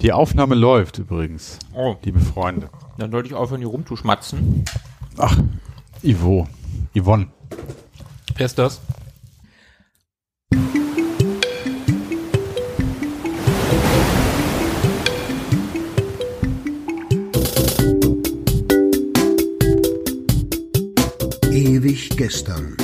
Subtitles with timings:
[0.00, 2.68] Die Aufnahme läuft übrigens, Oh, liebe Freunde.
[2.98, 4.64] dann sollte ich aufhören, hier rumzuschmatzen.
[5.16, 5.38] Ach,
[6.02, 6.46] Ivo,
[6.94, 7.28] Yvonne.
[8.36, 8.80] Wer ist das?
[21.50, 22.76] Ewig gestern.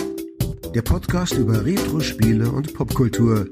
[0.74, 3.46] Der Podcast über Retro-Spiele und Popkultur,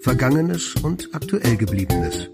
[0.00, 2.28] Vergangenes und aktuell gebliebenes.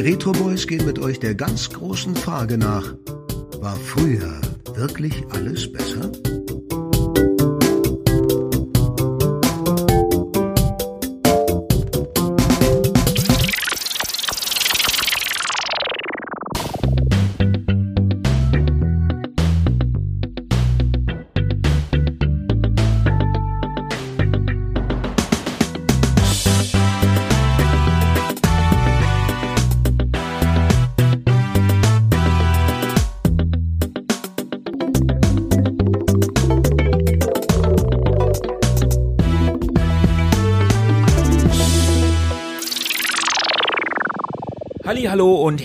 [0.00, 2.94] Die Retro Boys gehen mit euch der ganz großen Frage nach:
[3.60, 4.40] War früher
[4.74, 6.10] wirklich alles besser?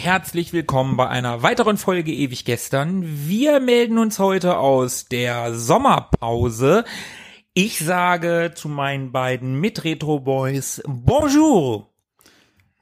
[0.05, 3.01] Herzlich willkommen bei einer weiteren Folge Ewig gestern.
[3.27, 6.85] Wir melden uns heute aus der Sommerpause.
[7.55, 11.89] Ich sage zu meinen beiden Mitretro Boys Bonjour.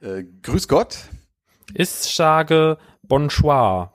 [0.02, 0.98] Äh, grüß Gott.
[1.74, 3.94] Ich sage Bonsoir.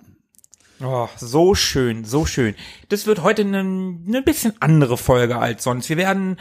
[0.83, 2.55] Oh, so schön, so schön.
[2.89, 5.91] Das wird heute eine ne bisschen andere Folge als sonst.
[5.91, 6.41] Wir werden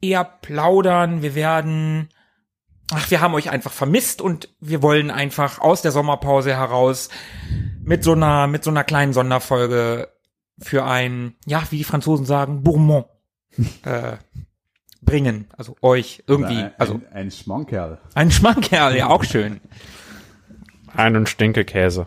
[0.00, 2.08] eher plaudern, wir werden
[2.92, 7.08] ach, wir haben euch einfach vermisst und wir wollen einfach aus der Sommerpause heraus
[7.82, 10.08] mit so einer, mit so einer kleinen Sonderfolge
[10.58, 13.06] für ein, ja, wie die Franzosen sagen, Bourmont,
[13.84, 14.16] äh,
[15.02, 15.46] bringen.
[15.56, 17.98] Also euch irgendwie, Ein, also ein, ein Schmonkerl.
[18.14, 19.60] ein Schmankerl, ja, auch schön.
[20.94, 22.06] Einen Stinkekäse.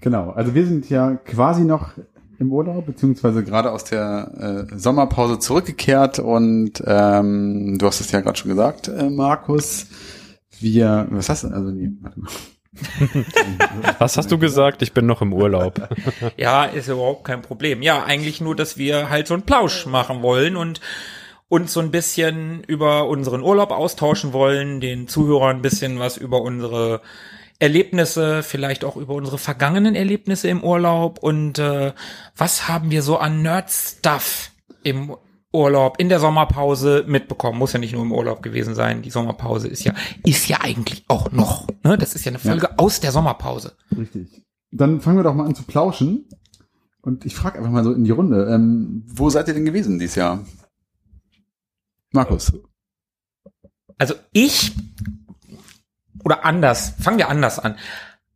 [0.00, 1.92] Genau, also wir sind ja quasi noch
[2.38, 8.20] im Urlaub, beziehungsweise gerade aus der äh, Sommerpause zurückgekehrt und ähm, du hast es ja
[8.20, 9.86] gerade schon gesagt, äh, Markus.
[10.60, 12.30] Wir, was hast du, also nee, warte mal.
[13.98, 14.82] Was hast du gesagt?
[14.82, 15.88] Ich bin noch im Urlaub.
[16.36, 17.82] Ja, ist überhaupt kein Problem.
[17.82, 20.80] Ja, eigentlich nur, dass wir halt so einen Plausch machen wollen und
[21.48, 26.42] uns so ein bisschen über unseren Urlaub austauschen wollen, den Zuhörern ein bisschen was über
[26.42, 27.00] unsere
[27.58, 31.92] Erlebnisse, vielleicht auch über unsere vergangenen Erlebnisse im Urlaub und äh,
[32.36, 34.50] was haben wir so an Nerd-Stuff
[34.82, 35.16] im
[35.54, 37.58] Urlaub, in der Sommerpause mitbekommen.
[37.58, 39.02] Muss ja nicht nur im Urlaub gewesen sein.
[39.02, 39.94] Die Sommerpause ist ja,
[40.24, 41.68] ist ja eigentlich auch noch.
[41.84, 41.96] Ne?
[41.96, 43.76] Das ist ja eine Folge aus der Sommerpause.
[43.96, 44.42] Richtig.
[44.72, 46.28] Dann fangen wir doch mal an zu plauschen.
[47.02, 49.98] Und ich frage einfach mal so in die Runde, ähm, wo seid ihr denn gewesen
[50.00, 50.44] dieses Jahr?
[52.12, 52.52] Markus.
[53.98, 54.72] Also ich
[56.24, 57.76] oder anders, fangen wir anders an.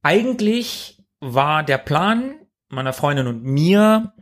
[0.02, 2.34] Eigentlich war der Plan
[2.68, 4.12] meiner Freundin und mir,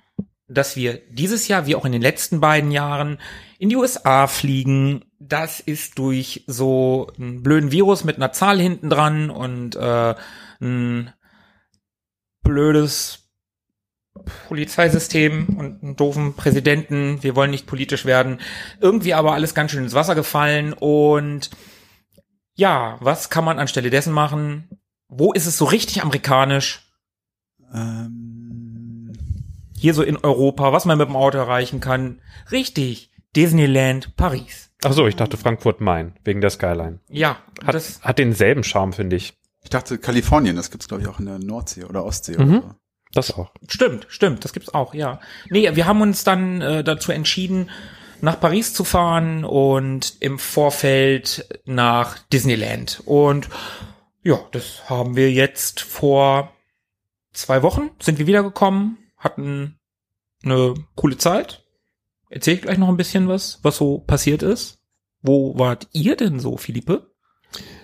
[0.48, 3.18] dass wir dieses Jahr, wie auch in den letzten beiden Jahren,
[3.58, 5.04] in die USA fliegen.
[5.18, 10.14] Das ist durch so einen blöden Virus mit einer Zahl hinten dran und äh,
[10.60, 11.12] ein
[12.42, 13.26] blödes
[14.48, 17.22] Polizeisystem und einen doofen Präsidenten.
[17.22, 18.38] Wir wollen nicht politisch werden.
[18.80, 21.50] Irgendwie aber alles ganz schön ins Wasser gefallen und
[22.56, 24.68] ja, was kann man anstelle dessen machen?
[25.08, 26.82] Wo ist es so richtig amerikanisch?
[27.72, 29.12] Ähm,
[29.78, 32.20] Hier so in Europa, was man mit dem Auto erreichen kann.
[32.50, 33.10] Richtig.
[33.34, 34.70] Disneyland Paris.
[34.84, 37.00] Ach so, ich dachte Frankfurt Main wegen der Skyline.
[37.08, 39.34] Ja, Hat, das, hat denselben Charme, finde ich.
[39.62, 42.40] ich dachte Kalifornien, das gibt's glaube ich auch in der Nordsee oder Ostsee Mhm.
[42.58, 42.74] oder so.
[43.12, 43.50] Das auch.
[43.68, 45.20] stimmt, stimmt, das gibt's auch, ja.
[45.48, 47.70] Nee, wir haben uns dann äh, dazu entschieden,
[48.20, 53.02] nach Paris zu fahren und im Vorfeld nach Disneyland.
[53.04, 53.48] Und
[54.22, 56.52] ja, das haben wir jetzt vor
[57.32, 59.78] zwei Wochen sind wir wiedergekommen, hatten
[60.42, 61.64] eine coole Zeit.
[62.28, 64.78] Erzähl ich gleich noch ein bisschen was, was so passiert ist.
[65.22, 67.10] Wo wart ihr denn so, Philippe?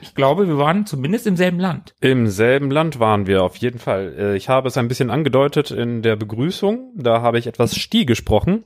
[0.01, 1.95] Ich glaube, wir waren zumindest im selben Land.
[2.01, 4.15] Im selben Land waren wir auf jeden Fall.
[4.19, 6.93] Äh, Ich habe es ein bisschen angedeutet in der Begrüßung.
[6.97, 8.65] Da habe ich etwas Sti gesprochen.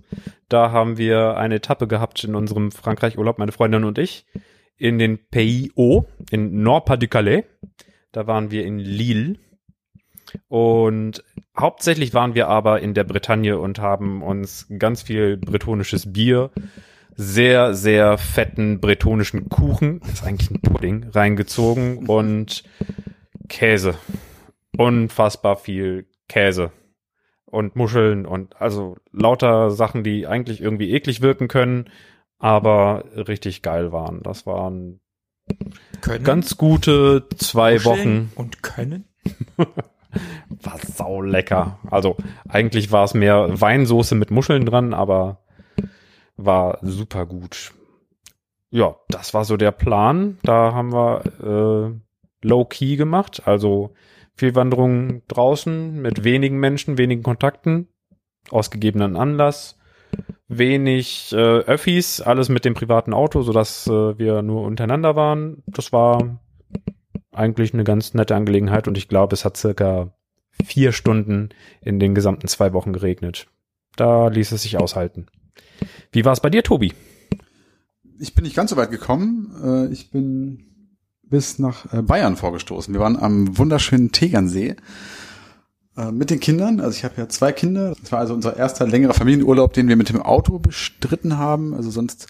[0.49, 4.27] Da haben wir eine Etappe gehabt in unserem Frankreich-Urlaub, meine Freundin und ich,
[4.77, 7.45] in den Hauts, in Nord-Pas-de-Calais.
[8.13, 9.37] Da waren wir in Lille.
[10.49, 11.23] Und
[11.57, 16.51] hauptsächlich waren wir aber in der Bretagne und haben uns ganz viel bretonisches Bier,
[17.17, 22.63] sehr, sehr fetten bretonischen Kuchen, das ist eigentlich ein Pudding, reingezogen und
[23.49, 23.95] Käse.
[24.77, 26.73] Unfassbar viel Käse.
[27.47, 31.89] Und Muscheln und also lauter Sachen, die eigentlich irgendwie eklig wirken können,
[32.39, 34.23] aber richtig geil waren.
[34.23, 35.01] Das waren
[36.03, 36.25] Können.
[36.25, 38.33] ganz gute zwei kuscheln Wochen.
[38.35, 39.07] Und können.
[39.57, 41.79] War sau lecker.
[41.91, 42.17] Also
[42.49, 45.46] eigentlich war es mehr Weinsoße mit Muscheln dran, aber
[46.37, 47.73] war super gut.
[48.71, 50.39] Ja, das war so der Plan.
[50.43, 53.95] Da haben wir äh, Low Key gemacht, also
[54.35, 57.89] viel Wanderung draußen mit wenigen Menschen, wenigen Kontakten,
[58.51, 59.79] ausgegebenen Anlass,
[60.49, 65.63] wenig äh, Öffis, alles mit dem privaten Auto, sodass äh, wir nur untereinander waren.
[65.67, 66.39] Das war
[67.33, 70.13] eigentlich eine ganz nette Angelegenheit und ich glaube, es hat circa
[70.65, 71.51] vier Stunden
[71.81, 73.47] in den gesamten zwei Wochen geregnet.
[73.97, 75.27] Da ließ es sich aushalten.
[76.13, 76.93] Wie war es bei dir, Tobi?
[78.19, 79.55] Ich bin nicht ganz so weit gekommen.
[79.63, 80.63] Äh, Ich bin
[81.23, 82.95] bis nach äh, Bayern vorgestoßen.
[82.95, 84.77] Wir waren am wunderschönen Tegernsee
[85.97, 86.81] äh, mit den Kindern.
[86.81, 87.95] Also ich habe ja zwei Kinder.
[88.01, 91.75] Das war also unser erster längerer Familienurlaub, den wir mit dem Auto bestritten haben.
[91.75, 92.29] Also sonst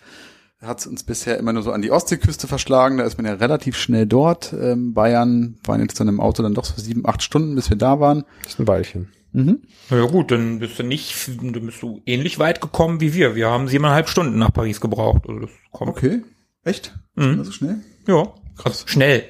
[0.60, 2.96] hat es uns bisher immer nur so an die Ostseeküste verschlagen.
[2.96, 4.54] Da ist man ja relativ schnell dort.
[4.58, 7.76] Ähm, Bayern waren jetzt dann im Auto dann doch so sieben, acht Stunden, bis wir
[7.76, 8.24] da waren.
[8.42, 9.08] Das ist ein Weilchen.
[9.36, 9.60] Mhm.
[9.90, 13.34] Na ja gut, dann bist du nicht, dann bist du ähnlich weit gekommen wie wir.
[13.34, 15.24] Wir haben siebeneinhalb Stunden nach Paris gebraucht.
[15.28, 15.90] Also das kommt.
[15.90, 16.22] Okay.
[16.64, 16.98] Echt?
[17.16, 17.44] Mhm.
[17.44, 17.82] So schnell?
[18.06, 18.84] Ja, krass.
[18.86, 19.24] Schnell.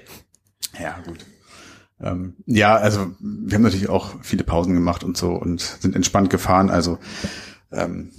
[0.81, 1.27] Ja, gut.
[2.01, 6.31] Ähm, ja, also wir haben natürlich auch viele Pausen gemacht und so und sind entspannt
[6.31, 6.71] gefahren.
[6.71, 6.99] Also
[7.73, 8.13] ähm,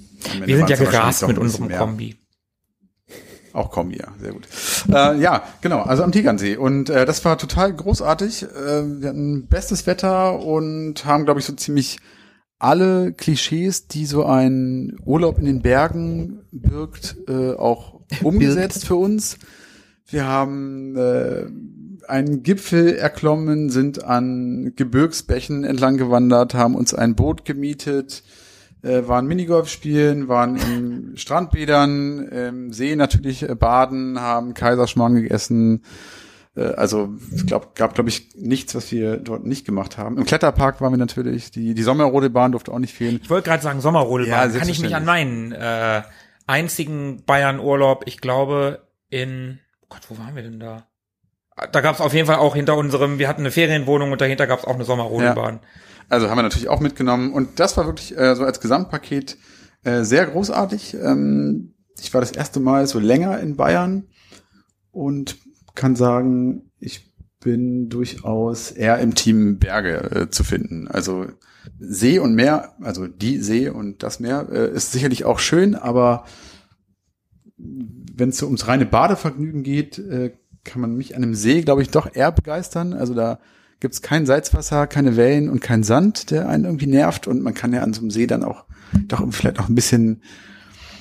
[0.43, 1.69] Wir sind ja gerast mit unserem.
[1.69, 2.17] Kombi.
[3.57, 4.47] Auch Kombi, ja, sehr gut.
[4.87, 6.57] Äh, ja, genau, also am Tegernsee.
[6.57, 8.43] Und äh, das war total großartig.
[8.43, 11.97] Äh, wir hatten bestes Wetter und haben, glaube ich, so ziemlich
[12.59, 19.39] alle Klischees, die so ein Urlaub in den Bergen birgt, äh, auch umgesetzt für uns.
[20.05, 21.47] Wir haben äh,
[22.07, 28.21] einen Gipfel erklommen, sind an Gebirgsbächen entlang gewandert, haben uns ein Boot gemietet,
[28.83, 35.83] äh, waren Minigolf spielen, waren im Strandbädern, im See natürlich äh, baden, haben Kaiserschmarrn gegessen.
[36.55, 40.17] Äh, also ich glaube, gab glaube ich nichts, was wir dort nicht gemacht haben.
[40.17, 41.51] Im Kletterpark waren wir natürlich.
[41.51, 43.19] Die die Sommerrodebahn durfte auch nicht fehlen.
[43.21, 44.53] Ich wollte gerade sagen, Sommerrodelbahn.
[44.53, 46.01] Ja, Kann ich mich an meinen äh,
[46.47, 50.87] einzigen Bayern-Urlaub, ich glaube, in oh Gott, wo waren wir denn da?
[51.71, 54.45] Da gab es auf jeden Fall auch hinter unserem, wir hatten eine Ferienwohnung und dahinter
[54.45, 55.59] gab es auch eine Sommerrodelbahn.
[56.09, 57.33] Also haben wir natürlich auch mitgenommen.
[57.33, 59.37] Und das war wirklich äh, so als Gesamtpaket
[59.83, 60.95] äh, sehr großartig.
[60.95, 64.07] Ähm, ich war das erste Mal so länger in Bayern
[64.91, 65.37] und
[65.75, 70.87] kann sagen, ich bin durchaus eher im Team Berge äh, zu finden.
[70.87, 71.27] Also
[71.79, 76.25] See und Meer, also die See und das Meer äh, ist sicherlich auch schön, aber
[77.57, 80.33] wenn es so ums reine Badevergnügen geht, äh,
[80.63, 82.93] kann man mich an einem See, glaube ich, doch eher begeistern.
[82.93, 83.39] Also da
[83.79, 87.27] gibt's kein Salzwasser, keine Wellen und kein Sand, der einen irgendwie nervt.
[87.27, 88.65] Und man kann ja an so einem See dann auch
[89.07, 90.21] doch vielleicht auch ein bisschen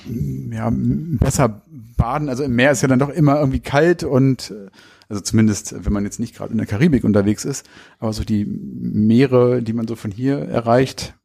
[0.07, 1.61] mm, ja, m- besser
[1.97, 2.29] baden.
[2.29, 4.69] Also im Meer ist ja dann doch immer irgendwie kalt und äh,
[5.09, 7.65] also zumindest, wenn man jetzt nicht gerade in der Karibik unterwegs ist,
[7.99, 11.15] aber so die Meere, die man so von hier erreicht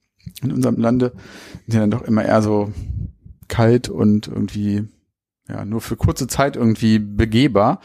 [0.41, 1.13] in unserem Lande,
[1.67, 2.73] sind ja dann doch immer eher so
[3.49, 4.85] kalt und irgendwie
[5.49, 7.81] ja nur für kurze Zeit irgendwie begehbar.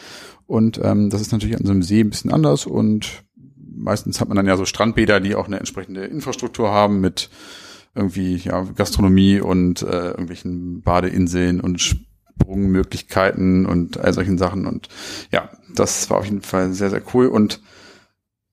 [0.45, 3.23] Und ähm, das ist natürlich an so einem See ein bisschen anders und
[3.77, 7.29] meistens hat man dann ja so Strandbäder, die auch eine entsprechende Infrastruktur haben mit
[7.95, 14.89] irgendwie ja Gastronomie und äh, irgendwelchen Badeinseln und Sprungmöglichkeiten und all solchen Sachen und
[15.31, 17.61] ja, das war auf jeden Fall sehr sehr cool und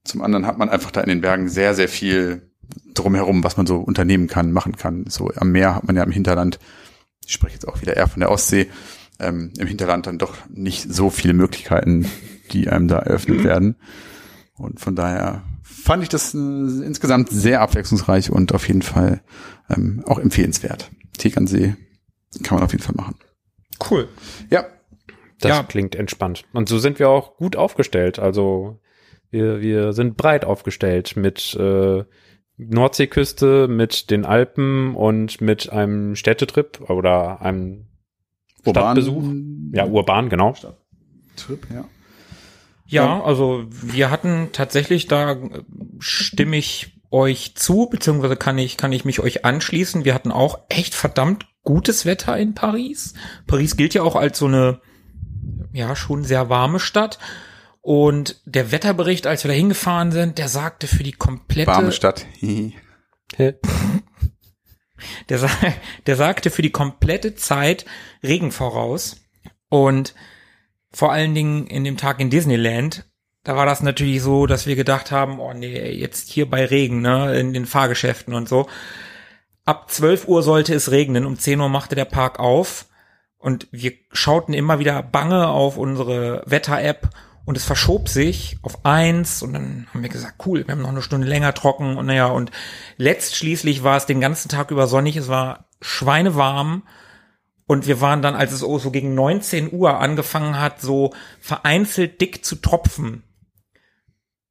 [0.05, 2.51] zum anderen hat man einfach da in den Bergen sehr sehr viel
[2.95, 5.05] drumherum, was man so unternehmen kann, machen kann.
[5.09, 6.59] So am Meer hat man ja im Hinterland,
[7.27, 8.69] ich spreche jetzt auch wieder eher von der Ostsee,
[9.19, 12.11] ähm, im Hinterland dann doch nicht so viele Möglichkeiten,
[12.53, 13.77] die einem da eröffnet werden.
[14.57, 19.23] Und von daher fand ich das äh, insgesamt sehr abwechslungsreich und auf jeden Fall
[19.69, 20.91] ähm, auch empfehlenswert.
[21.19, 21.75] Tegernsee
[22.43, 23.17] kann man auf jeden Fall machen.
[23.91, 24.09] Cool.
[24.51, 24.67] Ja,
[25.41, 25.63] Das Ja.
[25.65, 26.45] klingt entspannt.
[26.53, 28.19] Und so sind wir auch gut aufgestellt.
[28.19, 28.81] Also
[29.31, 32.05] wir, wir sind breit aufgestellt mit äh,
[32.57, 37.87] Nordseeküste, mit den Alpen und mit einem Städtetrip oder einem
[38.65, 39.25] Stadtbesuch.
[39.73, 40.55] Ja, urban, genau.
[41.37, 41.85] Trip, ja.
[42.87, 45.63] Ja, also wir hatten tatsächlich, da äh,
[45.99, 50.05] stimme ich euch zu, beziehungsweise kann ich, kann ich mich euch anschließen.
[50.05, 53.15] Wir hatten auch echt verdammt gutes Wetter in Paris.
[53.47, 54.81] Paris gilt ja auch als so eine,
[55.73, 57.19] ja, schon sehr warme Stadt.
[57.81, 62.27] Und der Wetterbericht, als wir da hingefahren sind, der sagte für die komplette, Warme Stadt.
[65.29, 65.45] der,
[66.07, 67.85] der sagte für die komplette Zeit
[68.23, 69.17] Regen voraus.
[69.69, 70.15] Und
[70.95, 73.05] vor allen Dingen in dem Tag in Disneyland,
[73.43, 77.03] da war das natürlich so, dass wir gedacht haben, oh nee, jetzt hier bei Regen,
[77.03, 78.69] ne, in den Fahrgeschäften und so.
[79.67, 82.87] Ab 12 Uhr sollte es regnen, um 10 Uhr machte der Park auf.
[83.37, 87.11] Und wir schauten immer wieder bange auf unsere Wetter-App
[87.45, 90.89] und es verschob sich auf eins und dann haben wir gesagt, cool, wir haben noch
[90.89, 92.51] eine Stunde länger trocken und naja, und
[92.97, 96.85] letztschließlich war es den ganzen Tag über sonnig, es war schweinewarm
[97.67, 102.45] und wir waren dann, als es so gegen 19 Uhr angefangen hat, so vereinzelt dick
[102.45, 103.23] zu tropfen.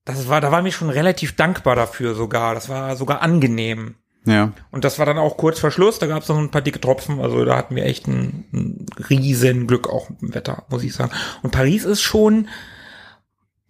[0.05, 2.55] Das war, da waren wir schon relativ dankbar dafür sogar.
[2.55, 3.95] Das war sogar angenehm.
[4.25, 4.53] Ja.
[4.71, 6.79] Und das war dann auch kurz vor Schluss, da gab es noch ein paar dicke
[6.79, 10.83] Tropfen, also da hatten wir echt ein, ein riesen Glück auch mit dem Wetter, muss
[10.83, 11.11] ich sagen.
[11.41, 12.47] Und Paris ist schon,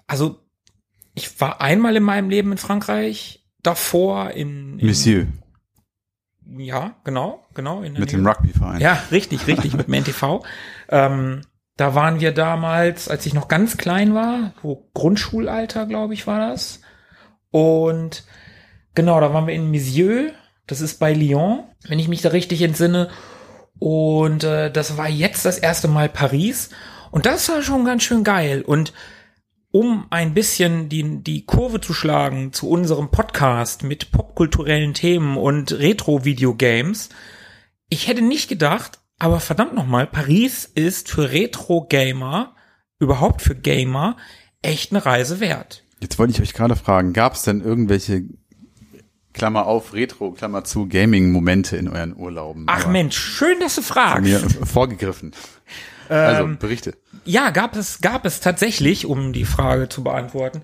[0.06, 0.40] also
[1.16, 5.26] ich war einmal in meinem Leben in Frankreich, davor in, in Monsieur,
[6.58, 7.82] ja, genau, genau.
[7.82, 8.06] Mit Nähe.
[8.06, 8.80] dem Rugbyverein.
[8.82, 10.44] Ja, richtig, richtig, mit dem NTV.
[10.90, 11.42] Ähm,
[11.78, 16.52] da waren wir damals, als ich noch ganz klein war, so Grundschulalter, glaube ich, war
[16.52, 16.82] das.
[17.50, 18.26] Und
[18.94, 20.34] genau, da waren wir in Misieux,
[20.68, 23.10] das ist bei Lyon, wenn ich mich da richtig entsinne.
[23.80, 26.70] Und äh, das war jetzt das erste Mal Paris.
[27.12, 28.62] Und das war schon ganz schön geil.
[28.62, 28.94] Und
[29.74, 35.72] um ein bisschen die, die Kurve zu schlagen zu unserem Podcast mit popkulturellen Themen und
[35.72, 37.10] Retro-Videogames,
[37.90, 42.56] ich hätte nicht gedacht, aber verdammt nochmal, Paris ist für Retro-Gamer,
[43.00, 44.16] überhaupt für Gamer,
[44.62, 45.84] echt eine Reise wert.
[46.00, 48.26] Jetzt wollte ich euch gerade fragen, gab es denn irgendwelche
[49.34, 52.66] Klammer auf, Retro, Klammer zu, Gaming-Momente in euren Urlauben?
[52.68, 54.22] Ach Aber Mensch, schön, dass du fragst.
[54.22, 55.32] Mir vorgegriffen.
[56.10, 56.94] also, Ähm, Berichte.
[57.26, 60.64] Ja, gab es, gab es tatsächlich, um die Frage zu beantworten.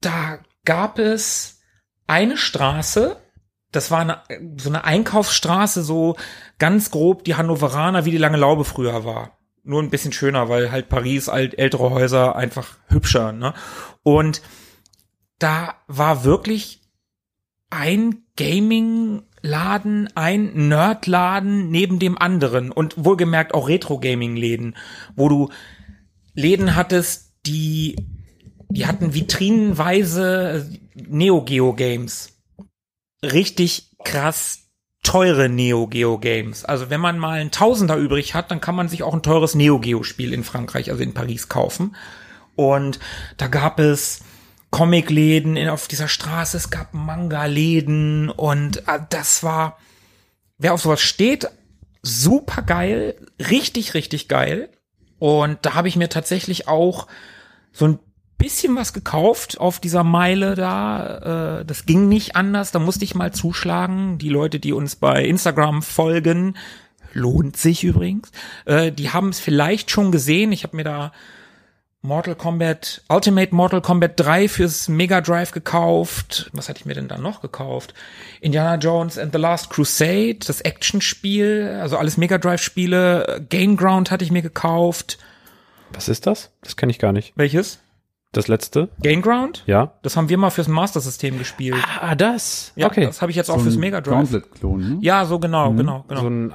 [0.00, 1.60] Da gab es
[2.06, 3.16] eine Straße,
[3.72, 4.22] das war eine,
[4.58, 6.16] so eine Einkaufsstraße, so
[6.58, 9.38] ganz grob die Hannoveraner, wie die Lange Laube früher war.
[9.64, 13.52] Nur ein bisschen schöner, weil halt Paris, alt, ältere Häuser einfach hübscher, ne?
[14.02, 14.40] Und
[15.38, 16.80] da war wirklich
[17.70, 18.24] ein
[19.42, 24.76] Gaming-Laden, ein Nerd-Laden neben dem anderen und wohlgemerkt auch Retro-Gaming-Läden,
[25.14, 25.50] wo du
[26.34, 27.96] Läden hattest, die,
[28.68, 32.32] die hatten vitrinenweise Neo Geo Games.
[33.22, 34.64] Richtig krass
[35.02, 36.64] teure Neo Geo Games.
[36.64, 39.54] Also wenn man mal einen Tausender übrig hat, dann kann man sich auch ein teures
[39.54, 41.94] Neo Geo Spiel in Frankreich, also in Paris kaufen.
[42.56, 42.98] Und
[43.36, 44.20] da gab es
[44.76, 49.78] Comicläden in- auf dieser Straße, es gab Manga-Läden und äh, das war,
[50.58, 51.48] wer auf sowas steht,
[52.02, 54.68] super geil, richtig, richtig geil.
[55.18, 57.06] Und da habe ich mir tatsächlich auch
[57.72, 57.98] so ein
[58.36, 61.60] bisschen was gekauft auf dieser Meile da.
[61.60, 64.18] Äh, das ging nicht anders, da musste ich mal zuschlagen.
[64.18, 66.54] Die Leute, die uns bei Instagram folgen,
[67.14, 68.30] lohnt sich übrigens,
[68.66, 70.52] äh, die haben es vielleicht schon gesehen.
[70.52, 71.12] Ich habe mir da
[72.06, 76.48] Mortal Kombat, Ultimate Mortal Kombat 3 fürs Mega Drive gekauft.
[76.52, 77.94] Was hatte ich mir denn dann noch gekauft?
[78.40, 83.44] Indiana Jones and the Last Crusade, das Actionspiel, also alles Mega Drive Spiele.
[83.48, 85.18] Game Ground hatte ich mir gekauft.
[85.92, 86.52] Was ist das?
[86.62, 87.32] Das kenne ich gar nicht.
[87.34, 87.80] Welches?
[88.30, 88.88] Das letzte?
[89.00, 89.64] Game Ground?
[89.66, 89.94] Ja.
[90.02, 91.82] Das haben wir mal fürs Master System gespielt.
[92.00, 92.70] Ah, das.
[92.76, 93.06] Ja, okay.
[93.06, 94.14] das habe ich jetzt auch fürs Mega Drive.
[94.14, 94.98] Gauntlet-Klon, ne?
[95.00, 96.20] Ja, so genau, genau, genau.
[96.20, 96.52] So ein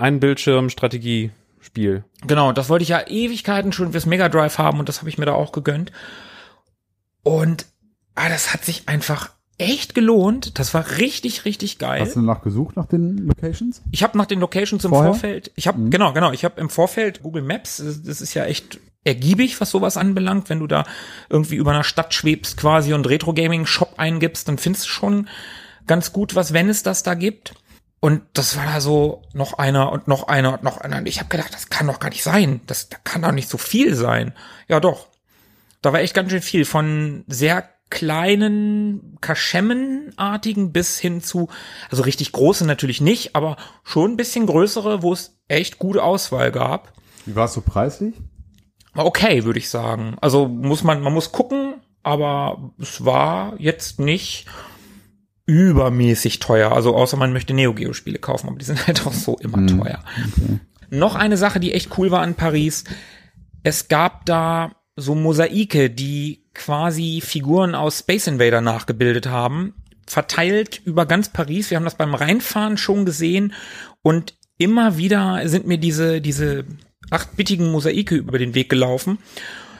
[1.61, 2.03] Einbildschirm-Strategie-Spiel.
[2.27, 5.17] Genau, das wollte ich ja Ewigkeiten schon fürs Mega Drive haben und das habe ich
[5.17, 5.91] mir da auch gegönnt.
[7.23, 7.65] Und
[8.15, 10.57] ah, das hat sich einfach echt gelohnt.
[10.59, 12.01] Das war richtig, richtig geil.
[12.01, 13.81] Hast du danach gesucht nach den Locations?
[13.91, 15.11] Ich habe nach den Locations im Vorher?
[15.13, 18.45] Vorfeld, ich habe genau, genau, ich habe im Vorfeld Google Maps, das das ist ja
[18.45, 20.83] echt ergiebig, was sowas anbelangt, wenn du da
[21.29, 25.27] irgendwie über einer Stadt schwebst quasi und Retro Gaming Shop eingibst, dann findest du schon
[25.87, 27.55] ganz gut, was wenn es das da gibt.
[28.01, 30.97] Und das war da so noch einer und noch einer und noch einer.
[30.97, 32.59] Und ich habe gedacht, das kann doch gar nicht sein.
[32.65, 34.33] Das, da kann doch nicht so viel sein.
[34.67, 35.07] Ja, doch.
[35.83, 36.65] Da war echt ganz schön viel.
[36.65, 41.49] Von sehr kleinen Kaschemmenartigen bis hin zu,
[41.91, 46.51] also richtig große natürlich nicht, aber schon ein bisschen größere, wo es echt gute Auswahl
[46.51, 46.93] gab.
[47.27, 48.15] Wie war es so preislich?
[48.95, 50.15] War okay, würde ich sagen.
[50.21, 54.47] Also muss man, man muss gucken, aber es war jetzt nicht
[55.51, 56.71] übermäßig teuer.
[56.71, 59.67] Also außer man möchte Neo Geo Spiele kaufen, aber die sind halt auch so immer
[59.67, 60.01] teuer.
[60.89, 62.85] Noch eine Sache, die echt cool war an Paris.
[63.61, 69.73] Es gab da so Mosaike, die quasi Figuren aus Space Invader nachgebildet haben,
[70.07, 71.69] verteilt über ganz Paris.
[71.69, 73.53] Wir haben das beim Reinfahren schon gesehen
[74.01, 76.65] und immer wieder sind mir diese, diese
[77.09, 79.17] achtbittigen Mosaike über den Weg gelaufen.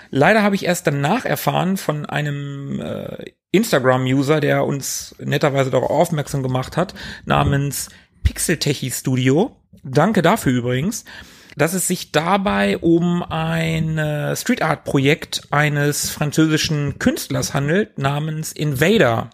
[0.10, 6.44] Leider habe ich erst danach erfahren von einem äh, Instagram-User, der uns netterweise darauf aufmerksam
[6.44, 6.94] gemacht hat,
[7.26, 7.90] namens
[8.24, 9.56] Pixeltechi Studio.
[9.84, 11.06] Danke dafür übrigens,
[11.58, 18.54] dass es sich dabei um ein äh, Street Art Projekt eines französischen Künstlers handelt, namens
[18.54, 19.30] Invader.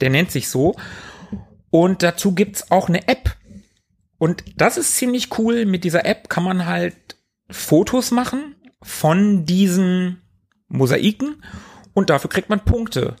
[0.00, 0.76] Der nennt sich so.
[1.70, 3.36] Und dazu gibt's auch eine App.
[4.18, 5.64] Und das ist ziemlich cool.
[5.64, 7.16] Mit dieser App kann man halt
[7.50, 10.22] Fotos machen von diesen
[10.68, 11.42] Mosaiken
[11.92, 13.16] und dafür kriegt man Punkte.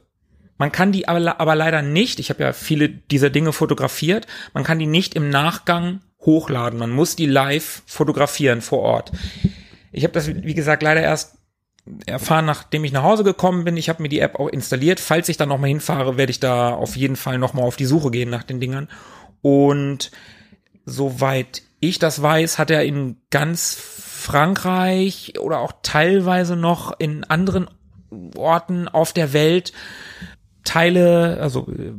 [0.62, 4.62] Man kann die aber, aber leider nicht, ich habe ja viele dieser Dinge fotografiert, man
[4.62, 6.78] kann die nicht im Nachgang hochladen.
[6.78, 9.10] Man muss die live fotografieren vor Ort.
[9.90, 11.36] Ich habe das, wie gesagt, leider erst
[12.06, 13.76] erfahren, nachdem ich nach Hause gekommen bin.
[13.76, 15.00] Ich habe mir die App auch installiert.
[15.00, 18.12] Falls ich dann nochmal hinfahre, werde ich da auf jeden Fall nochmal auf die Suche
[18.12, 18.86] gehen nach den Dingern.
[19.40, 20.12] Und
[20.86, 27.68] soweit ich das weiß, hat er in ganz Frankreich oder auch teilweise noch in anderen
[28.36, 29.72] Orten auf der Welt
[30.64, 31.92] Teile, also äh,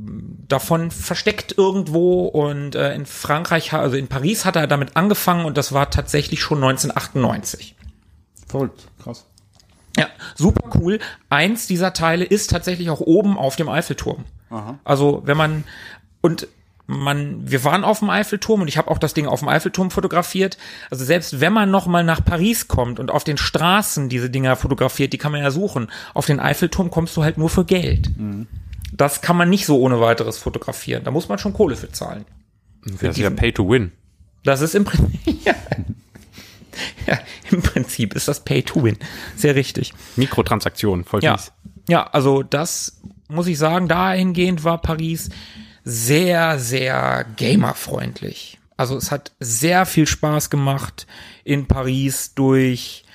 [0.48, 5.58] davon versteckt irgendwo und äh, in Frankreich, also in Paris hat er damit angefangen und
[5.58, 7.76] das war tatsächlich schon 1998.
[8.48, 9.26] Verrückt, krass.
[9.98, 11.00] Ja, super cool.
[11.30, 14.26] Eins dieser Teile ist tatsächlich auch oben auf dem Eiffelturm.
[14.50, 14.80] Aha.
[14.84, 15.64] Also wenn man
[16.22, 16.48] und
[16.86, 19.90] man, wir waren auf dem Eiffelturm und ich habe auch das Ding auf dem Eiffelturm
[19.90, 20.58] fotografiert.
[20.90, 24.56] Also selbst wenn man noch mal nach Paris kommt und auf den Straßen diese Dinger
[24.56, 25.90] fotografiert, die kann man ja suchen.
[26.14, 28.10] Auf den Eiffelturm kommst du halt nur für Geld.
[28.92, 31.04] Das kann man nicht so ohne weiteres fotografieren.
[31.06, 32.26] Da muss man schon Kohle für zahlen.
[32.86, 33.94] Das ist ja Pay to Win.
[34.44, 35.56] Das ist im Prinzip, ja.
[37.08, 37.18] ja,
[37.50, 38.98] im Prinzip ist das Pay to Win.
[39.38, 39.94] Sehr richtig.
[40.18, 41.54] Mikrotransaktionen, voll Ja, fies.
[41.88, 43.00] ja, also das
[43.30, 45.30] muss ich sagen, dahingehend war Paris
[45.84, 48.60] sehr, sehr gamerfreundlich.
[48.78, 51.08] Also es hat sehr viel Spaß gemacht,
[51.44, 53.06] in Paris durch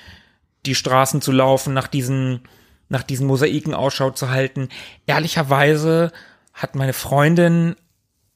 [0.67, 2.43] die Straßen zu laufen, nach diesen,
[2.89, 4.69] nach diesen Mosaiken Ausschau zu halten.
[5.07, 6.13] Ehrlicherweise
[6.53, 7.77] hat meine Freundin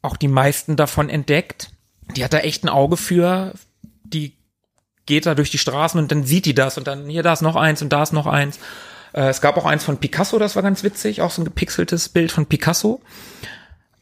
[0.00, 1.70] auch die meisten davon entdeckt.
[2.16, 3.54] Die hat da echt ein Auge für.
[4.04, 4.36] Die
[5.06, 7.42] geht da durch die Straßen und dann sieht die das und dann hier, da ist
[7.42, 8.58] noch eins und da ist noch eins.
[9.12, 12.08] Äh, es gab auch eins von Picasso, das war ganz witzig, auch so ein gepixeltes
[12.08, 13.00] Bild von Picasso.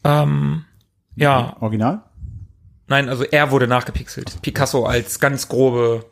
[0.03, 0.65] Ähm,
[1.15, 2.03] ja, Original?
[2.87, 4.41] nein, also er wurde nachgepixelt.
[4.41, 6.05] Picasso als ganz grobe,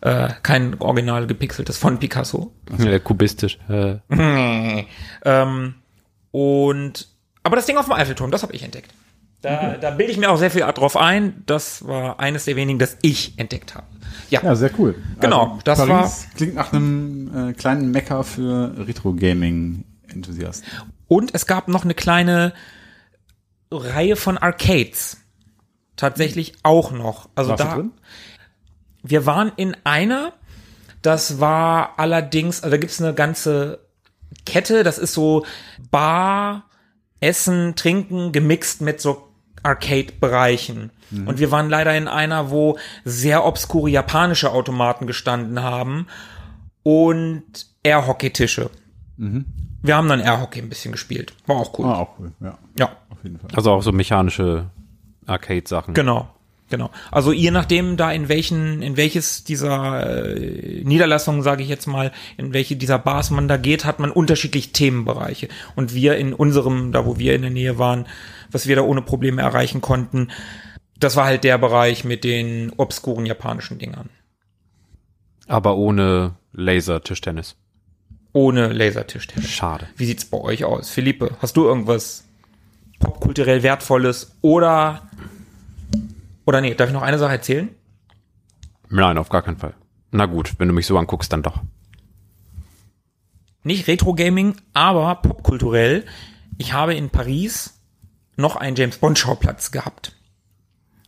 [0.00, 2.52] äh, kein original gepixeltes von Picasso.
[2.78, 3.58] Ja, kubistisch.
[3.68, 3.98] Äh,
[5.24, 5.74] Ähm,
[6.30, 7.08] und
[7.42, 8.92] aber das Ding auf dem Eiffelturm, das habe ich entdeckt.
[9.42, 11.42] Da, da bilde ich mir auch sehr viel drauf ein.
[11.46, 13.86] Das war eines der wenigen, das ich entdeckt habe.
[14.30, 14.94] Ja, Ja, sehr cool.
[15.20, 20.68] Genau, das Paris klingt nach einem äh, kleinen Mecker für Retro-Gaming-Enthusiasten.
[21.08, 22.52] Und es gab noch eine kleine
[23.70, 25.18] Reihe von Arcades.
[25.96, 27.28] Tatsächlich auch noch.
[27.34, 27.90] Also Warst du da, drin?
[29.02, 30.32] wir waren in einer,
[31.02, 33.78] das war allerdings, also da gibt's eine ganze
[34.44, 35.46] Kette, das ist so
[35.90, 36.64] Bar,
[37.20, 39.28] Essen, Trinken gemixt mit so
[39.62, 40.90] Arcade-Bereichen.
[41.26, 46.08] Und wir waren leider in einer, wo sehr obskure japanische Automaten gestanden haben
[46.82, 47.44] und
[47.84, 48.70] Airhockey-Tische.
[49.86, 51.34] Wir haben dann Airhockey ein bisschen gespielt.
[51.46, 51.86] War auch cool.
[51.86, 52.58] Ah, auch cool, ja.
[52.78, 53.50] Ja, Auf jeden Fall.
[53.54, 54.66] also auch so mechanische
[55.26, 55.94] Arcade-Sachen.
[55.94, 56.28] genau.
[56.68, 56.90] Genau.
[57.12, 62.10] Also je nachdem da in welchen, in welches dieser äh, Niederlassungen, sage ich jetzt mal,
[62.36, 65.46] in welche dieser Bars man da geht, hat man unterschiedlich Themenbereiche.
[65.76, 68.06] Und wir in unserem, da wo wir in der Nähe waren,
[68.50, 70.32] was wir da ohne Probleme erreichen konnten,
[70.98, 74.10] das war halt der Bereich mit den obskuren japanischen Dingern.
[75.46, 77.54] Aber ohne Laser-Tischtennis.
[78.36, 79.48] Ohne Lasertischtennis.
[79.48, 79.88] Schade.
[79.96, 80.90] Wie sieht's bei euch aus?
[80.90, 82.24] Philippe, hast du irgendwas
[82.98, 85.08] popkulturell Wertvolles oder
[86.44, 87.70] oder nee, darf ich noch eine Sache erzählen?
[88.90, 89.72] Nein, auf gar keinen Fall.
[90.10, 91.62] Na gut, wenn du mich so anguckst, dann doch.
[93.62, 96.04] Nicht Retro-Gaming, aber popkulturell.
[96.58, 97.80] Ich habe in Paris
[98.36, 100.14] noch einen James Bond-Schauplatz gehabt.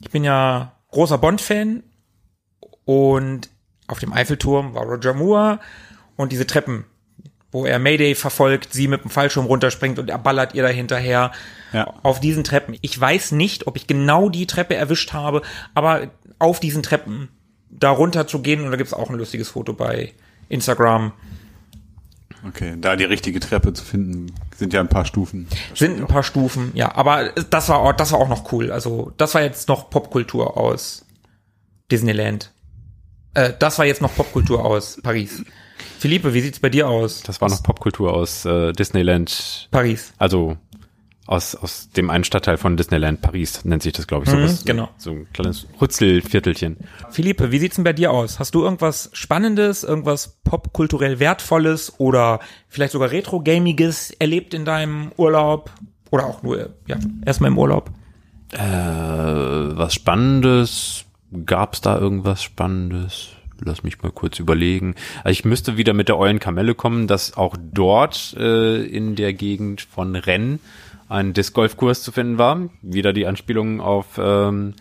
[0.01, 1.83] Ich bin ja großer Bond-Fan
[2.87, 3.51] und
[3.87, 5.61] auf dem Eiffelturm war Roger Moore
[6.17, 6.87] und diese Treppen,
[7.51, 11.33] wo er Mayday verfolgt, sie mit dem Fallschirm runterspringt und er ballert ihr da hinterher
[11.73, 11.95] Ja.
[12.03, 12.77] auf diesen Treppen.
[12.83, 15.43] Ich weiß nicht, ob ich genau die Treppe erwischt habe,
[15.75, 16.09] aber
[16.39, 17.29] auf diesen Treppen
[17.71, 20.13] da runter zu gehen, und da gibt's auch ein lustiges Foto bei
[20.49, 21.13] Instagram,
[22.47, 25.49] Okay, da die richtige Treppe zu finden, sind ja ein paar Stufen.
[25.75, 28.71] Sind ein paar Stufen, ja, aber das war auch, das war auch noch cool.
[28.71, 31.05] Also, das war jetzt noch Popkultur aus
[31.91, 32.53] Disneyland.
[33.35, 35.43] Äh, das war jetzt noch Popkultur aus Paris.
[35.99, 37.23] Philippe, wie sieht's bei dir aus?
[37.23, 39.69] Das war noch Popkultur aus äh, Disneyland.
[39.71, 40.13] Paris.
[40.19, 40.57] Also
[41.27, 44.31] aus, aus dem einen Stadtteil von Disneyland, Paris nennt sich das, glaube ich.
[44.31, 44.89] So, Mhm, genau.
[44.97, 46.79] so ein kleines Rützelviertelchen.
[47.11, 48.39] Philippe, wie sieht's denn bei dir aus?
[48.39, 55.71] Hast du irgendwas Spannendes, irgendwas popkulturell Wertvolles oder vielleicht sogar Retro-Gamiges erlebt in deinem Urlaub?
[56.11, 57.91] Oder auch nur, ja, erstmal im Urlaub?
[58.53, 61.05] Äh, was Spannendes?
[61.45, 63.29] Gab's da irgendwas Spannendes?
[63.61, 64.95] Lass mich mal kurz überlegen.
[65.25, 69.81] Also ich müsste wieder mit der Eulenkamelle kommen, dass auch dort äh, in der Gegend
[69.81, 70.61] von Rennes
[71.09, 72.69] ein Disc Golf Kurs zu finden war.
[72.83, 74.75] Wieder die Anspielung auf ähm,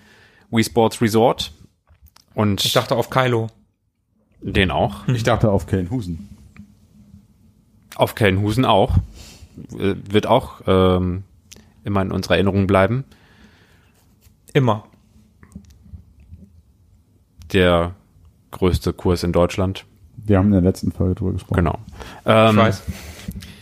[0.52, 1.54] Wii Sports Resort.
[2.36, 3.48] Und Ich dachte auf Kylo.
[4.42, 5.08] den auch.
[5.08, 6.30] Ich dachte auf Kellenhusen.
[7.96, 8.98] Auf Kellenhusen auch.
[9.80, 11.24] Äh, Wird auch ähm,
[11.84, 13.06] immer in unserer Erinnerung bleiben.
[14.54, 14.86] Immer.
[17.54, 17.96] Der
[18.58, 19.86] größte Kurs in Deutschland.
[20.16, 21.56] Wir haben in der letzten Folge drüber gesprochen.
[21.58, 21.80] Genau.
[22.26, 22.84] Ähm, Ich weiß.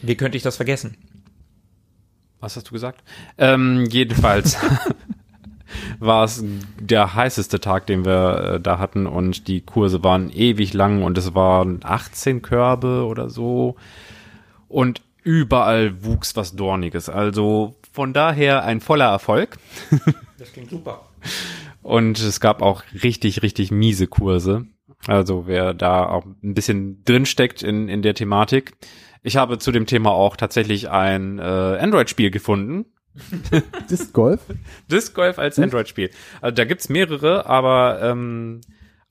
[0.01, 0.95] Wie könnte ich das vergessen?
[2.39, 3.03] Was hast du gesagt?
[3.37, 4.57] Ähm, jedenfalls
[5.99, 6.43] war es
[6.79, 11.17] der heißeste Tag, den wir äh, da hatten und die Kurse waren ewig lang und
[11.17, 13.75] es waren 18 Körbe oder so
[14.67, 17.09] und überall wuchs was Dorniges.
[17.09, 19.57] Also von daher ein voller Erfolg
[20.37, 21.01] Das klingt super.
[21.81, 24.65] und es gab auch richtig, richtig miese Kurse.
[25.07, 28.73] Also wer da auch ein bisschen drinsteckt in, in der Thematik.
[29.21, 32.85] Ich habe zu dem Thema auch tatsächlich ein äh, Android-Spiel gefunden,
[33.89, 34.41] Disc Golf?
[34.91, 36.09] Disc Golf als Android-Spiel.
[36.41, 38.61] Also da gibt's mehrere, aber ähm,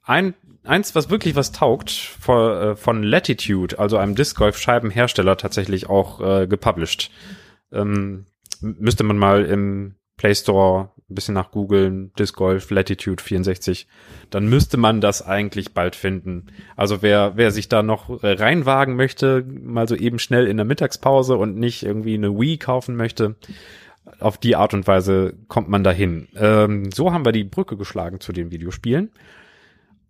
[0.03, 5.37] ein, eins, was wirklich was taugt, von, äh, von Latitude, also einem Disc Golf Scheibenhersteller,
[5.37, 7.11] tatsächlich auch äh, gepublished.
[7.73, 8.27] Ähm,
[8.61, 13.87] müsste man mal im Play Store ein bisschen nach googeln, Disc Golf Latitude 64,
[14.31, 16.49] dann müsste man das eigentlich bald finden.
[16.77, 20.67] Also wer, wer sich da noch äh, reinwagen möchte, mal so eben schnell in der
[20.67, 23.37] Mittagspause und nicht irgendwie eine Wii kaufen möchte,
[24.21, 26.29] auf die Art und Weise kommt man dahin.
[26.37, 29.13] Ähm, so haben wir die Brücke geschlagen zu den Videospielen.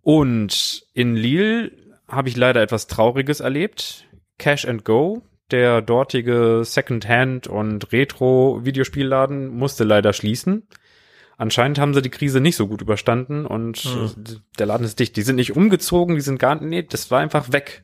[0.01, 1.71] Und in Lille
[2.07, 4.05] habe ich leider etwas Trauriges erlebt.
[4.37, 10.67] Cash and Go, der dortige Secondhand- und Retro-Videospielladen, musste leider schließen.
[11.37, 14.05] Anscheinend haben sie die Krise nicht so gut überstanden und Hm.
[14.05, 15.15] äh, der Laden ist dicht.
[15.17, 17.83] Die sind nicht umgezogen, die sind gar nee, das war einfach weg.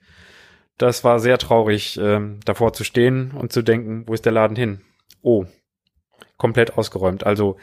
[0.78, 4.56] Das war sehr traurig, ähm, davor zu stehen und zu denken, wo ist der Laden
[4.56, 4.82] hin?
[5.22, 5.46] Oh,
[6.38, 7.24] komplett ausgeräumt.
[7.26, 7.58] Also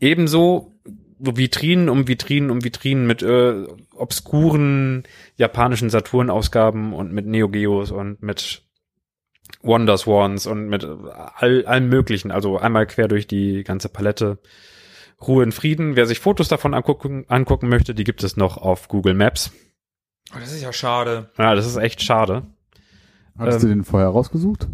[0.00, 0.72] ebenso
[1.18, 5.04] Vitrinen um Vitrinen um Vitrinen mit äh, obskuren
[5.36, 8.62] japanischen Saturn-Ausgaben und mit Neo Geos und mit
[9.62, 12.30] Wonder Swans und mit all, allem möglichen.
[12.30, 14.38] Also einmal quer durch die ganze Palette.
[15.20, 15.96] Ruhe in Frieden.
[15.96, 19.50] Wer sich Fotos davon angucken, angucken möchte, die gibt es noch auf Google Maps.
[20.34, 21.30] Oh, das ist ja schade.
[21.38, 22.42] Ja, das ist echt schade.
[23.38, 24.66] Hattest Ähm, du den vorher rausgesucht?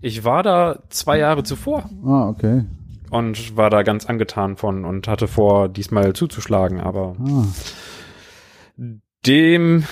[0.00, 2.64] Ich war da zwei Jahre zuvor Ah, okay.
[3.10, 7.46] und war da ganz angetan von und hatte vor, diesmal zuzuschlagen, aber Ah.
[9.26, 9.84] dem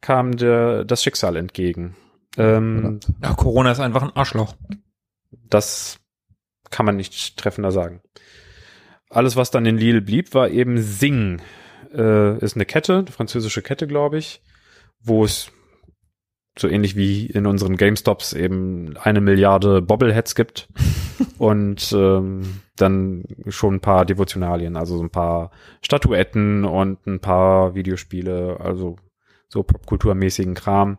[0.00, 1.96] kam der, das Schicksal entgegen.
[2.36, 3.00] Ähm.
[3.22, 4.54] Ja, Corona ist einfach ein Arschloch.
[5.48, 5.98] das
[6.70, 8.00] kann man nicht treffender sagen.
[9.10, 11.42] Alles, was dann in Lille blieb, war eben Sing.
[11.92, 14.40] Äh, ist eine Kette, eine französische Kette, glaube ich,
[15.02, 15.50] wo es
[16.58, 20.68] so ähnlich wie in unseren GameStops eben eine Milliarde Bobbleheads gibt
[21.38, 25.50] und ähm, dann schon ein paar Devotionalien, also so ein paar
[25.82, 28.96] Statuetten und ein paar Videospiele, also
[29.48, 30.98] so popkulturmäßigen Kram.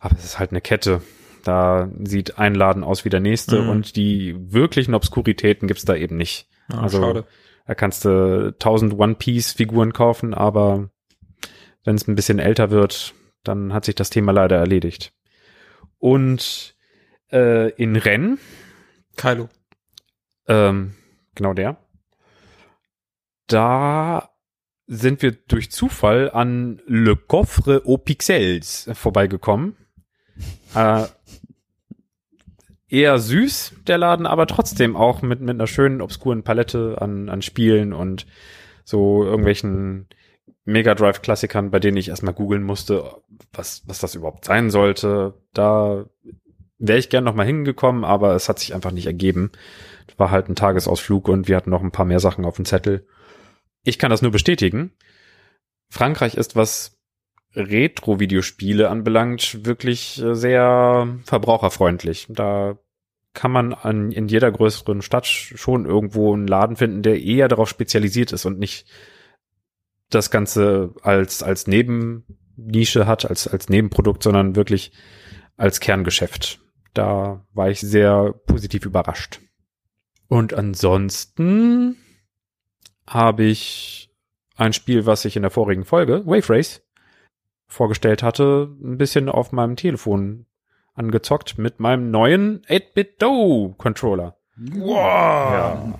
[0.00, 1.02] Aber es ist halt eine Kette.
[1.44, 3.68] Da sieht ein Laden aus wie der nächste Mhm.
[3.68, 6.48] und die wirklichen Obskuritäten gibt's da eben nicht.
[6.70, 7.24] Ja, Also- schade.
[7.66, 10.90] Da kannst du 1000 One-Piece-Figuren kaufen, aber
[11.84, 15.12] wenn es ein bisschen älter wird, dann hat sich das Thema leider erledigt.
[15.98, 16.76] Und
[17.30, 18.38] äh, in Rennes,
[19.16, 19.48] Kylo.
[20.48, 20.94] ähm,
[21.34, 21.76] genau der,
[23.46, 24.30] da
[24.86, 29.76] sind wir durch Zufall an Le Coffre aux Pixels vorbeigekommen.
[30.74, 31.06] Äh,
[32.92, 37.40] eher süß, der Laden, aber trotzdem auch mit, mit einer schönen, obskuren Palette an, an
[37.40, 38.26] Spielen und
[38.84, 40.08] so irgendwelchen
[40.64, 43.16] Mega Drive-Klassikern, bei denen ich erstmal googeln musste,
[43.52, 45.34] was, was das überhaupt sein sollte.
[45.54, 46.04] Da
[46.78, 49.50] wäre ich gern noch mal hingekommen, aber es hat sich einfach nicht ergeben.
[50.18, 53.06] War halt ein Tagesausflug und wir hatten noch ein paar mehr Sachen auf dem Zettel.
[53.84, 54.92] Ich kann das nur bestätigen.
[55.88, 56.98] Frankreich ist, was
[57.54, 62.26] Retro-Videospiele anbelangt, wirklich äh, sehr verbraucherfreundlich.
[62.30, 62.78] Da
[63.34, 67.68] kann man an, in jeder größeren Stadt schon irgendwo einen Laden finden, der eher darauf
[67.68, 68.86] spezialisiert ist und nicht
[70.10, 74.92] das Ganze als, als Nebennische hat, als, als Nebenprodukt, sondern wirklich
[75.56, 76.60] als Kerngeschäft.
[76.92, 79.40] Da war ich sehr positiv überrascht.
[80.28, 81.96] Und ansonsten
[83.06, 84.10] habe ich
[84.56, 86.82] ein Spiel, was ich in der vorigen Folge, Wave Race,
[87.72, 90.46] vorgestellt hatte, ein bisschen auf meinem Telefon
[90.94, 94.36] angezockt mit meinem neuen 8-Bit-Do-Controller.
[94.56, 94.94] Wow.
[94.94, 95.98] Ja.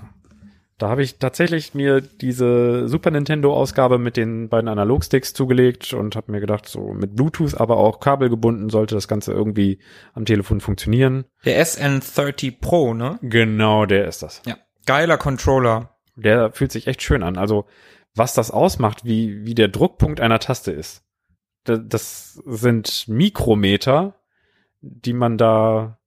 [0.82, 6.32] Da habe ich tatsächlich mir diese Super Nintendo-Ausgabe mit den beiden Analogsticks zugelegt und habe
[6.32, 9.78] mir gedacht, so mit Bluetooth, aber auch kabelgebunden sollte das Ganze irgendwie
[10.12, 11.24] am Telefon funktionieren.
[11.44, 13.18] Der SN30 Pro, ne?
[13.22, 14.42] Genau, der ist das.
[14.44, 14.56] Ja.
[14.84, 15.96] Geiler Controller.
[16.16, 17.38] Der fühlt sich echt schön an.
[17.38, 17.66] Also
[18.14, 21.04] was das ausmacht, wie, wie der Druckpunkt einer Taste ist.
[21.64, 24.14] Da- Das sind Mikrometer,
[24.80, 25.98] die man da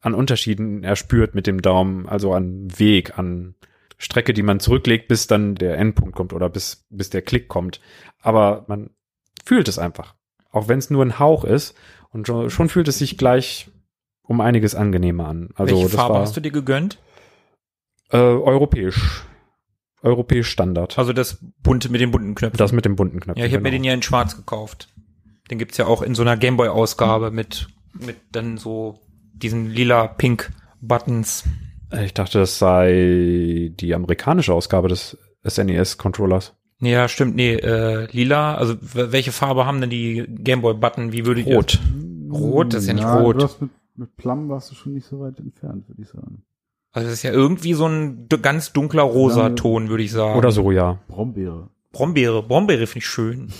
[0.00, 3.54] an Unterschieden erspürt mit dem Daumen, also an Weg, an
[3.98, 7.80] Strecke, die man zurücklegt, bis dann der Endpunkt kommt oder bis, bis der Klick kommt.
[8.22, 8.90] Aber man
[9.44, 10.14] fühlt es einfach.
[10.50, 11.74] Auch wenn es nur ein Hauch ist.
[12.10, 13.70] Und schon, schon fühlt es sich gleich
[14.22, 15.50] um einiges angenehmer an.
[15.54, 16.98] Also Welche Farbe war hast du dir gegönnt?
[18.10, 19.22] äh, europäisch.
[20.02, 20.98] Europäisch Standard.
[20.98, 22.56] Also das bunte mit den bunten Knöpfen.
[22.56, 23.38] Das mit dem bunten Knöpfen.
[23.38, 23.82] ja, ich habe mir genau.
[23.82, 24.88] den ja in schwarz gekauft.
[25.50, 28.98] Den gibt's ja auch in so einer Gameboy-Ausgabe mit, mit dann so
[29.32, 31.44] diesen lila Pink Buttons.
[32.02, 36.54] Ich dachte, das sei die amerikanische Ausgabe des SNES-Controllers.
[36.80, 41.12] Ja, stimmt, nee, äh, lila, also welche Farbe haben denn die Gameboy-Button?
[41.12, 41.56] Wie würdet ihr?
[41.56, 41.78] Rot.
[42.30, 43.36] Rot, das ist ja nicht Ja, rot.
[43.36, 46.42] Du hast mit, mit Plum warst du schon nicht so weit entfernt, würde ich sagen.
[46.92, 50.38] Also das ist ja irgendwie so ein ganz dunkler rosa Ton, würde ich sagen.
[50.38, 50.98] Oder so, ja.
[51.08, 51.68] Brombeere.
[51.92, 52.42] Brombeere.
[52.42, 53.52] Brombeere finde ich schön.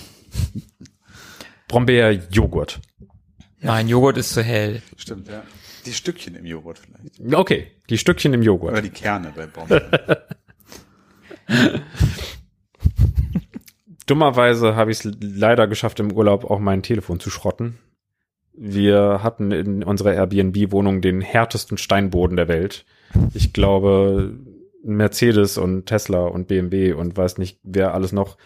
[1.70, 2.80] Brombeer-Joghurt.
[3.60, 4.82] Nein, Joghurt ist zu hell.
[4.96, 5.44] Stimmt, ja.
[5.86, 7.20] Die Stückchen im Joghurt vielleicht.
[7.32, 8.72] Okay, die Stückchen im Joghurt.
[8.72, 9.90] Oder die Kerne bei Brombeeren.
[14.06, 17.78] Dummerweise habe ich es leider geschafft, im Urlaub auch mein Telefon zu schrotten.
[18.52, 22.84] Wir hatten in unserer Airbnb-Wohnung den härtesten Steinboden der Welt.
[23.32, 24.36] Ich glaube,
[24.82, 28.36] Mercedes und Tesla und BMW und weiß nicht, wer alles noch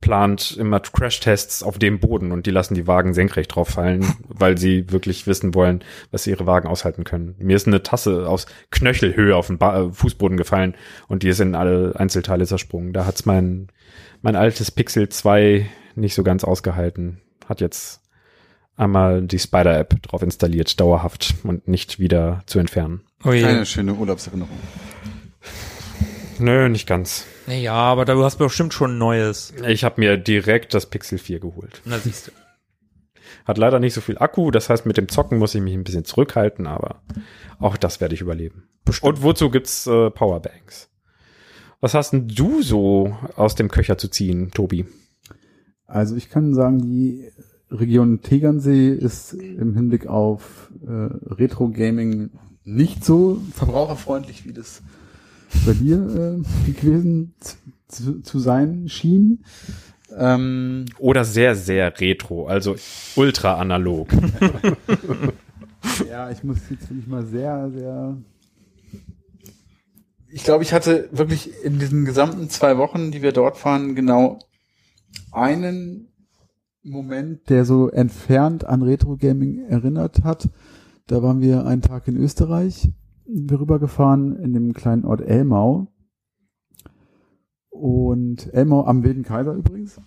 [0.00, 4.56] plant immer Crashtests auf dem Boden und die lassen die Wagen senkrecht drauf fallen, weil
[4.56, 7.34] sie wirklich wissen wollen, was ihre Wagen aushalten können.
[7.38, 10.74] Mir ist eine Tasse aus Knöchelhöhe auf den ba äh, Fußboden gefallen
[11.08, 12.92] und die ist in alle Einzelteile zersprungen.
[12.92, 13.68] Da hat's mein,
[14.22, 17.20] mein altes Pixel 2 nicht so ganz ausgehalten.
[17.46, 18.00] Hat jetzt
[18.76, 23.02] einmal die Spider-App drauf installiert, dauerhaft und nicht wieder zu entfernen.
[23.24, 23.42] Oh je.
[23.42, 24.56] Keine schöne Urlaubserinnerung.
[26.40, 27.26] Nö, nicht ganz.
[27.46, 29.52] Ja, aber du hast bestimmt schon ein neues.
[29.66, 31.82] Ich habe mir direkt das Pixel 4 geholt.
[31.84, 32.32] Na siehst du.
[33.44, 35.84] Hat leider nicht so viel Akku, das heißt, mit dem Zocken muss ich mich ein
[35.84, 37.02] bisschen zurückhalten, aber
[37.58, 38.68] auch das werde ich überleben.
[39.02, 40.90] Und wozu gibt's äh, Powerbanks?
[41.80, 44.86] Was hast denn du so aus dem Köcher zu ziehen, Tobi?
[45.86, 47.30] Also ich kann sagen, die
[47.70, 50.90] Region Tegernsee ist im Hinblick auf äh,
[51.34, 52.30] Retro-Gaming
[52.64, 54.82] nicht so verbraucherfreundlich, wie das
[55.66, 57.34] bei dir äh, gewesen
[57.88, 59.44] zu, zu sein schien.
[60.16, 62.76] Ähm, Oder sehr, sehr retro, also
[63.16, 64.08] ultra analog.
[66.08, 68.16] ja, ich muss jetzt wirklich mal sehr, sehr.
[70.32, 74.38] Ich glaube, ich hatte wirklich in diesen gesamten zwei Wochen, die wir dort waren, genau
[75.32, 76.08] einen
[76.82, 80.48] Moment, der so entfernt an Retro-Gaming erinnert hat.
[81.06, 82.88] Da waren wir einen Tag in Österreich,
[83.50, 85.88] rübergefahren in dem kleinen Ort Elmau.
[87.68, 90.00] Und Elmau am Wilden Kaiser übrigens.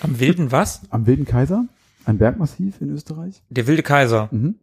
[0.00, 0.82] Am wilden was?
[0.90, 1.66] Am Wilden Kaiser,
[2.04, 3.42] ein Bergmassiv in Österreich.
[3.50, 4.28] Der wilde Kaiser.
[4.30, 4.56] Mhm.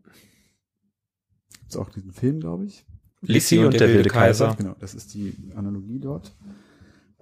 [1.59, 2.85] Gibt's auch diesen Film, glaube ich.
[3.21, 4.55] Lissi und der, wilde Kaiser.
[4.57, 6.33] Genau, das ist die Analogie dort.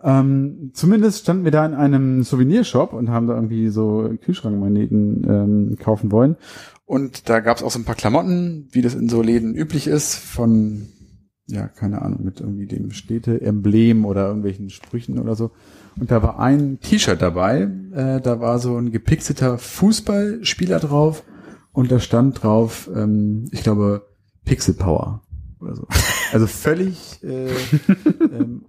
[0.04, 5.78] Ähm, zumindest standen wir da in einem Souvenirshop und haben da irgendwie so Kühlschrankmagneten ähm,
[5.78, 6.38] kaufen wollen.
[6.92, 10.14] Und da gab's auch so ein paar Klamotten, wie das in so Läden üblich ist,
[10.16, 10.90] von,
[11.48, 15.52] ja, keine Ahnung, mit irgendwie dem Städte-Emblem oder irgendwelchen Sprüchen oder so.
[15.98, 21.24] Und da war ein T-Shirt dabei, äh, da war so ein gepixelter Fußballspieler drauf
[21.72, 24.06] und da stand drauf, ähm, ich glaube,
[24.44, 25.22] Pixel Power
[25.62, 25.88] oder so.
[26.34, 27.52] Also völlig äh,
[28.20, 28.66] ähm,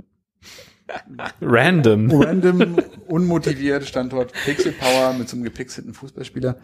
[1.41, 2.09] Random.
[2.09, 2.77] random,
[3.09, 6.59] unmotiviert stand dort Pixel Power mit so einem gepixelten Fußballspieler.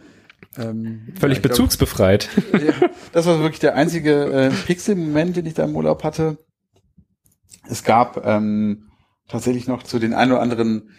[0.56, 2.28] Ähm, Völlig ja, ich glaub, bezugsbefreit.
[2.52, 6.38] ja, das war wirklich der einzige äh, Pixel-Moment, den ich da im Urlaub hatte.
[7.68, 8.88] Es gab ähm,
[9.28, 10.90] tatsächlich noch zu den ein oder anderen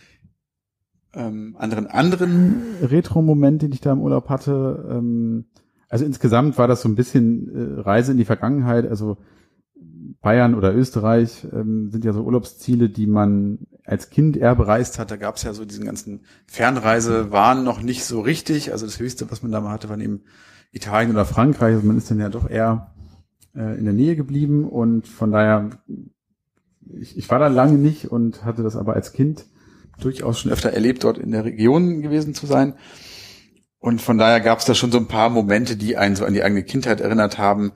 [1.14, 4.88] ähm, anderen anderen Retro-Moment, den ich da im Urlaub hatte.
[4.90, 5.46] Ähm,
[5.90, 8.86] also insgesamt war das so ein bisschen äh, Reise in die Vergangenheit.
[8.88, 9.18] Also
[10.22, 15.10] Bayern oder Österreich ähm, sind ja so Urlaubsziele, die man als Kind eher bereist hat.
[15.10, 18.72] Da gab es ja so diesen ganzen Fernreise waren noch nicht so richtig.
[18.72, 20.22] Also das Höchste, was man da mal hatte, waren eben
[20.72, 21.74] Italien oder Frankreich.
[21.74, 22.94] Also man ist dann ja doch eher
[23.56, 25.72] äh, in der Nähe geblieben und von daher,
[27.00, 29.46] ich, ich war da lange nicht und hatte das aber als Kind
[30.00, 32.76] durchaus schon öfter erlebt, dort in der Region gewesen zu sein.
[33.80, 36.34] Und von daher gab es da schon so ein paar Momente, die einen so an
[36.34, 37.72] die eigene Kindheit erinnert haben.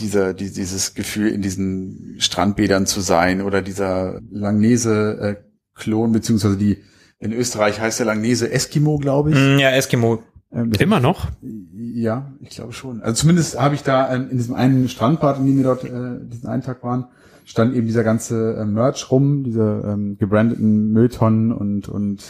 [0.00, 6.78] Dieser, die, dieses Gefühl, in diesen Strandbädern zu sein oder dieser Langnese-Klon, beziehungsweise die,
[7.18, 9.36] in Österreich heißt der Langnese Eskimo, glaube ich.
[9.36, 10.22] Mm, Ja, Eskimo.
[10.52, 11.28] Ähm, Immer noch?
[11.74, 13.00] Ja, ich glaube schon.
[13.02, 15.90] Also zumindest habe ich da ähm, in diesem einen Strandbad, in dem wir dort äh,
[16.24, 17.06] diesen einen Tag waren,
[17.44, 22.22] stand eben dieser ganze äh, Merch rum, diese ähm, gebrandeten Mülltonnen und, und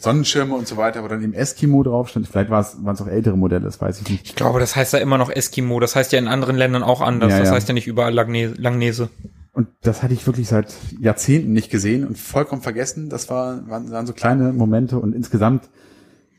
[0.00, 2.26] Sonnenschirme und so weiter, wo dann eben Eskimo drauf stand.
[2.26, 4.26] Vielleicht waren es auch ältere Modelle, das weiß ich nicht.
[4.26, 5.78] Ich glaube, das heißt ja immer noch Eskimo.
[5.80, 7.32] Das heißt ja in anderen Ländern auch anders.
[7.32, 7.54] Ja, das ja.
[7.54, 9.10] heißt ja nicht überall Langne Langnese.
[9.52, 13.08] Und das hatte ich wirklich seit Jahrzehnten nicht gesehen und vollkommen vergessen.
[13.08, 15.68] Das war, waren, waren so kleine Momente und insgesamt,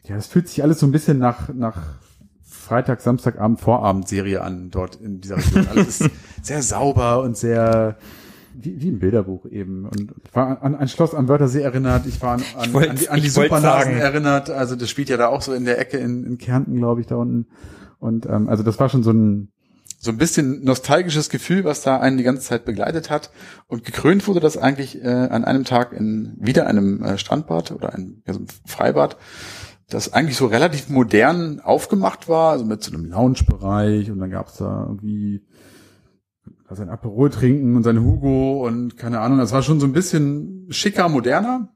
[0.03, 1.77] ja, es fühlt sich alles so ein bisschen nach, nach
[2.41, 5.67] Freitag, Samstagabend, Vorabendserie an, dort in dieser Region.
[5.67, 6.09] Alles ist
[6.41, 7.97] sehr sauber und sehr,
[8.63, 9.85] wie, wie ein Bilderbuch eben.
[9.85, 12.95] Und ich war an ein Schloss am Wörthersee erinnert, ich war an, an, wollt- an
[12.95, 14.49] die, an die Supernasen erinnert.
[14.49, 17.07] Also das spielt ja da auch so in der Ecke in, in Kärnten, glaube ich,
[17.07, 17.47] da unten.
[17.99, 19.49] Und ähm, also das war schon so ein
[20.03, 23.29] so ein bisschen nostalgisches Gefühl, was da einen die ganze Zeit begleitet hat.
[23.67, 27.93] Und gekrönt wurde das eigentlich äh, an einem Tag in wieder einem äh, Strandbad oder
[27.93, 29.17] einem, ja, so einem Freibad,
[29.89, 34.57] das eigentlich so relativ modern aufgemacht war, also mit so einem Lounge-Bereich und dann gab's
[34.57, 35.43] da irgendwie
[36.75, 40.67] sein Aperol trinken und sein Hugo und keine Ahnung, das war schon so ein bisschen
[40.69, 41.69] schicker, moderner.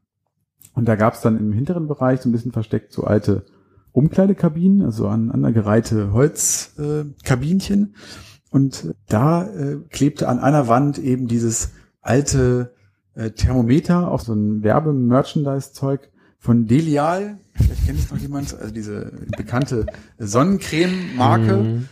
[0.74, 3.46] Und da gab's dann im hinteren Bereich so ein bisschen versteckt so alte
[3.94, 7.94] Umkleidekabinen, also aneinandergereihte Holzkabinchen.
[7.94, 7.98] Äh,
[8.52, 12.74] und da äh, klebte an einer Wand eben dieses alte
[13.16, 17.38] äh, Thermometer, auch so ein Werbe-Merchandise-Zeug von Delial.
[17.54, 19.86] Vielleicht kennt es noch jemand, also diese bekannte
[20.20, 21.56] Sonnencreme-Marke.
[21.56, 21.88] Mhm.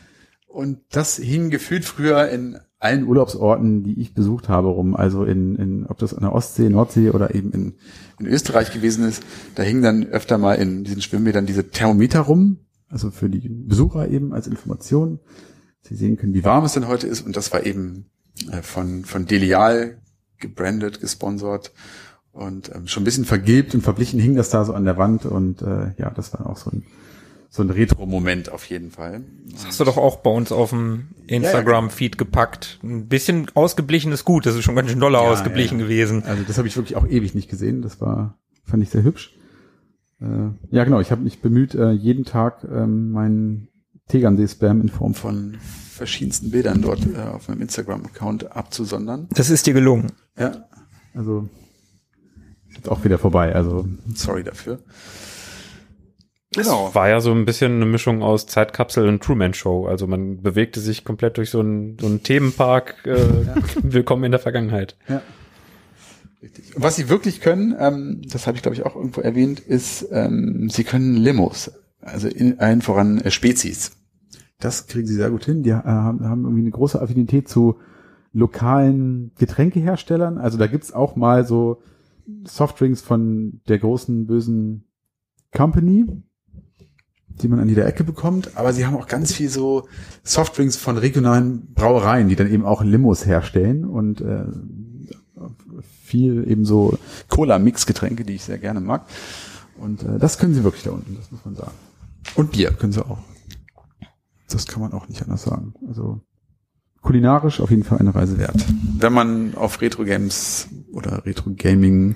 [0.47, 4.95] Und das hing gefühlt früher in allen Urlaubsorten, die ich besucht habe, rum.
[4.95, 7.73] Also in, in ob das an der Ostsee, Nordsee oder eben in,
[8.19, 9.23] in Österreich gewesen ist.
[9.55, 12.57] Da hingen dann öfter mal in diesen Schwimmbädern diese Thermometer rum.
[12.89, 15.19] Also für die Besucher eben als Information.
[15.81, 17.25] Sie sehen können, wie warm es denn heute ist.
[17.25, 18.05] Und das war eben
[18.51, 20.01] äh, von, von Delial
[20.39, 21.71] gebrandet, gesponsert.
[22.31, 25.25] Und ähm, schon ein bisschen vergilbt und verblichen hing das da so an der Wand.
[25.25, 26.83] Und äh, ja, das war auch so ein,
[27.55, 29.21] so ein Retro-Moment auf jeden Fall.
[29.51, 32.79] Das hast du doch auch bei uns auf dem Instagram-Feed gepackt.
[32.81, 34.47] Ein bisschen ausgeblichen ist gut.
[34.47, 35.87] Das ist schon ganz schön doller Ja, ausgeblichen ja, ja.
[35.87, 36.23] gewesen.
[36.23, 37.83] Also das habe ich wirklich auch ewig nicht gesehen.
[37.83, 39.37] Das war, fand ich sehr hübsch.
[40.19, 40.25] Äh,
[40.71, 40.99] ja, genau.
[40.99, 43.67] Ich habe mich bemüht, äh, jeden Tag ähm, meinen
[44.07, 45.59] Tegernsee-Spam in Form von
[45.91, 49.27] verschiedensten Bildern dort äh, auf meinem Instagram-Account abzusondern.
[49.29, 50.11] Das ist dir gelungen.
[50.39, 50.65] Ja,
[51.13, 51.47] also
[52.67, 53.53] ist jetzt auch wieder vorbei.
[53.53, 54.79] Also sorry dafür.
[56.55, 56.93] Genau.
[56.93, 59.87] War ja so ein bisschen eine Mischung aus Zeitkapsel und Truman Show.
[59.87, 63.05] Also man bewegte sich komplett durch so einen, so einen Themenpark.
[63.05, 63.17] Äh,
[63.83, 64.95] Willkommen in der Vergangenheit.
[65.07, 65.21] Ja.
[66.41, 66.75] Richtig.
[66.75, 70.07] Und was sie wirklich können, ähm, das habe ich glaube ich auch irgendwo erwähnt, ist,
[70.11, 73.93] ähm, sie können Limos, also in, allen voran äh, Spezies.
[74.59, 75.63] Das kriegen sie sehr gut hin.
[75.63, 77.79] Die äh, haben, haben irgendwie eine große Affinität zu
[78.33, 80.37] lokalen Getränkeherstellern.
[80.37, 81.81] Also da gibt's auch mal so
[82.45, 84.85] Softdrinks von der großen bösen
[85.53, 86.05] Company,
[87.41, 88.51] die man an jeder Ecke bekommt.
[88.55, 89.87] Aber sie haben auch ganz viel so
[90.23, 94.45] Softdrinks von regionalen Brauereien, die dann eben auch Limos herstellen und äh,
[96.03, 96.97] viel eben so
[97.29, 99.05] Cola-Mix-Getränke, die ich sehr gerne mag.
[99.77, 101.71] Und äh, das können sie wirklich da unten, das muss man sagen.
[102.35, 103.19] Und Bier können sie auch.
[104.49, 105.73] Das kann man auch nicht anders sagen.
[105.87, 106.21] Also
[107.01, 108.63] kulinarisch auf jeden Fall eine Reise wert.
[108.99, 112.15] Wenn man auf Retro-Games oder Retro-Gaming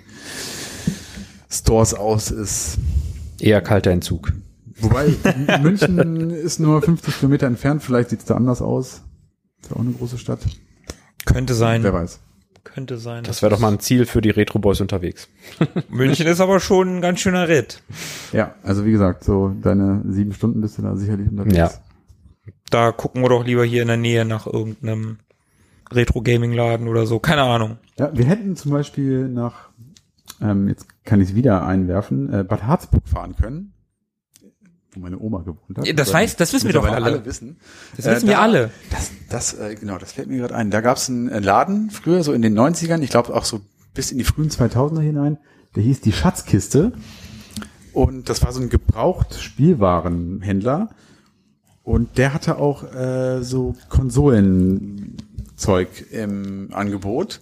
[1.50, 2.78] Stores aus ist.
[3.40, 4.34] Eher kalter Entzug.
[4.80, 5.14] Wobei
[5.62, 9.02] München ist nur 50 Kilometer entfernt, vielleicht sieht's da anders aus.
[9.62, 10.40] Ist ja auch eine große Stadt.
[11.26, 11.84] Könnte sein.
[11.84, 12.20] Wer weiß.
[12.64, 13.24] Könnte sein.
[13.24, 15.30] Das wäre doch mal ein Ziel für die Retro Boys unterwegs.
[15.90, 17.82] München ist aber schon ein ganz schöner Ritt.
[18.34, 21.56] Ja, also wie gesagt, so deine sieben Stunden bist du da sicherlich unterwegs.
[21.56, 21.72] Ja.
[22.70, 25.18] Da gucken wir doch lieber hier in der Nähe nach irgendeinem
[25.92, 27.20] Retro-Gaming-Laden oder so.
[27.20, 27.78] Keine Ahnung.
[27.98, 29.70] Ja, wir hätten zum Beispiel nach,
[30.42, 33.74] ähm, jetzt kann ich es wieder einwerfen, äh, Bad Harzburg fahren können,
[34.98, 36.00] wo meine Oma gewohnt hat.
[36.00, 37.26] Das weiß- das wissen wir doch Mittlerweile alle.
[37.26, 37.58] wissen.
[37.96, 38.72] Das wissen wir da- alle.
[38.90, 40.72] Das, das, äh, genau, das fällt mir gerade ein.
[40.72, 43.62] Da gab es einen äh, Laden früher, so in den 90ern, ich glaube auch so
[43.94, 45.38] bis in die frühen 2000er hinein,
[45.76, 46.92] der hieß die Schatzkiste.
[47.94, 50.90] Und das war so ein gebraucht Spielwarenhändler.
[51.84, 57.42] Und der hatte auch äh, so Konsolenzeug im Angebot.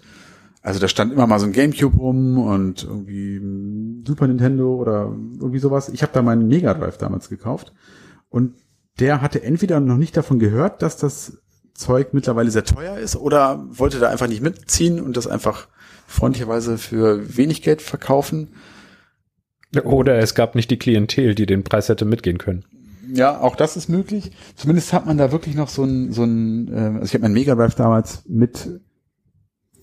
[0.65, 3.39] Also da stand immer mal so ein Gamecube rum und irgendwie
[4.03, 5.89] Super Nintendo oder irgendwie sowas.
[5.89, 7.71] Ich habe da meinen Mega Drive damals gekauft.
[8.29, 8.55] Und
[8.97, 11.37] der hatte entweder noch nicht davon gehört, dass das
[11.75, 15.67] Zeug mittlerweile sehr teuer ist oder wollte da einfach nicht mitziehen und das einfach
[16.07, 18.55] freundlicherweise für wenig Geld verkaufen.
[19.83, 22.65] Oder es gab nicht die Klientel, die den Preis hätte mitgehen können.
[23.13, 24.31] Ja, auch das ist möglich.
[24.55, 27.33] Zumindest hat man da wirklich noch so ein, so ein, äh, also ich habe mein
[27.33, 28.79] Mega Drive damals mit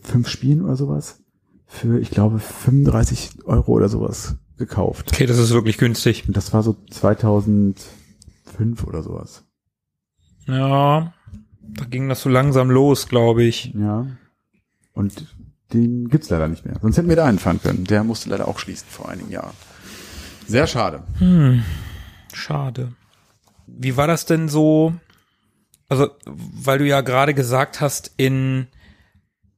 [0.03, 1.23] fünf Spielen oder sowas
[1.67, 5.13] für, ich glaube, 35 Euro oder sowas gekauft.
[5.13, 6.27] Okay, das ist wirklich günstig.
[6.27, 7.85] Und das war so 2005
[8.85, 9.45] oder sowas.
[10.47, 11.15] Ja,
[11.63, 13.73] da ging das so langsam los, glaube ich.
[13.75, 14.07] Ja.
[14.93, 15.35] Und
[15.73, 16.79] den gibt's leider nicht mehr.
[16.83, 17.85] Sonst hätten wir da hinfahren können.
[17.85, 19.55] Der musste leider auch schließen vor einigen Jahren.
[20.47, 21.03] Sehr schade.
[21.19, 21.63] Hm,
[22.35, 22.93] schade.
[23.67, 24.93] Wie war das denn so?
[25.89, 28.67] Also, weil du ja gerade gesagt hast, in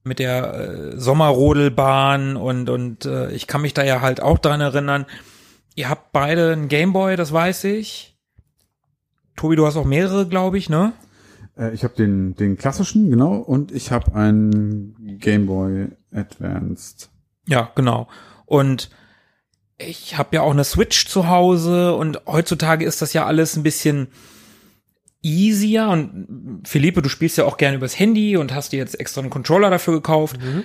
[0.05, 4.61] mit der äh, Sommerrodelbahn und und äh, ich kann mich da ja halt auch dran
[4.61, 5.07] erinnern.
[5.75, 8.17] Ihr habt beide einen Gameboy, das weiß ich.
[9.37, 10.93] Tobi, du hast auch mehrere, glaube ich, ne?
[11.59, 17.11] Äh, ich habe den, den klassischen, genau, und ich habe einen Game Boy Advanced.
[17.49, 18.09] Ja, genau.
[18.47, 18.91] Und
[19.77, 23.63] ich habe ja auch eine Switch zu Hause und heutzutage ist das ja alles ein
[23.63, 24.09] bisschen
[25.25, 29.21] easier und Philippe, du spielst ja auch gerne übers Handy und hast dir jetzt extra
[29.21, 30.41] einen Controller dafür gekauft.
[30.41, 30.65] Mhm.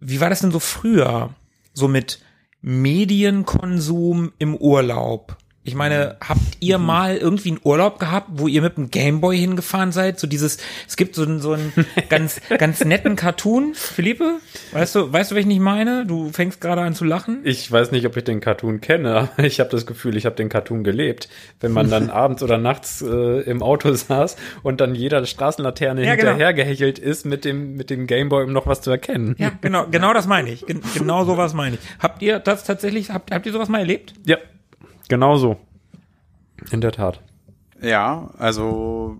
[0.00, 1.34] Wie war das denn so früher?
[1.72, 2.20] So mit
[2.60, 5.36] Medienkonsum im Urlaub?
[5.62, 9.92] Ich meine, habt ihr mal irgendwie einen Urlaub gehabt, wo ihr mit dem Gameboy hingefahren
[9.92, 10.18] seid?
[10.18, 10.56] So dieses,
[10.88, 11.72] es gibt so einen, so einen
[12.08, 13.74] ganz, ganz netten Cartoon.
[13.74, 14.38] Philippe,
[14.72, 16.06] weißt du, weißt du, welchen ich meine?
[16.06, 17.40] Du fängst gerade an zu lachen.
[17.44, 20.34] Ich weiß nicht, ob ich den Cartoon kenne, aber ich habe das Gefühl, ich habe
[20.34, 21.28] den Cartoon gelebt.
[21.60, 26.14] Wenn man dann abends oder nachts äh, im Auto saß und dann jeder Straßenlaterne Ja,
[26.14, 26.30] genau.
[26.30, 29.34] hinterhergehechelt ist mit dem, mit dem Gameboy, um noch was zu erkennen.
[29.38, 30.64] Ja, genau, genau das meine ich.
[30.64, 31.80] Gen genau sowas meine ich.
[31.98, 34.14] Habt ihr das tatsächlich, habt, habt ihr sowas mal erlebt?
[34.24, 34.38] Ja,
[35.10, 35.56] genau so.
[36.72, 37.20] In der Tat.
[37.82, 39.18] Ja, also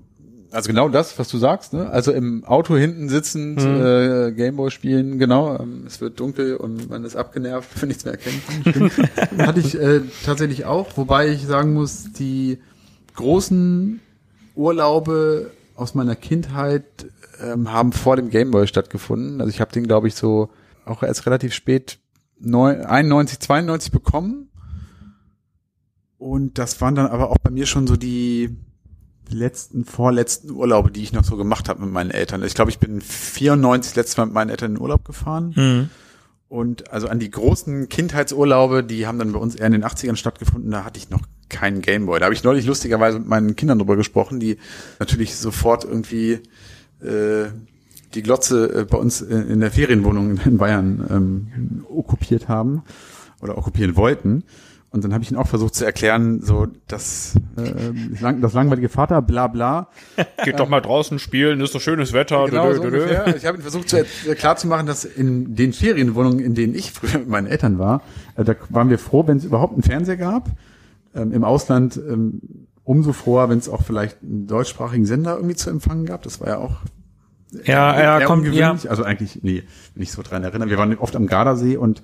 [0.53, 1.89] also genau das, was du sagst, ne?
[1.91, 3.81] Also im Auto hinten sitzend Mhm.
[3.87, 5.57] äh, Gameboy spielen, genau.
[5.59, 8.91] Ähm, es wird dunkel und man ist abgenervt, wenn nichts mehr erkennen kann.
[8.91, 9.39] Stimmt.
[9.47, 12.59] Hatte ich äh, tatsächlich auch, wobei ich sagen muss, die
[13.15, 14.01] großen
[14.57, 16.85] Urlaube aus meiner Kindheit
[17.43, 19.41] ähm, haben vor dem Gameboy stattgefunden.
[19.41, 20.51] Also ich habe den, glaube ich, so
[20.85, 21.99] auch erst relativ spät
[22.41, 24.50] neun- 91, 92 bekommen.
[26.21, 28.55] Und das waren dann aber auch bei mir schon so die
[29.31, 32.43] letzten, vorletzten Urlaube, die ich noch so gemacht habe mit meinen Eltern.
[32.43, 35.55] Ich glaube, ich bin 94 letztes Mal mit meinen Eltern in den Urlaub gefahren.
[35.55, 35.89] Hm.
[36.51, 40.17] Und also an die großen Kindheitsurlaube, die haben dann bei uns eher in den 80ern
[40.17, 42.19] stattgefunden, da hatte ich noch keinen Gameboy.
[42.19, 44.59] Da habe ich neulich lustigerweise mit meinen Kindern drüber gesprochen, die
[44.99, 46.41] natürlich sofort irgendwie
[47.01, 47.47] äh,
[48.13, 52.83] die Glotze äh, bei uns in, in der Ferienwohnung in Bayern ähm, okkupiert haben
[53.41, 54.45] oder okkupieren wollten.
[54.93, 58.53] Und dann habe ich ihnen auch versucht zu erklären, so dass äh, das lang- das
[58.55, 59.89] langweilige Vater, bla bla.
[60.45, 62.47] Geht doch mal draußen spielen, ist doch schönes Wetter.
[62.47, 63.03] Genau, dö, so dö, dö.
[63.03, 63.37] ungefähr.
[63.37, 66.75] Ich habe ihnen versucht zu er- klar zu machen, dass in den Ferienwohnungen, in denen
[66.75, 68.03] ich früher mit meinen Eltern war,
[68.37, 70.49] äh, da waren wir froh, wenn es überhaupt einen Fernseher gab.
[71.15, 72.41] Ähm, Im Ausland ähm,
[72.83, 76.23] umso froher, wenn es auch vielleicht einen deutschsprachigen Sender irgendwie zu empfangen gab.
[76.23, 76.79] Das war ja auch
[77.65, 78.77] Ja, ja, eher kommt, ja.
[78.89, 79.63] Also eigentlich, nee,
[79.95, 80.69] nicht so dran erinnern.
[80.69, 82.03] Wir waren oft am Gardasee und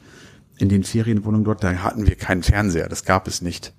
[0.59, 2.89] in den Ferienwohnungen dort, da hatten wir keinen Fernseher.
[2.89, 3.73] Das gab es nicht.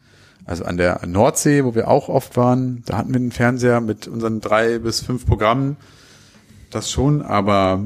[0.45, 4.07] Also an der Nordsee, wo wir auch oft waren, da hatten wir einen Fernseher mit
[4.07, 5.75] unseren drei bis fünf Programmen.
[6.71, 7.83] Das schon, aber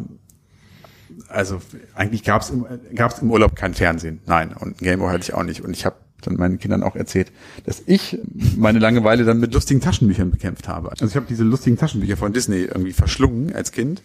[1.28, 1.60] also
[1.96, 4.22] eigentlich gab es im, gab's im Urlaub kein Fernsehen.
[4.26, 5.62] Nein, und ein Gameboy hatte ich auch nicht.
[5.62, 7.32] Und ich habe dann meinen Kindern auch erzählt,
[7.66, 8.20] dass ich
[8.56, 10.92] meine Langeweile dann mit lustigen Taschenbüchern bekämpft habe.
[10.92, 14.02] Also ich habe diese lustigen Taschenbücher von Disney irgendwie verschlungen als Kind.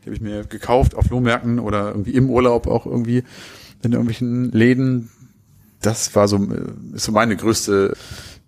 [0.00, 3.24] Die habe ich mir gekauft auf Flohmärkten oder irgendwie im Urlaub auch irgendwie
[3.82, 5.10] in irgendwelchen Läden.
[5.80, 7.94] Das war so, äh, ist so meine größte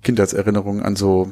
[0.02, 1.30] Kindheitserinnerung an so,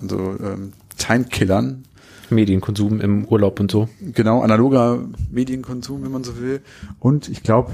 [0.00, 1.84] an so ähm, Timekillern.
[2.28, 3.88] Medienkonsum im Urlaub und so.
[4.00, 4.98] Genau, analoger
[5.30, 6.60] Medienkonsum, wenn man so will.
[6.98, 7.70] Und ich glaube,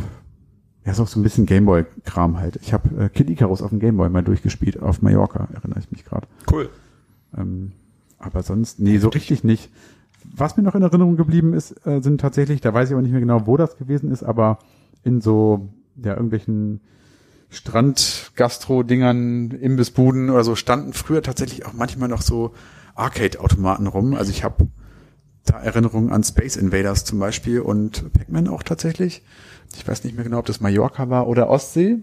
[0.84, 2.59] ja, ist auch so ein bisschen Gameboy-Kram halt.
[2.61, 6.05] Ich habe äh, Kid Icarus auf dem Gameboy mal durchgespielt, auf Mallorca, erinnere ich mich
[6.05, 6.26] gerade.
[6.50, 6.68] Cool.
[7.36, 7.72] Ähm,
[8.18, 9.70] aber sonst, nee, so richtig nicht.
[10.34, 13.12] Was mir noch in Erinnerung geblieben ist, äh, sind tatsächlich, da weiß ich aber nicht
[13.12, 14.59] mehr genau, wo das gewesen ist, aber
[15.05, 15.68] in so,
[16.03, 16.80] ja, irgendwelchen
[17.50, 22.55] Strand-Gastro-Dingern, Imbissbuden oder so standen früher tatsächlich auch manchmal noch so
[22.94, 24.14] Arcade-Automaten rum.
[24.14, 24.68] Also ich habe
[25.44, 29.22] da Erinnerungen an Space Invaders zum Beispiel und Pac-Man auch tatsächlich.
[29.76, 31.98] Ich weiß nicht mehr genau, ob das Mallorca war oder Ostsee.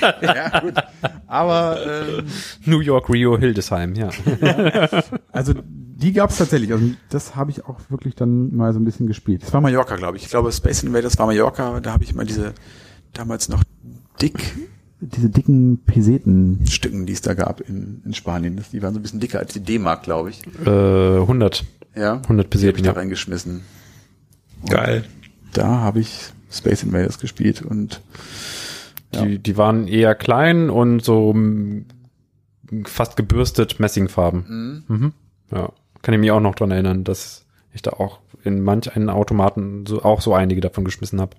[0.22, 0.74] ja, gut.
[1.26, 2.24] Aber ähm,
[2.64, 4.10] New York, Rio, Hildesheim, ja.
[5.32, 6.72] Also die gab es tatsächlich.
[6.72, 9.42] Also das habe ich auch wirklich dann mal so ein bisschen gespielt.
[9.42, 10.24] Das war Mallorca, glaube ich.
[10.24, 11.80] Ich glaube, Space Invaders war Mallorca.
[11.80, 12.54] Da habe ich immer diese
[13.12, 13.62] damals noch
[14.20, 14.38] dick,
[15.00, 18.56] diese dicken Peseten-Stücken, die es da gab in, in Spanien.
[18.56, 20.42] Das, die waren so ein bisschen dicker als die D-Mark, glaube ich.
[20.66, 20.70] äh,
[21.20, 21.64] 100.
[21.94, 22.14] Ja.
[22.16, 22.96] 100 Die habe ich Peseten, da ja.
[22.96, 23.60] reingeschmissen.
[24.68, 25.04] Geil.
[25.52, 28.00] Da habe ich Space Invaders gespielt und
[29.14, 29.24] Ja.
[29.24, 31.84] Die, die waren eher klein und so mm,
[32.84, 34.84] fast gebürstet Messingfarben.
[34.88, 34.96] Mhm.
[34.96, 35.12] Mhm.
[35.50, 39.10] Ja, kann ich mich auch noch dran erinnern, dass ich da auch in manch einen
[39.10, 41.36] Automaten so, auch so einige davon geschmissen habe.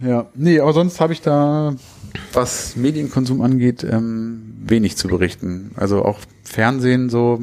[0.00, 1.74] Ja, nee, aber sonst habe ich da,
[2.32, 5.72] was Medienkonsum angeht, ähm, wenig zu berichten.
[5.74, 7.42] Also auch Fernsehen so,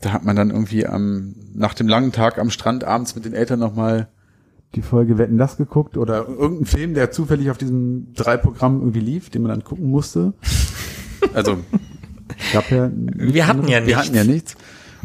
[0.00, 3.32] da hat man dann irgendwie am, nach dem langen Tag am Strand abends mit den
[3.32, 4.08] Eltern nochmal
[4.74, 9.00] die Folge Wetten das geguckt oder irgendein Film, der zufällig auf diesem drei Programm irgendwie
[9.00, 10.32] lief, den man dann gucken musste.
[11.32, 11.56] Also
[12.52, 13.86] gab ja nichts Wir hatten ja anderes.
[13.86, 13.96] Wir nichts.
[13.96, 14.56] hatten ja nichts.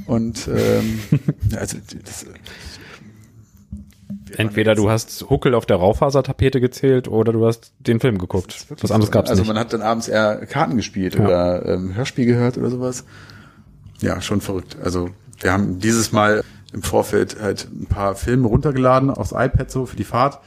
[0.05, 0.99] Und ähm,
[1.57, 2.25] also das,
[4.37, 8.65] Entweder du hast Huckel auf der Raufasertapete gezählt oder du hast den Film geguckt.
[8.81, 9.47] Was anderes gab's Also nicht.
[9.47, 11.25] man hat dann abends eher Karten gespielt Ja.
[11.25, 13.05] oder ähm, Hörspiel gehört oder sowas.
[14.01, 14.77] Ja, schon verrückt.
[14.83, 15.09] Also
[15.41, 16.43] wir haben dieses Mal
[16.73, 20.39] im Vorfeld halt ein paar Filme runtergeladen aufs iPad so für die Fahrt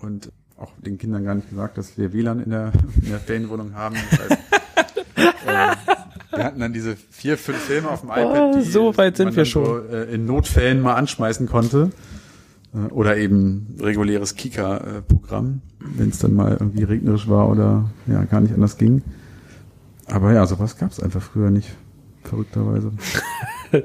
[0.00, 2.72] und auch den Kindern gar nicht gesagt, dass wir WLAN in der,
[3.02, 3.96] in der Ferienwohnung haben.
[4.10, 4.30] Das heißt,
[5.46, 9.26] äh, wir hatten dann diese vier, fünf Filme auf dem iPad, Oh, so weit sind
[9.26, 11.90] man wir dann So, äh, in Notfällen mal anschmeißen konnte.
[12.74, 18.40] Äh, Oder eben reguläres Kika-Programm, wenn es dann mal irgendwie regnerisch war oder ja gar
[18.40, 19.02] nicht anders ging.
[20.06, 21.70] Aber ja, sowas gab es einfach früher nicht,
[22.24, 22.92] verrückterweise.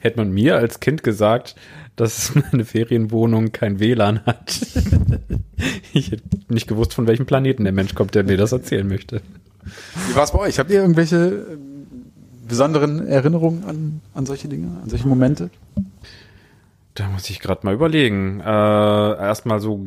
[0.00, 1.56] Hätte man mir als Kind gesagt,
[1.96, 4.60] dass meine Ferienwohnung kein WLAN hat.
[5.92, 9.20] ich hätte nicht gewusst, von welchem Planeten der Mensch kommt, der mir das erzählen möchte.
[10.08, 10.58] Wie war es bei euch?
[10.58, 11.86] Habt ihr irgendwelche ähm,
[12.46, 15.50] besonderen Erinnerungen an, an solche Dinge, an solche Momente?
[16.94, 18.40] Da muss ich gerade mal überlegen.
[18.40, 19.86] Äh, Erstmal so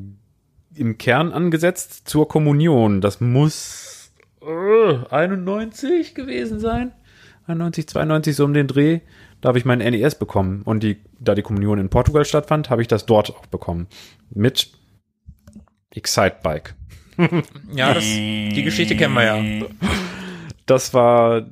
[0.76, 3.02] im Kern angesetzt zur Kommunion.
[3.02, 6.91] Das muss äh, 91 gewesen sein.
[7.52, 8.99] 91, 92, so um den Dreh.
[9.41, 10.62] Da habe ich meinen NES bekommen.
[10.64, 13.88] Und die, da die Kommunion in Portugal stattfand, habe ich das dort auch bekommen.
[14.30, 14.72] Mit
[15.91, 16.76] Excitebike.
[17.76, 19.68] Ja, das, die Geschichte kennen wir ja.
[20.66, 21.45] Das war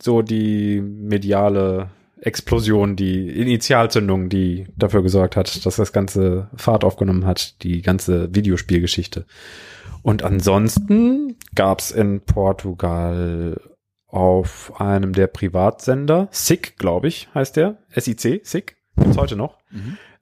[0.00, 1.90] so die mediale
[2.20, 8.34] Explosion, die Initialzündung, die dafür gesorgt hat, dass das ganze Fahrt aufgenommen hat, die ganze
[8.34, 9.26] Videospielgeschichte.
[10.02, 13.60] Und ansonsten gab's in Portugal
[14.12, 19.58] auf einem der Privatsender, SICK, glaube ich, heißt der, SIC, SICK, gibt's heute noch,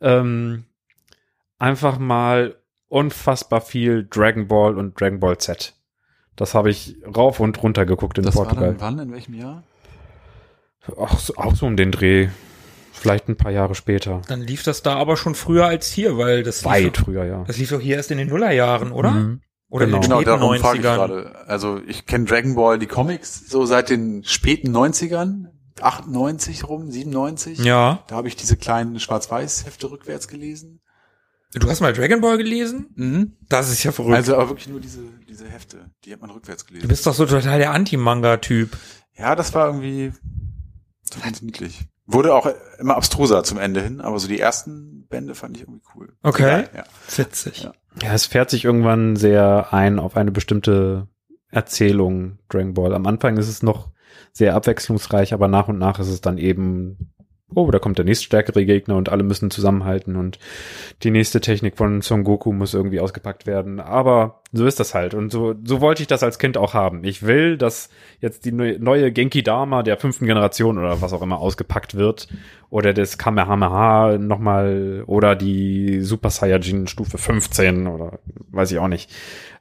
[0.00, 0.64] ähm,
[1.58, 2.56] einfach mal
[2.88, 5.74] unfassbar viel Dragon Ball und Dragon Ball Z.
[6.36, 8.76] Das habe ich rauf und runter geguckt in Portugal.
[8.78, 9.64] wann, in welchem Jahr?
[10.96, 12.28] Auch so, auch so um den Dreh.
[12.92, 14.22] Vielleicht ein paar Jahre später.
[14.28, 17.44] Dann lief das da aber schon früher als hier, weil das Weit lief, früher, ja.
[17.44, 19.10] das lief doch hier erst in den Nullerjahren, oder?
[19.12, 19.40] Mhm.
[19.70, 19.96] Oder Genau.
[19.96, 20.96] in den Genau, späten darum frage ich 90ern.
[20.96, 21.44] gerade.
[21.46, 25.46] Also ich kenne Dragon Ball, die Comics, so seit den späten 90ern,
[25.80, 27.58] 98 rum, 97.
[27.60, 28.02] Ja.
[28.08, 30.80] Da habe ich diese kleinen Schwarz-Weiß-Hefte rückwärts gelesen.
[31.54, 32.88] Du hast mal Dragon Ball gelesen?
[32.96, 33.36] Mhm.
[33.48, 34.16] Das ist ja verrückt.
[34.16, 36.88] Also aber wirklich nur diese, diese Hefte, die hat man rückwärts du gelesen.
[36.88, 38.76] bist doch so total der Anti-Manga-Typ.
[39.16, 40.12] Ja, das war irgendwie
[41.02, 41.80] so ganz niedlich.
[42.10, 42.48] Wurde auch
[42.78, 46.14] immer abstruser zum Ende hin, aber so die ersten Bände fand ich irgendwie cool.
[46.22, 46.64] Okay.
[46.74, 46.84] Ja.
[47.14, 47.64] Witzig.
[47.64, 47.72] Ja.
[48.02, 51.08] Ja, es fährt sich irgendwann sehr ein auf eine bestimmte
[51.50, 52.94] Erzählung, Dragon Ball.
[52.94, 53.90] Am Anfang ist es noch
[54.32, 57.12] sehr abwechslungsreich, aber nach und nach ist es dann eben,
[57.54, 60.38] oh, da kommt der nächststärkere Gegner und alle müssen zusammenhalten und
[61.02, 63.80] die nächste Technik von Son Goku muss irgendwie ausgepackt werden.
[63.80, 65.14] Aber so ist das halt.
[65.14, 67.04] Und so, so wollte ich das als Kind auch haben.
[67.04, 67.88] Ich will, dass
[68.20, 72.28] jetzt die neu- neue Genki Dama der fünften Generation oder was auch immer ausgepackt wird.
[72.70, 78.18] Oder das Kamehameha nochmal oder die Super Saiyajin Stufe 15 oder
[78.50, 79.10] weiß ich auch nicht.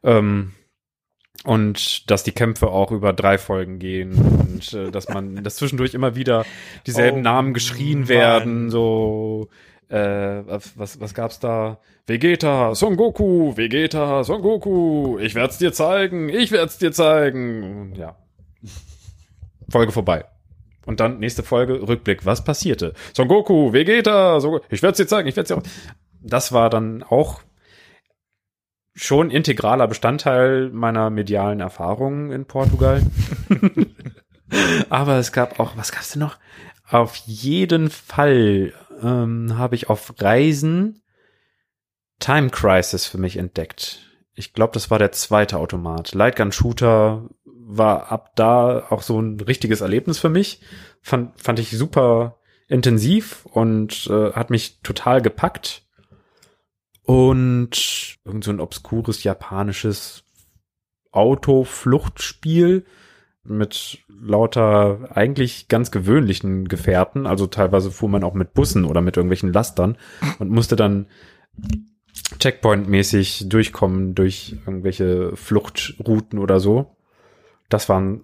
[0.04, 0.52] Ähm,
[1.48, 5.94] und dass die Kämpfe auch über drei Folgen gehen und äh, dass man, dass zwischendurch
[5.94, 6.46] immer wieder
[6.86, 8.10] dieselben Oh, Namen geschrien Mann.
[8.10, 9.48] werden, so
[9.90, 9.98] äh,
[10.76, 11.80] was, was gab's da?
[12.06, 17.82] Vegeta, Son Goku, Vegeta, Son Goku, ich werd's dir zeigen, ich werd's dir zeigen.
[17.92, 18.16] Und Ja.
[19.70, 20.26] Folge vorbei.
[20.86, 22.94] Und dann nächste Folge, Rückblick, was passierte?
[23.14, 25.64] Son Goku, Vegeta, Son Goku, ich werd's dir zeigen, ich werd's dir auch.
[26.22, 27.42] Das war dann auch
[28.98, 33.02] schon integraler Bestandteil meiner medialen Erfahrungen in Portugal.
[34.90, 36.38] Aber es gab auch, was gab's denn noch?
[36.90, 41.04] Auf jeden Fall ähm, habe ich auf Reisen
[42.20, 44.00] Time Crisis für mich entdeckt.
[44.34, 46.16] Ich glaube, das war der zweite Automat.
[46.16, 50.62] Lightgun Shooter war ab da auch so ein richtiges Erlebnis für mich.
[51.02, 55.87] Fand, fand ich super intensiv und äh, hat mich total gepackt.
[57.08, 60.26] Und irgend so ein obskures japanisches
[61.14, 62.86] Autofluchtspiel
[63.46, 67.26] mit lauter eigentlich ganz gewöhnlichen Gefährten.
[67.26, 69.98] Also teilweise fuhr man auch mit Bussen oder mit irgendwelchen Lastern
[70.40, 71.08] und musste dann
[72.40, 76.98] Checkpoint-mäßig durchkommen durch irgendwelche Fluchtrouten oder so.
[77.70, 78.24] Das waren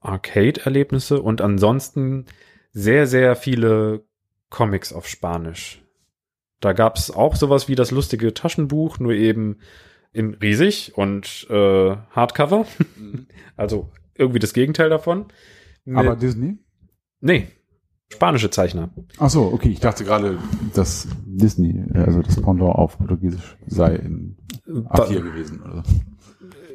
[0.00, 2.26] Arcade-Erlebnisse und ansonsten
[2.72, 4.04] sehr, sehr viele
[4.50, 5.82] Comics auf Spanisch.
[6.66, 9.58] Da gab es auch sowas wie das lustige Taschenbuch, nur eben
[10.12, 12.66] in riesig und äh, Hardcover.
[13.56, 15.26] also irgendwie das Gegenteil davon.
[15.94, 16.58] Aber Mit- Disney?
[17.20, 17.46] nee,
[18.12, 18.90] spanische Zeichner.
[19.18, 19.68] Ach so, okay.
[19.68, 20.38] Ich dachte gerade,
[20.74, 24.36] dass Disney, also das Pendant auf Portugiesisch sei in
[24.66, 25.84] A4 gewesen oder.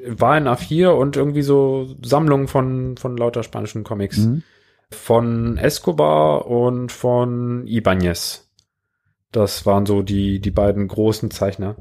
[0.08, 4.20] War in A4 und irgendwie so Sammlungen von, von lauter spanischen Comics.
[4.20, 4.44] Mhm.
[4.90, 8.48] Von Escobar und von Ibanez.
[9.32, 11.76] Das waren so die, die beiden großen Zeichner.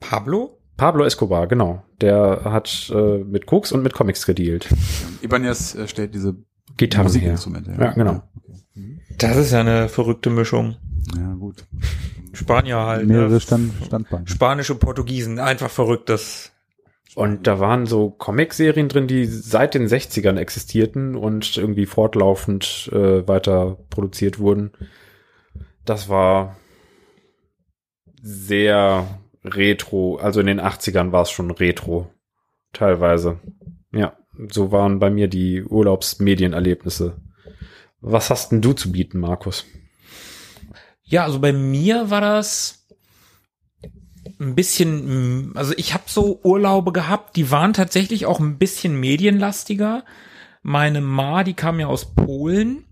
[0.00, 0.58] Pablo?
[0.76, 1.84] Pablo Escobar, genau.
[2.00, 4.68] Der hat äh, mit Koks und mit Comics gedealt.
[5.22, 6.36] Ibanez äh, stellt diese
[6.76, 7.12] Gitarren her.
[7.12, 7.76] Musikinstrumente.
[7.78, 8.22] Ja, genau.
[9.18, 10.76] Das ist ja eine verrückte Mischung.
[11.16, 11.64] Ja, gut.
[12.32, 13.06] Spanier halt.
[13.06, 13.40] Mehrere ne?
[13.40, 14.26] Stand, Standbeine.
[14.26, 15.38] Spanische Portugiesen.
[15.38, 16.08] Einfach verrückt.
[16.08, 16.50] Das
[17.14, 23.26] Und da waren so Comic-Serien drin, die seit den 60ern existierten und irgendwie fortlaufend äh,
[23.28, 24.72] weiter produziert wurden.
[25.84, 26.56] Das war
[28.22, 30.16] sehr retro.
[30.16, 32.10] Also in den 80ern war es schon retro.
[32.72, 33.40] Teilweise.
[33.92, 34.16] Ja,
[34.50, 37.16] so waren bei mir die Urlaubsmedienerlebnisse.
[38.00, 39.64] Was hast denn du zu bieten, Markus?
[41.02, 42.86] Ja, also bei mir war das
[44.40, 50.04] ein bisschen, also ich habe so Urlaube gehabt, die waren tatsächlich auch ein bisschen medienlastiger.
[50.62, 52.84] Meine Ma, die kam ja aus Polen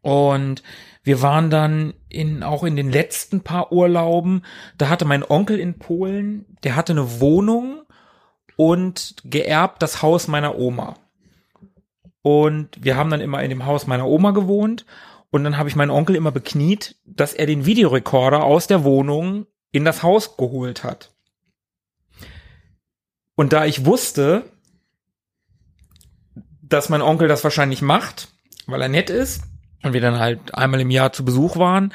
[0.00, 0.62] und
[1.02, 4.44] wir waren dann in auch in den letzten paar Urlauben,
[4.76, 7.82] da hatte mein Onkel in Polen, der hatte eine Wohnung
[8.56, 10.96] und geerbt das Haus meiner Oma.
[12.22, 14.84] Und wir haben dann immer in dem Haus meiner Oma gewohnt
[15.30, 19.46] und dann habe ich meinen Onkel immer bekniet, dass er den Videorekorder aus der Wohnung
[19.72, 21.14] in das Haus geholt hat.
[23.36, 24.44] Und da ich wusste,
[26.60, 28.28] dass mein Onkel das wahrscheinlich macht,
[28.66, 29.44] weil er nett ist
[29.82, 31.92] und wir dann halt einmal im Jahr zu Besuch waren,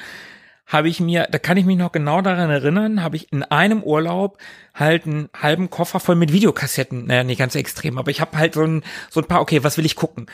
[0.68, 3.84] habe ich mir, da kann ich mich noch genau daran erinnern, habe ich in einem
[3.84, 4.40] Urlaub
[4.74, 8.38] halt einen halben Koffer voll mit Videokassetten, naja, nicht ganz so extrem, aber ich habe
[8.38, 10.26] halt so ein, so ein paar, okay, was will ich gucken?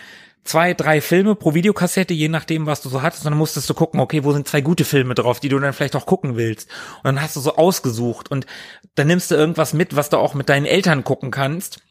[0.44, 3.74] Zwei, drei Filme pro Videokassette, je nachdem, was du so hattest, und dann musstest du
[3.74, 6.68] gucken, okay, wo sind zwei gute Filme drauf, die du dann vielleicht auch gucken willst.
[6.98, 8.48] Und dann hast du so ausgesucht und
[8.96, 11.82] dann nimmst du irgendwas mit, was du auch mit deinen Eltern gucken kannst.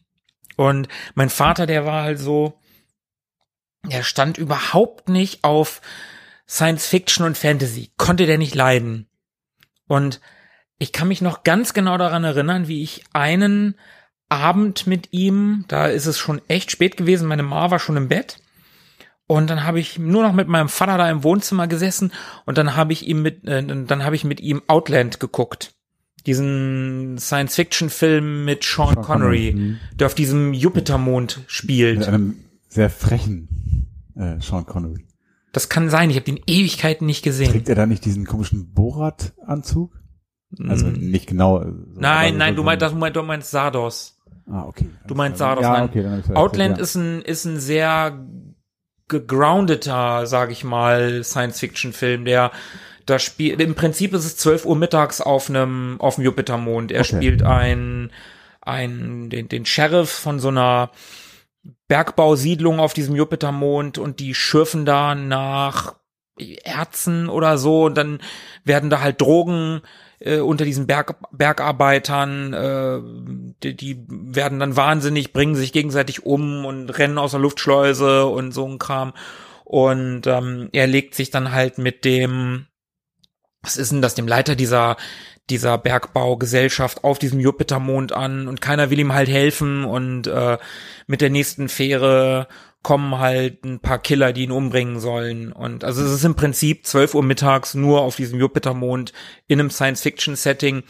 [0.57, 2.60] Und mein Vater, der war halt so,
[3.89, 5.81] er stand überhaupt nicht auf
[6.49, 7.91] Science Fiction und Fantasy.
[7.97, 9.07] Konnte der nicht leiden.
[9.87, 10.21] Und
[10.79, 13.77] ich kann mich noch ganz genau daran erinnern, wie ich einen
[14.29, 18.09] Abend mit ihm, da ist es schon echt spät gewesen, meine Ma war schon im
[18.09, 18.39] Bett.
[19.27, 22.13] Und dann habe ich nur noch mit meinem Vater da im Wohnzimmer gesessen
[22.47, 25.73] und dann habe ich ihm mit, äh, dann habe ich mit ihm Outland geguckt.
[26.27, 29.79] Diesen Science-Fiction-Film mit Sean, Connery, mhm.
[29.95, 32.01] der auf diesem Jupitermond spielt.
[32.01, 32.37] Mit einem
[32.71, 35.07] sehr frechen äh, Sean Connery.
[35.53, 37.51] Das kann sein, ich habe den Ewigkeiten nicht gesehen.
[37.51, 39.93] Trägt er da nicht diesen komischen Borat-Anzug?
[40.67, 41.61] Also nicht genau.
[41.61, 42.01] äh, so.
[42.01, 44.17] Nein, nein, so- du meinst, das, du meinst Sardos.
[44.47, 44.87] Ah, okay.
[45.07, 45.63] Du meinst Sardos.
[45.63, 45.85] Ja, nein.
[45.89, 46.83] okay, dann verwechselt, Outland ja.
[46.83, 48.27] ist ein, ist ein sehr
[49.09, 52.53] gegroundeter, sag ich mal, Science-Fiction-Film, der
[53.07, 56.93] da spielt, im Prinzip ist es 12 Uhr mittags auf einem, auf dem Jupitermond.
[56.93, 57.17] Er Okay.
[57.17, 58.11] spielt ein,
[58.61, 60.91] ein, den, den Sheriff von so einer
[61.89, 65.97] Bergbausiedlung auf diesem Jupitermond und die schürfen da nach
[66.65, 68.21] Erzen oder so und dann
[68.65, 69.83] werden da halt Drogen
[70.21, 73.01] äh, unter diesen Berg, Bergarbeitern, äh,
[73.63, 78.53] die, die werden dann wahnsinnig, bringen sich gegenseitig um und rennen aus der Luftschleuse und
[78.53, 79.13] so ein Kram.
[79.65, 82.67] Und ähm, er legt sich dann halt mit dem,
[83.63, 84.97] was ist denn das, dem Leiter dieser
[85.51, 90.59] dieser Bergbaugesellschaft auf diesem Jupitermond an und keiner will ihm halt helfen und äh,
[91.07, 92.47] mit der nächsten Fähre
[92.83, 95.53] kommen halt ein paar Killer, die ihn umbringen sollen.
[95.53, 99.13] Und also es ist im Prinzip 12 Uhr mittags nur auf diesem Jupitermond
[99.47, 100.83] in einem Science-Fiction-Setting.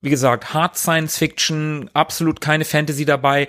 [0.00, 3.46] Wie gesagt, Hard Science-Fiction, absolut keine Fantasy dabei.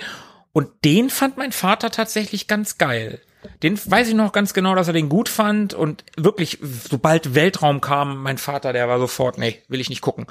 [0.51, 3.22] Und den fand mein Vater tatsächlich ganz geil.
[3.63, 7.79] Den weiß ich noch ganz genau, dass er den gut fand und wirklich, sobald Weltraum
[7.79, 10.27] kam, mein Vater, der war sofort, nee, will ich nicht gucken.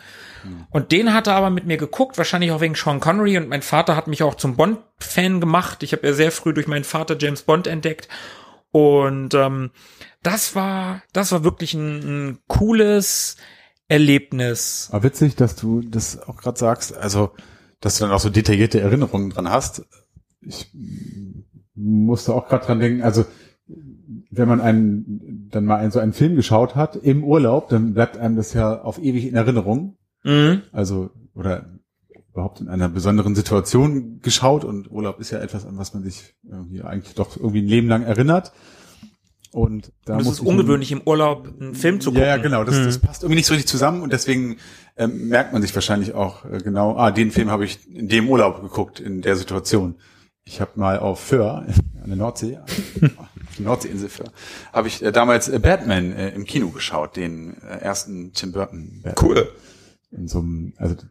[0.71, 3.63] Und den hat er aber mit mir geguckt, wahrscheinlich auch wegen Sean Connery und mein
[3.63, 5.83] Vater hat mich auch zum Bond-Fan gemacht.
[5.83, 8.09] Ich habe ja sehr früh durch meinen Vater James Bond entdeckt
[8.71, 9.71] und ähm,
[10.23, 11.99] das war, das war wirklich ein,
[12.29, 13.37] ein cooles
[13.89, 14.89] Erlebnis.
[14.93, 17.33] Aber witzig, dass du das auch gerade sagst, also,
[17.81, 19.87] dass du dann auch so detaillierte Erinnerungen dran hast.
[20.41, 20.71] Ich
[21.79, 23.25] musste auch gerade dran denken, also,
[24.31, 28.17] wenn man einen dann mal in so einen Film geschaut hat im Urlaub, dann bleibt
[28.19, 29.97] einem das ja auf ewig in Erinnerung.
[30.25, 30.63] Mhm.
[30.73, 31.67] Also, oder
[32.33, 36.35] überhaupt in einer besonderen Situation geschaut und Urlaub ist ja etwas, an was man sich
[36.49, 38.53] irgendwie eigentlich doch irgendwie ein Leben lang erinnert.
[39.51, 42.23] Und da Und es muss ist ich- ungewöhnlich, im Urlaub einen Film zu gucken.
[42.23, 42.65] Ja, ja, genau.
[42.65, 42.85] Das, Mhm.
[42.85, 44.57] das passt irgendwie nicht so richtig zusammen und deswegen
[44.97, 48.29] ähm, merkt man sich wahrscheinlich auch äh, genau, ah, den Film habe ich in dem
[48.29, 49.95] Urlaub geguckt, in der Situation.
[50.49, 51.67] Ich habe mal auf Föhr,
[52.03, 52.65] an der Nordsee, auf
[53.01, 53.11] der
[53.59, 54.33] Nordseeinsel Föhr,
[54.73, 59.31] habe ich äh, damals äh, Batman äh, im Kino geschaut, den ersten Tim Burton Batman.
[59.31, 59.49] Cool.
[60.11, 61.05] In so einem, also das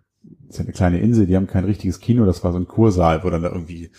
[0.49, 3.23] ist ja eine kleine Insel, die haben kein richtiges Kino, das war so ein Kursaal,
[3.23, 3.91] wo dann da irgendwie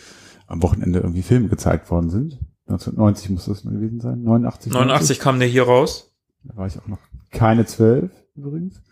[0.49, 2.41] am Wochenende irgendwie Filme gezeigt worden sind.
[2.67, 4.73] 1990 muss das mal gewesen sein, 89.
[4.73, 6.13] 89 kam der hier raus.
[6.43, 6.99] Da war ich auch noch
[7.31, 8.83] keine zwölf übrigens.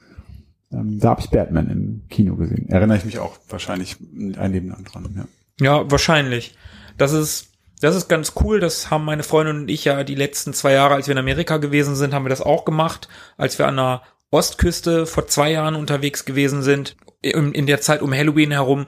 [0.70, 2.68] Ähm, da habe ich Batman im Kino gesehen.
[2.68, 5.08] Erinnere ich mich auch wahrscheinlich ein Leben lang dran.
[5.16, 5.24] Ja.
[5.60, 6.54] Ja, wahrscheinlich.
[6.98, 8.60] Das ist, das ist ganz cool.
[8.60, 11.56] Das haben meine Freundin und ich ja die letzten zwei Jahre, als wir in Amerika
[11.58, 13.08] gewesen sind, haben wir das auch gemacht.
[13.36, 18.02] Als wir an der Ostküste vor zwei Jahren unterwegs gewesen sind, in, in der Zeit
[18.02, 18.86] um Halloween herum,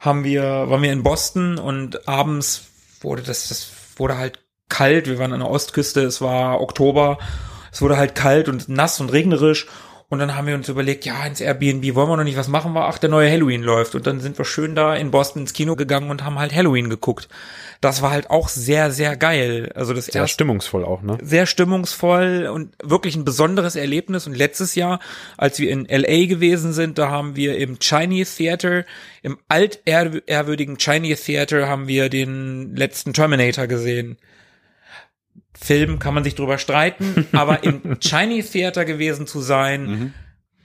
[0.00, 2.64] haben wir, waren wir in Boston und abends
[3.02, 5.06] wurde das, das wurde halt kalt.
[5.06, 7.18] Wir waren an der Ostküste, es war Oktober.
[7.72, 9.68] Es wurde halt kalt und nass und regnerisch.
[10.10, 12.72] Und dann haben wir uns überlegt, ja, ins Airbnb wollen wir noch nicht, was machen
[12.72, 12.86] wir?
[12.86, 13.94] Ach, der neue Halloween läuft.
[13.94, 16.90] Und dann sind wir schön da in Boston ins Kino gegangen und haben halt Halloween
[16.90, 17.28] geguckt.
[17.80, 19.70] Das war halt auch sehr, sehr geil.
[19.76, 21.16] Also das Sehr erste stimmungsvoll auch, ne?
[21.22, 24.26] sehr stimmungsvoll und wirklich ein besonderes Erlebnis.
[24.26, 24.98] Und letztes Jahr,
[25.36, 28.84] als wir in LA gewesen sind, da haben wir im Chinese Theater,
[29.22, 34.18] im altehrwürdigen Chinese Theater, haben wir den letzten Terminator gesehen.
[35.60, 40.14] Film kann man sich drüber streiten, aber im Chinese Theater gewesen zu sein,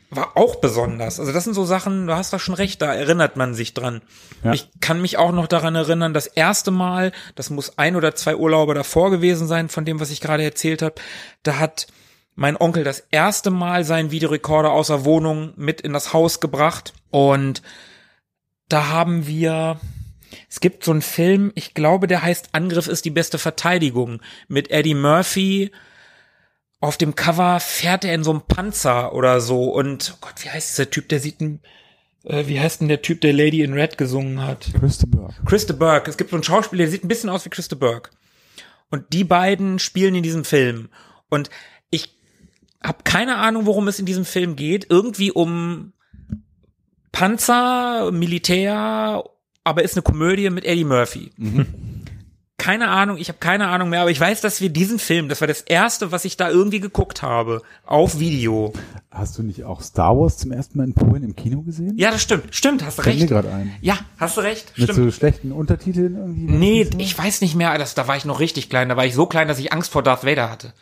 [0.09, 1.19] war auch besonders.
[1.19, 4.01] Also das sind so Sachen, du hast da schon recht, da erinnert man sich dran.
[4.43, 4.53] Ja.
[4.53, 8.35] Ich kann mich auch noch daran erinnern, das erste Mal, das muss ein oder zwei
[8.35, 10.95] Urlaube davor gewesen sein, von dem, was ich gerade erzählt habe,
[11.43, 11.87] da hat
[12.35, 16.93] mein Onkel das erste Mal seinen Videorekorder aus der Wohnung mit in das Haus gebracht
[17.09, 17.61] und
[18.67, 19.79] da haben wir,
[20.49, 24.71] es gibt so einen Film, ich glaube, der heißt Angriff ist die beste Verteidigung mit
[24.71, 25.71] Eddie Murphy.
[26.79, 30.49] Auf dem Cover fährt er in so einem Panzer oder so und oh Gott, wie
[30.49, 31.09] heißt dieser Typ?
[31.09, 31.61] Der sieht ein,
[32.23, 34.67] äh, wie heißt denn der Typ, der Lady in Red gesungen hat?
[34.79, 35.43] Christa Burke.
[35.45, 36.09] Christa Burke.
[36.09, 38.11] Es gibt so einen Schauspieler, der sieht ein bisschen aus wie Christa Burke.
[38.89, 40.89] Und die beiden spielen in diesem Film.
[41.29, 41.49] Und
[41.89, 42.15] ich
[42.83, 44.88] habe keine Ahnung, worum es in diesem Film geht.
[44.89, 45.93] Irgendwie um
[47.11, 49.23] Panzer, Militär,
[49.66, 51.32] aber ist eine Komödie mit Eddie Murphy.
[52.57, 55.41] Keine Ahnung, ich habe keine Ahnung mehr, aber ich weiß, dass wir diesen Film, das
[55.41, 58.72] war das erste, was ich da irgendwie geguckt habe, auf Video.
[59.11, 61.97] Hast du nicht auch Star Wars zum ersten Mal in Polen im Kino gesehen?
[61.97, 63.30] Ja, das stimmt, stimmt, hast du Fällt mir recht.
[63.32, 63.76] gerade ein.
[63.82, 65.11] Ja, hast du recht, Mit stimmt.
[65.11, 66.45] so schlechten Untertiteln irgendwie?
[66.53, 68.88] Nee, ich weiß nicht mehr, das, da war ich noch richtig klein.
[68.88, 70.74] Da war ich so klein, dass ich Angst vor Darth Vader hatte.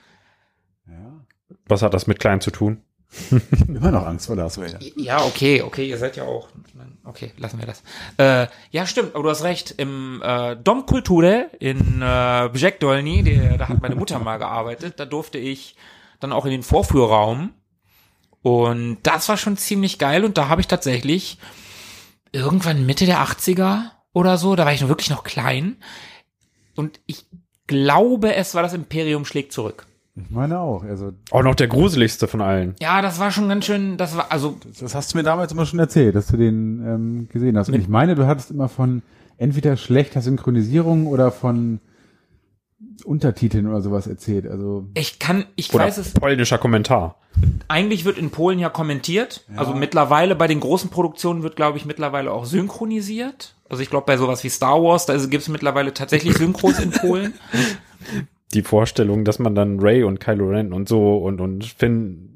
[1.67, 2.81] Was hat das mit klein zu tun?
[3.67, 4.79] Immer noch Angst vor Darth Vader.
[4.95, 6.49] Ja, okay, okay, ihr seid ja auch.
[7.05, 7.83] Okay, lassen wir das.
[8.17, 9.71] Äh, ja, stimmt, aber du hast recht.
[9.77, 14.99] Im äh, Dom Kulture in äh, Brzeg Dolny, der, da hat meine Mutter mal gearbeitet,
[14.99, 15.75] da durfte ich
[16.21, 17.53] dann auch in den Vorführraum.
[18.41, 21.37] Und das war schon ziemlich geil und da habe ich tatsächlich
[22.31, 25.77] irgendwann Mitte der 80er oder so, da war ich noch wirklich noch klein.
[26.75, 27.25] Und ich
[27.67, 29.85] glaube, es war das Imperium schlägt zurück.
[30.15, 30.83] Ich meine auch.
[30.83, 32.75] Also, Auch noch der gruseligste von allen.
[32.79, 35.65] Ja, das war schon ganz schön, das war, also das hast du mir damals immer
[35.65, 37.69] schon erzählt, dass du den ähm, gesehen hast.
[37.69, 39.01] Und ich meine, du hattest immer von
[39.37, 41.79] entweder schlechter Synchronisierung oder von
[43.05, 44.45] Untertiteln oder sowas erzählt.
[44.45, 47.19] Also, ich kann, ich Oder weiß es, polnischer Kommentar.
[47.67, 49.45] eigentlich wird in Polen ja kommentiert.
[49.55, 53.55] Also mittlerweile bei den großen Produktionen wird, glaube ich, mittlerweile auch synchronisiert.
[53.67, 56.91] Also ich glaube bei sowas wie Star Wars, da gibt es mittlerweile tatsächlich Synchros in
[56.91, 57.33] Polen.
[58.53, 62.33] Die Vorstellung, dass man dann Ray und Kylo Ren und so und, und Finn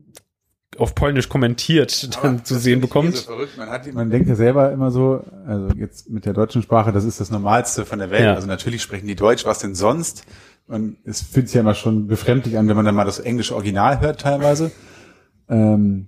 [0.77, 3.27] auf Polnisch kommentiert dann zu sehen bekommt.
[3.57, 7.03] Man, hat, man denkt ja selber immer so, also jetzt mit der deutschen Sprache, das
[7.03, 8.23] ist das Normalste von der Welt.
[8.23, 8.35] Ja.
[8.35, 10.25] Also natürlich sprechen die Deutsch, was denn sonst?
[10.67, 13.55] Und es fühlt sich ja immer schon befremdlich an, wenn man dann mal das englische
[13.55, 14.71] Original hört teilweise.
[15.49, 16.07] Ähm,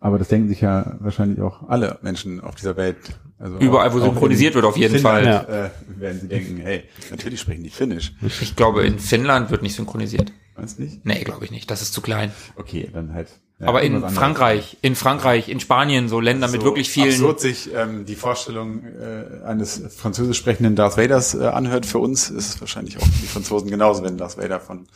[0.00, 2.96] aber das denken sich ja wahrscheinlich auch alle Menschen auf dieser Welt.
[3.38, 5.70] Also Überall, auch- wo synchronisiert wird, auf jeden Finnland, Fall.
[5.96, 8.12] Äh, werden sie denken, hey, natürlich sprechen die Finnisch.
[8.40, 10.32] Ich glaube, in Finnland wird nicht synchronisiert.
[10.56, 11.04] Weißt nicht?
[11.06, 11.70] Nee, glaube ich nicht.
[11.70, 12.32] Das ist zu klein.
[12.56, 13.28] Okay, dann halt.
[13.60, 14.02] ja, Aber in.
[14.08, 17.10] Frankreich, in Frankreich, in Spanien, so Länder mit so wirklich vielen.
[17.12, 21.86] absurd sich ähm, die Vorstellung äh, eines französisch sprechenden Darth Vaders äh, anhört.
[21.86, 24.88] Für uns ist es wahrscheinlich auch für die Franzosen genauso, wenn Darth Vader von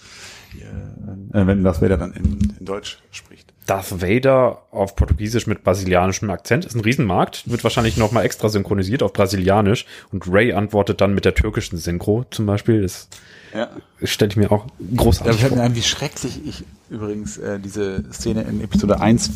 [0.54, 3.51] äh, äh, wenn Darth Vader dann in, in Deutsch spricht.
[3.66, 9.02] Darth Vader auf Portugiesisch mit brasilianischem Akzent ist ein Riesenmarkt, wird wahrscheinlich nochmal extra synchronisiert
[9.02, 12.82] auf Brasilianisch und Ray antwortet dann mit der türkischen Synchro zum Beispiel.
[12.82, 13.08] Das
[13.54, 13.68] Ja.
[14.02, 15.66] stelle ich mir auch großartig fällt mir vor.
[15.66, 19.30] ein, wie schrecklich ich übrigens äh, diese Szene in Episode 1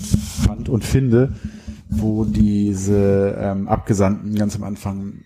[0.45, 1.35] fand und finde,
[1.89, 5.25] wo diese ähm, Abgesandten ganz am Anfang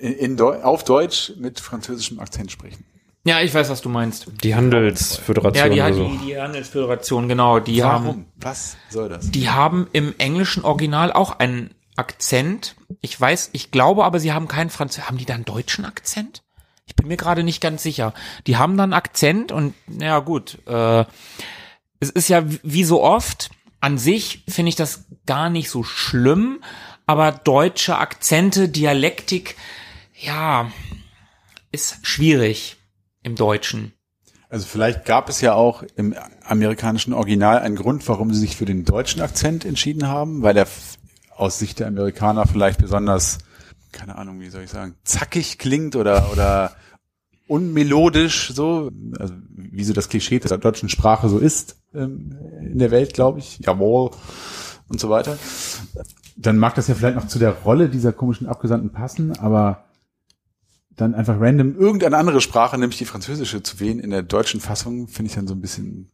[0.00, 2.84] in, in Deu auf Deutsch mit französischem Akzent sprechen.
[3.26, 4.28] Ja, ich weiß, was du meinst.
[4.44, 6.08] Die Handelsföderation Ja, die, so.
[6.08, 8.26] die, die Handelsföderation, genau, die haben, Warum?
[8.36, 9.32] Was soll das?
[9.32, 12.76] die haben im englischen Original auch einen Akzent.
[13.00, 15.08] Ich weiß, ich glaube aber, sie haben keinen Französischen.
[15.08, 16.44] Haben die da einen deutschen Akzent?
[16.86, 18.14] Ich bin mir gerade nicht ganz sicher.
[18.46, 21.04] Die haben dann Akzent und, ja gut, äh,
[21.98, 23.50] es ist ja wie so oft,
[23.80, 26.62] an sich finde ich das gar nicht so schlimm,
[27.06, 29.56] aber deutsche Akzente, Dialektik,
[30.14, 30.70] ja,
[31.72, 32.75] ist schwierig
[33.26, 33.92] im Deutschen.
[34.48, 36.14] Also vielleicht gab es ja auch im
[36.44, 40.68] amerikanischen Original einen Grund, warum sie sich für den deutschen Akzent entschieden haben, weil er
[41.36, 43.38] aus Sicht der Amerikaner vielleicht besonders,
[43.90, 46.76] keine Ahnung, wie soll ich sagen, zackig klingt oder oder
[47.48, 52.92] unmelodisch so, also wie so das Klischee der deutschen Sprache so ist ähm, in der
[52.92, 53.58] Welt, glaube ich.
[53.58, 54.12] Jawohl
[54.88, 55.36] und so weiter.
[56.36, 59.85] Dann mag das ja vielleicht noch zu der Rolle dieser komischen Abgesandten passen, aber
[60.96, 65.08] dann einfach random irgendeine andere Sprache, nämlich die französische, zu wählen in der deutschen Fassung,
[65.08, 66.10] finde ich dann so ein bisschen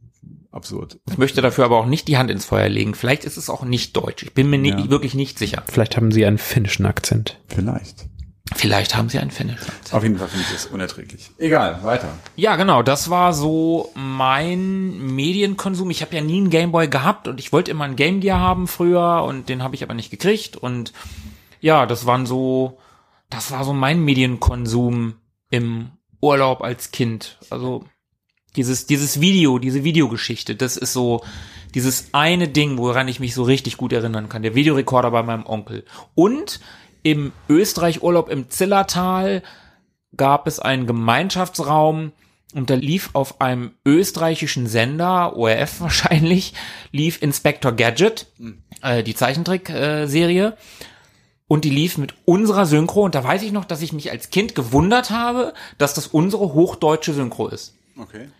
[0.50, 0.98] absurd.
[1.10, 2.94] Ich möchte dafür aber auch nicht die Hand ins Feuer legen.
[2.94, 4.22] Vielleicht ist es auch nicht deutsch.
[4.22, 4.74] Ich bin mir Ja.
[4.76, 5.62] nicht, wirklich nicht sicher.
[5.70, 7.38] Vielleicht haben sie einen finnischen Akzent.
[7.48, 8.06] Vielleicht.
[8.54, 9.60] Vielleicht haben sie einen Finish.
[9.92, 11.30] Auf jeden Fall finde ich das unerträglich.
[11.38, 12.08] Egal, weiter.
[12.36, 12.82] Ja, genau.
[12.82, 15.88] Das war so mein Medienkonsum.
[15.90, 18.66] Ich habe ja nie einen Gameboy gehabt und ich wollte immer einen Game Gear haben
[18.68, 20.58] früher und den habe ich aber nicht gekriegt.
[20.58, 20.92] Und
[21.62, 22.78] ja, das waren so,
[23.32, 25.14] das war so mein Medienkonsum
[25.50, 27.38] im Urlaub als Kind.
[27.50, 27.84] Also
[28.56, 31.24] dieses, dieses Video, diese Videogeschichte, das ist so
[31.74, 34.42] dieses eine Ding, woran ich mich so richtig gut erinnern kann.
[34.42, 35.84] Der Videorekorder bei meinem Onkel.
[36.14, 36.60] Und
[37.02, 39.42] im Österreich-Urlaub im Zillertal
[40.16, 42.12] gab es einen Gemeinschaftsraum
[42.54, 46.52] und da lief auf einem österreichischen Sender, ORF wahrscheinlich,
[46.90, 48.26] lief Inspector Gadget,
[48.82, 50.56] äh, die Zeichentrick-Serie.
[51.52, 53.02] Und die lief mit unserer Synchro.
[53.02, 56.54] Und da weiß ich noch, dass ich mich als Kind gewundert habe, dass das unsere
[56.54, 57.74] hochdeutsche Synchro ist.
[57.98, 58.30] Okay.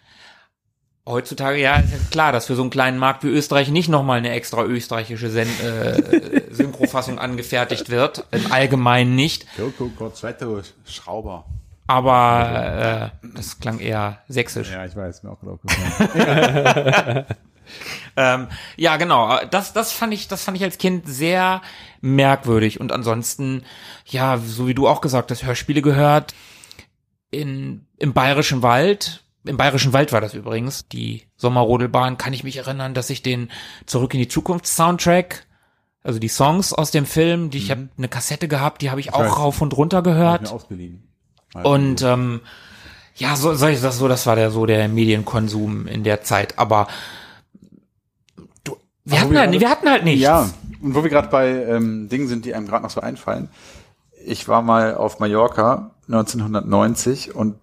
[1.05, 4.17] Heutzutage, ja, ist ja klar, dass für so einen kleinen Markt wie Österreich nicht nochmal
[4.17, 8.25] eine extra österreichische Sen äh, Synchrofassung angefertigt wird.
[8.31, 9.45] Im Allgemeinen nicht.
[9.59, 11.45] Joko Gott, zweiter Schrauber.
[11.89, 14.71] Aber äh, das klang eher sächsisch.
[14.71, 17.27] Ja, ich weiß, mir auch gerade aufgefallen.
[18.17, 19.39] Ähm, ja, genau.
[19.51, 21.63] Das, das fand ich, das fand ich als Kind sehr
[22.01, 22.81] merkwürdig.
[22.81, 23.65] Und ansonsten,
[24.07, 26.35] ja, so wie du auch gesagt hast, Hörspiele gehört.
[27.31, 32.59] In, im Bayerischen Wald, im Bayerischen Wald war das übrigens, die Sommerrodelbahn, kann ich mich
[32.59, 33.51] erinnern, dass ich den
[33.87, 35.47] Zurück in die Zukunft Soundtrack,
[36.03, 39.15] also die Songs aus dem Film, die ich habe eine Kassette gehabt, die habe ich
[39.15, 39.39] auch weiß.
[39.39, 40.43] rauf und runter ich gehört.
[40.43, 41.09] mir ausgeliehen.
[41.55, 42.41] Und ähm,
[43.17, 46.59] ja, so, so, das, so, das war der so der Medienkonsum in der Zeit.
[46.59, 46.89] Aber
[49.05, 50.22] wir, hatten wir halt, alle- wir hatten halt nichts.
[50.22, 50.48] Ja,
[50.82, 53.48] und wo wir gerade bei ähm, Dingen sind, die einem gerade noch so einfallen.
[54.24, 57.57] Ich war mal auf Mallorca 1990 und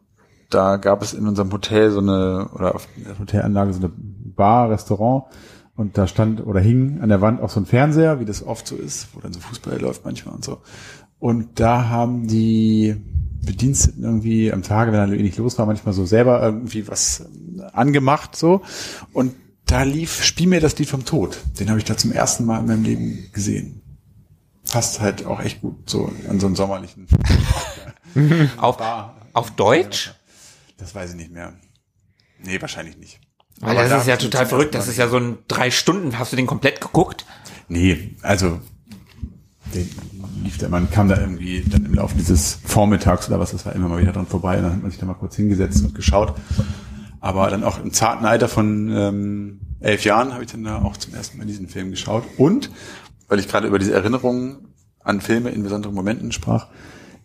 [0.50, 4.70] da gab es in unserem Hotel so eine, oder auf der Hotelanlage so eine Bar,
[4.70, 5.26] Restaurant
[5.76, 8.68] und da stand oder hing an der Wand auch so ein Fernseher, wie das oft
[8.68, 10.58] so ist, wo dann so Fußball läuft manchmal und so.
[11.20, 12.96] Und da haben die
[13.46, 17.26] Bediensteten irgendwie am Tage, wenn da wenig los war, manchmal so selber irgendwie was
[17.74, 18.62] angemacht so.
[19.14, 19.34] Und
[19.70, 21.38] da lief Spiel mir das Lied vom Tod.
[21.60, 23.82] Den habe ich da zum ersten Mal in meinem Leben gesehen.
[24.72, 27.08] Passt halt auch echt gut so an so einen sommerlichen
[28.58, 29.16] Auf, Bar.
[29.34, 30.14] auf Deutsch?
[30.78, 31.54] Das weiß ich nicht mehr.
[32.44, 33.20] Nee, wahrscheinlich nicht.
[33.60, 34.74] Weil Aber das da ist ja total verrückt.
[34.74, 36.18] Das ist ja so ein drei Stunden.
[36.18, 37.26] Hast du den komplett geguckt?
[37.68, 38.60] Nee, also
[39.74, 39.84] der
[40.44, 43.76] lief da, man kam da irgendwie dann im Laufe dieses Vormittags oder was, das war
[43.76, 45.94] immer mal wieder dran vorbei und dann hat man sich da mal kurz hingesetzt und
[45.94, 46.34] geschaut.
[47.22, 50.98] Aber dann auch im zarten Alter von ähm, elf Jahren habe ich dann da auch
[50.98, 52.24] zum ersten Mal diesen Film geschaut.
[52.38, 52.72] Und,
[53.28, 56.68] weil ich gerade über diese Erinnerungen an Filme in besonderen Momenten sprach,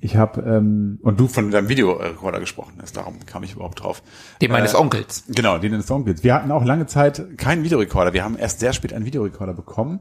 [0.00, 4.02] ich habe, ähm, und du von deinem Videorekorder gesprochen hast, darum kam ich überhaupt drauf.
[4.42, 5.24] Den meines Äh, Onkels.
[5.28, 6.22] Genau, den des Onkels.
[6.22, 8.12] Wir hatten auch lange Zeit keinen Videorekorder.
[8.12, 10.00] Wir haben erst sehr spät einen Videorekorder bekommen.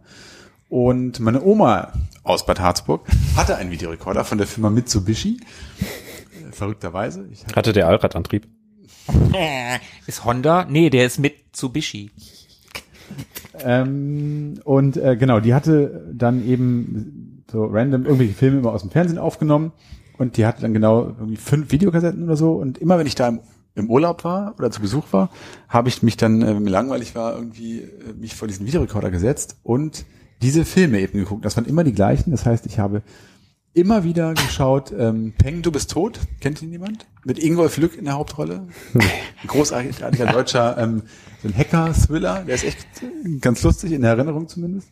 [0.67, 5.39] Und meine Oma aus Bad Harzburg hatte einen Videorekorder von der Firma Mitsubishi.
[5.39, 7.25] Äh, Verrückterweise.
[7.31, 8.47] Ich hatte, Hatte der Allradantrieb.
[10.07, 10.65] Ist Honda?
[10.69, 12.11] Nee, der ist Mitsubishi.
[13.59, 18.91] ähm, und äh, genau, die hatte dann eben so random irgendwelche Filme immer aus dem
[18.91, 19.71] Fernsehen aufgenommen.
[20.17, 22.53] Und die hatte dann genau irgendwie fünf Videokassetten oder so.
[22.53, 23.39] Und immer wenn ich da im
[23.75, 25.29] im Urlaub war oder zu Besuch war,
[25.67, 29.11] habe ich mich dann, äh, wenn mir langweilig war, irgendwie äh, mich vor diesen Videorekorder
[29.11, 30.05] gesetzt und
[30.41, 31.45] diese Filme eben geguckt.
[31.45, 32.31] Das waren immer die gleichen.
[32.31, 33.01] Das heißt, ich habe
[33.73, 36.19] immer wieder geschaut, ähm, Peng, du bist tot.
[36.39, 37.07] Kennt ihn jemand?
[37.25, 38.67] Mit Ingolf Lück in der Hauptrolle.
[38.93, 41.03] Ein großartiger deutscher, ähm,
[41.41, 42.43] so ein Hacker-Thriller.
[42.45, 42.87] Der ist echt
[43.41, 44.89] ganz lustig, in der Erinnerung zumindest.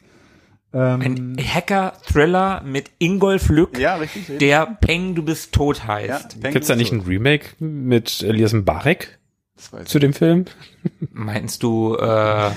[0.74, 4.22] Ähm, Ein Hacker-Thriller mit Ingolf Lück, ja, richtig.
[4.22, 4.40] richtig.
[4.40, 6.40] der Peng, du bist tot ja, heißt.
[6.42, 9.18] Peng, Gibt's da du nicht bist ein Remake mit Elias Mbarek tot.
[9.56, 10.46] Das weiß zu dem Film?
[11.12, 12.52] Meinst du, äh,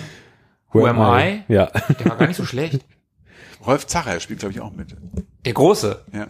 [0.73, 1.43] Who Am I?
[1.49, 1.67] Ja.
[1.67, 2.85] Der war gar nicht so schlecht.
[3.67, 4.97] Rolf Zacher spielt, glaube ich, auch mit.
[5.45, 6.01] Der Große.
[6.13, 6.29] Ja.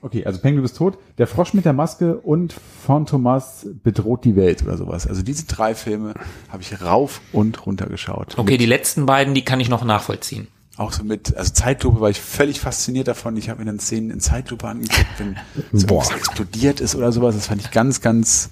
[0.00, 0.96] Okay, also Peng, du bist tot.
[1.18, 2.54] Der Frosch mit der Maske und
[2.86, 5.08] von Thomas bedroht die Welt oder sowas.
[5.08, 6.14] Also diese drei Filme
[6.48, 8.38] habe ich rauf und runter geschaut.
[8.38, 10.46] Okay, die letzten beiden, die kann ich noch nachvollziehen.
[10.76, 13.36] Auch so mit, also Zeitlupe war ich völlig fasziniert davon.
[13.36, 15.36] Ich habe mir dann Szenen in Zeitlupe angeguckt, wenn
[15.72, 17.34] so irgendwas explodiert ist oder sowas.
[17.34, 18.50] Das fand ich ganz, ganz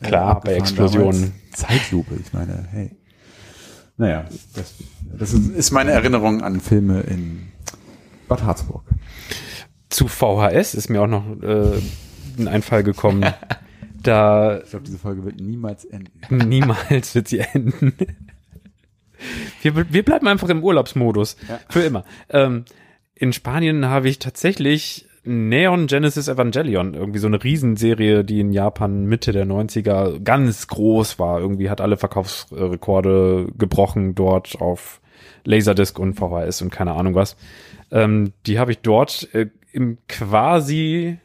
[0.00, 1.32] äh, Klar, bei Explosionen.
[1.52, 2.92] Zeitlupe, ich meine, hey.
[3.98, 4.24] Naja,
[4.54, 4.74] das,
[5.18, 7.48] das ist, ist meine Erinnerung an Filme in
[8.30, 8.84] Bad Harzburg.
[9.90, 11.80] Zu VHS ist mir auch noch äh,
[12.38, 13.26] ein Einfall gekommen.
[14.02, 16.48] da Ich glaube, diese Folge wird niemals enden.
[16.48, 17.92] niemals wird sie enden.
[19.60, 21.36] Wir, wir bleiben einfach im Urlaubsmodus.
[21.48, 21.58] Ja.
[21.68, 22.04] Für immer.
[22.30, 22.64] Ähm,
[23.16, 29.04] in Spanien habe ich tatsächlich Neon Genesis Evangelion, irgendwie so eine Riesenserie, die in Japan
[29.06, 31.40] Mitte der 90er ganz groß war.
[31.40, 35.00] Irgendwie hat alle Verkaufsrekorde gebrochen dort auf
[35.44, 37.36] Laserdisc und VHS und keine Ahnung was.
[37.90, 41.18] Ähm, die habe ich dort äh, im quasi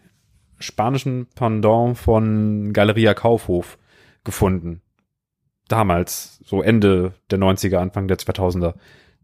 [0.59, 3.78] spanischen Pendant von Galeria Kaufhof
[4.24, 4.82] gefunden.
[5.68, 8.76] Damals, so Ende der 90er, Anfang der 2000er,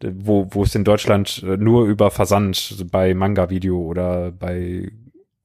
[0.03, 4.91] wo, wo es in Deutschland äh, nur über Versand bei Manga-Video oder bei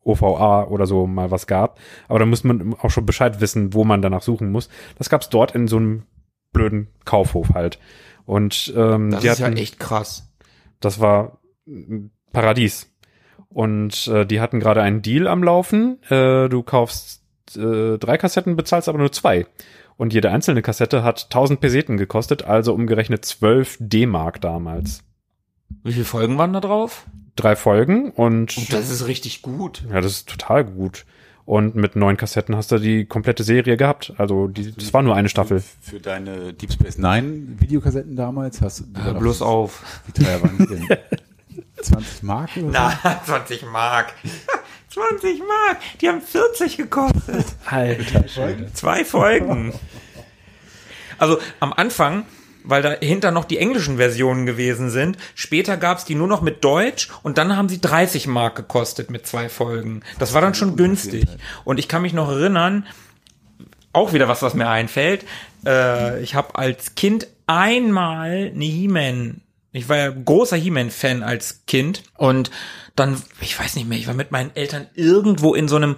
[0.03, 1.78] OVA oder so mal was gab.
[2.09, 4.70] Aber da muss man auch schon Bescheid wissen, wo man danach suchen muss.
[4.97, 6.05] Das gab's dort in so einem
[6.53, 7.78] blöden Kaufhof halt.
[8.24, 10.32] Und ähm, Das die ist ja hatten- echt krass.
[10.80, 11.38] das war
[12.32, 12.92] Paradies.
[13.48, 16.02] Und äh, die hatten gerade einen Deal am Laufen.
[16.10, 17.22] Äh, du kaufst
[17.56, 19.46] äh, drei Kassetten, bezahlst aber nur zwei.
[19.96, 25.02] Und jede einzelne Kassette hat 1000 Peseten gekostet, also umgerechnet 12 D-Mark damals.
[25.82, 27.06] Wie viele Folgen waren da drauf?
[27.34, 29.84] Drei Folgen und Und das ist richtig gut.
[29.90, 31.06] ja, das ist total gut.
[31.46, 34.12] Und mit neun Kassetten hast du die komplette Serie gehabt.
[34.18, 35.62] Also die, das war nur eine Staffel.
[35.80, 40.02] Für deine Deep Space Nine Videokassetten damals hast du waren bloß auf, auf.
[40.06, 40.88] Wie teuer waren die denn?
[41.83, 42.70] 20 Mark oder so?
[42.70, 44.12] Na, 20 Mark.
[44.91, 45.79] 20 Mark.
[46.01, 47.45] Die haben 40 gekostet.
[47.66, 48.24] Alter.
[48.72, 49.74] Zwei Folgen.
[51.18, 52.24] Also am Anfang,
[52.64, 57.11] weil dahinter noch die englischen Versionen gewesen sind, später gab's die nur noch mit Deutsch
[57.22, 60.03] und dann haben sie 30 Mark gekostet mit zwei Folgen.
[60.18, 61.27] Das war dann schon günstig.
[61.64, 62.87] Und ich kann mich noch erinnern,
[63.93, 65.24] auch wieder was, was mir einfällt.
[65.64, 69.41] Äh, ich habe als Kind einmal eine He-Man.
[69.77, 72.51] Ich war ja großer He-Man-Fan als Kind und
[72.95, 75.97] dann, ich weiß nicht mehr, ich war mit meinen Eltern irgendwo in so einem,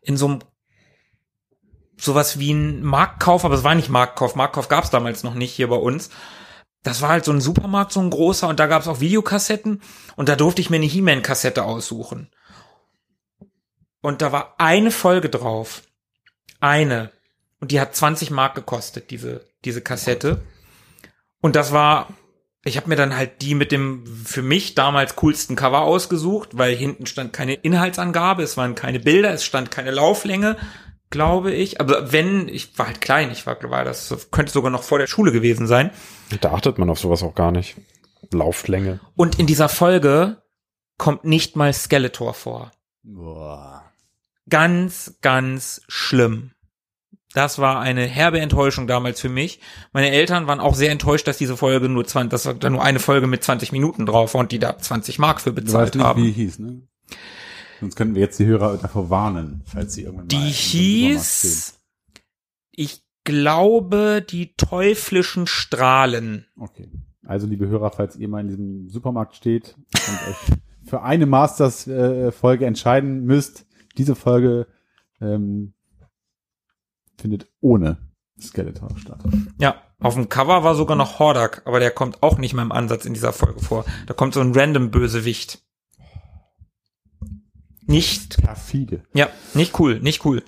[0.00, 0.38] in so einem
[1.98, 4.34] sowas wie ein Marktkauf, aber es war nicht Marktkauf.
[4.34, 6.10] Marktkauf gab's damals noch nicht hier bei uns.
[6.82, 9.82] Das war halt so ein Supermarkt, so ein großer, und da gab's auch Videokassetten
[10.16, 12.30] und da durfte ich mir eine He-Man-Kassette aussuchen.
[14.00, 15.82] Und da war eine Folge drauf.
[16.60, 17.10] Eine.
[17.60, 20.40] Und die hat 20 Mark gekostet, diese, diese Kassette.
[21.40, 22.08] Und das war,
[22.68, 26.74] ich habe mir dann halt die mit dem für mich damals coolsten Cover ausgesucht, weil
[26.74, 30.56] hinten stand keine Inhaltsangabe, es waren keine Bilder, es stand keine Lauflänge,
[31.10, 31.80] glaube ich.
[31.80, 35.06] Aber wenn, ich war halt klein, ich war, war das könnte sogar noch vor der
[35.06, 35.90] Schule gewesen sein.
[36.40, 37.76] Da achtet man auf sowas auch gar nicht.
[38.32, 39.00] Lauflänge.
[39.16, 40.42] Und in dieser Folge
[40.98, 42.72] kommt nicht mal Skeletor vor.
[43.02, 43.84] Boah.
[44.48, 46.52] Ganz, ganz schlimm.
[47.38, 49.60] Das war eine herbe Enttäuschung damals für mich.
[49.92, 52.98] Meine Eltern waren auch sehr enttäuscht, dass diese Folge nur 20, dass da nur eine
[52.98, 55.94] Folge mit 20 Minuten drauf war und die da 20 Mark für Du bezahlt weißt
[55.94, 56.20] nicht, haben.
[56.20, 56.82] wie die hieß, ne?
[57.78, 61.78] Sonst könnten wir jetzt die Hörer davor warnen, falls sie irgendwann mal Die hieß,
[62.72, 66.46] ich glaube, die teuflischen Strahlen.
[66.58, 66.90] Okay.
[67.24, 70.58] Also, liebe Hörer, falls ihr mal in diesem Supermarkt steht und euch
[70.90, 73.64] für eine Masters-Folge entscheiden müsst,
[73.96, 74.66] diese Folge
[75.20, 75.74] ähm,
[77.18, 77.98] findet ohne
[78.40, 79.18] Skeletor statt.
[79.58, 82.72] Ja, auf dem Cover war sogar noch Hordak, aber der kommt auch nicht mal im
[82.72, 83.84] Ansatz in dieser Folge vor.
[84.06, 85.60] Da kommt so ein random Bösewicht.
[87.86, 89.02] Nicht, Perfide.
[89.14, 90.42] ja, nicht cool, nicht cool.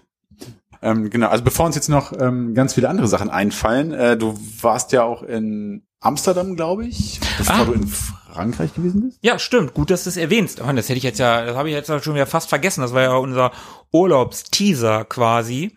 [0.82, 4.38] Ähm, genau, also bevor uns jetzt noch ähm, ganz viele andere Sachen einfallen, äh, du
[4.60, 7.64] warst ja auch in Amsterdam, glaube ich, bevor Ah.
[7.64, 9.18] du in Frankreich gewesen bist.
[9.22, 9.74] Ja, stimmt.
[9.74, 10.60] Gut, dass du es erwähnst.
[10.62, 12.80] Oh, das hätte ich jetzt ja, das habe ich jetzt schon wieder fast vergessen.
[12.80, 13.52] Das war ja unser
[13.92, 15.76] Urlaubsteaser quasi.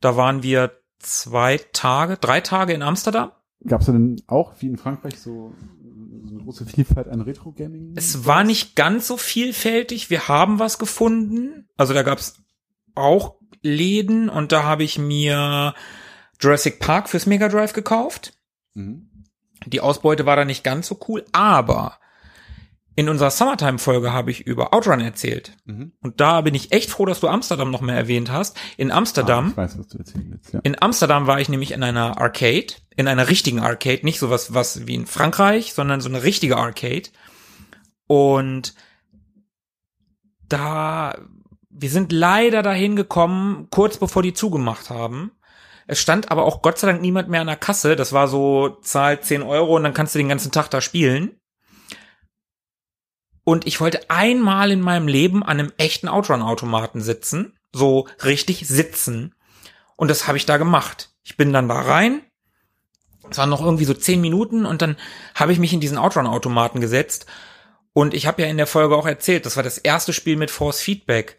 [0.00, 3.32] Da waren wir zwei Tage, drei Tage in Amsterdam.
[3.66, 5.54] Gab es denn auch wie in Frankreich so,
[6.24, 7.94] so eine große Vielfalt an Retro-Gaming?
[7.96, 10.10] Es war nicht ganz so vielfältig.
[10.10, 11.68] Wir haben was gefunden.
[11.76, 12.38] Also da gab's
[12.94, 15.74] auch Läden und da habe ich mir
[16.40, 18.34] Jurassic Park fürs Mega Drive gekauft.
[18.74, 19.08] Mhm.
[19.66, 21.98] Die Ausbeute war da nicht ganz so cool, aber
[22.96, 25.52] in unserer Summertime-Folge habe ich über Outrun erzählt.
[25.66, 25.92] Mhm.
[26.02, 28.56] Und da bin ich echt froh, dass du Amsterdam noch mehr erwähnt hast.
[28.78, 30.60] In Ah, Amsterdam, ich weiß, was du erzählen willst, ja.
[30.62, 34.86] in Amsterdam war ich nämlich in einer Arcade, in einer richtigen Arcade, nicht sowas was
[34.86, 37.10] wie in Frankreich, sondern so eine richtige Arcade.
[38.06, 38.74] Und
[40.48, 41.18] da,
[41.68, 45.32] wir sind leider dahin gekommen, kurz bevor die zugemacht haben.
[45.86, 47.94] Es stand aber auch Gott sei Dank niemand mehr an der Kasse.
[47.94, 51.38] Das war so, zahl 10 Euro und dann kannst du den ganzen Tag da spielen.
[53.48, 57.56] Und ich wollte einmal in meinem Leben an einem echten Outrun-Automaten sitzen.
[57.72, 59.36] So richtig sitzen.
[59.94, 61.10] Und das habe ich da gemacht.
[61.22, 62.22] Ich bin dann da rein.
[63.30, 64.96] Es waren noch irgendwie so 10 Minuten und dann
[65.36, 67.26] habe ich mich in diesen Outrun-Automaten gesetzt.
[67.92, 70.50] Und ich habe ja in der Folge auch erzählt, das war das erste Spiel mit
[70.50, 71.36] Force Feedback.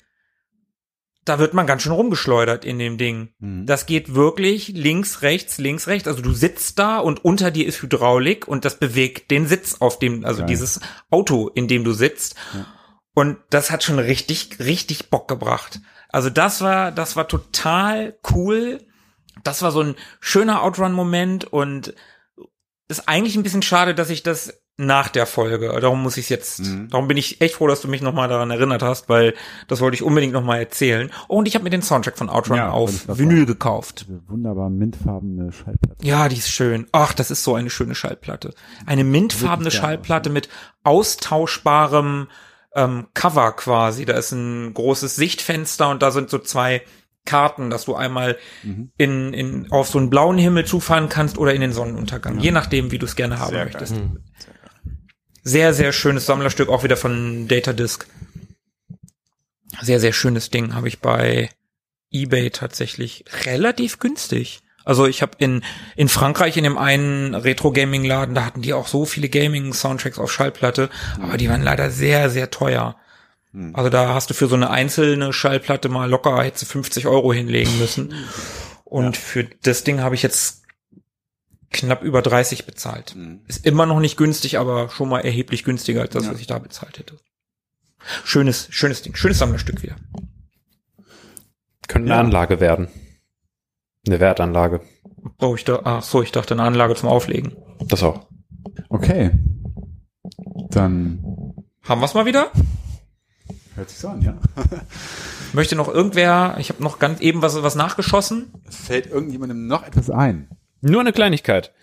[1.28, 3.34] Da wird man ganz schön rumgeschleudert in dem Ding.
[3.40, 3.66] Mhm.
[3.66, 6.08] Das geht wirklich links, rechts, links, rechts.
[6.08, 10.00] Also du sitzt da und unter dir ist Hydraulik und das bewegt den Sitz auf
[10.00, 10.48] dem, also Geil.
[10.48, 12.36] dieses Auto, in dem du sitzt.
[13.14, 15.82] Und das hat schon richtig, richtig Bock gebracht.
[16.10, 18.86] Also das war, das war total cool.
[19.44, 21.94] Das war so ein schöner Outrun-Moment und
[22.88, 26.60] ist eigentlich ein bisschen schade, dass ich das nach der Folge, darum muss ich jetzt,
[26.60, 26.90] Mhm.
[26.90, 29.34] darum bin ich echt froh, dass du mich nochmal daran erinnert hast, weil
[29.68, 31.10] das wollte ich unbedingt nochmal erzählen.
[31.28, 33.46] Oh, und ich habe mir den Soundtrack von Outrun Ja, auf Vinyl sagen.
[33.48, 34.06] gekauft.
[34.08, 35.96] Diese wunderbar mintfarbene Schallplatte.
[36.06, 36.86] Ja, die ist schön.
[36.92, 38.54] Ach, das ist so eine schöne Schallplatte.
[38.86, 40.48] Eine mintfarbene Schallplatte mit
[40.84, 42.28] austauschbarem
[42.76, 44.06] ähm, Cover quasi.
[44.06, 46.84] Da ist ein großes Sichtfenster und da sind so zwei
[47.26, 48.92] Karten, dass du einmal Mhm.
[48.98, 52.40] in, in, auf so einen blauen Himmel zufahren kannst oder in den Sonnenuntergang.
[52.40, 53.96] Je nachdem, wie du es gerne haben Sehr möchtest.
[53.96, 54.12] geil.
[55.48, 58.06] Sehr, sehr schönes Sammlerstück, auch wieder von Datadisk.
[59.82, 60.74] Sehr, sehr schönes Ding.
[60.74, 61.50] Habe ich bei
[62.12, 64.60] eBay tatsächlich relativ günstig.
[64.84, 65.64] Also ich habe in,
[65.96, 70.90] in Frankreich in dem einen Retro-Gaming-Laden, da hatten die auch so viele Gaming-Soundtracks auf Schallplatte,
[71.22, 72.98] aber die waren leider sehr, sehr teuer.
[73.54, 73.74] Hm.
[73.74, 77.32] Also da hast du für so eine einzelne Schallplatte mal locker hättest du 50 Euro
[77.32, 78.14] hinlegen müssen.
[78.84, 80.67] Und für das Ding habe ich jetzt
[81.72, 83.12] knapp über 30 bezahlt.
[83.14, 83.42] Hm.
[83.48, 86.34] Ist immer noch nicht günstig, aber schon mal erheblich günstiger als das, Ja.
[86.34, 87.18] was ich da bezahlt hätte.
[88.24, 89.96] Schönes, schönes Ding, schönes Sammlerstück wieder.
[91.88, 92.20] Könnte eine Ja.
[92.20, 92.88] Anlage werden.
[94.08, 94.82] Eine Wertanlage.
[95.38, 97.56] Brauche ich da, ach so, ich dachte eine Anlage zum Auflegen.
[97.88, 98.28] Das auch.
[98.90, 99.32] Okay.
[100.70, 101.54] Dann
[101.84, 102.52] Haben wir's mal wieder?
[103.76, 104.38] hört sich so an, ja.
[105.54, 108.52] Möchte noch irgendwer, ich habe noch ganz eben was, was nachgeschossen.
[108.70, 110.50] Fällt irgendjemandem noch Etwas ein.
[110.90, 111.74] Nur eine Kleinigkeit.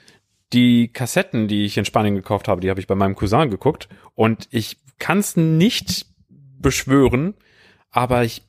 [0.52, 3.88] Die Kassetten, die ich in Spanien gekauft habe, die habe ich bei meinem Cousin geguckt
[4.14, 6.06] und ich kann es nicht
[6.58, 7.34] beschwören,
[7.90, 8.42] aber ich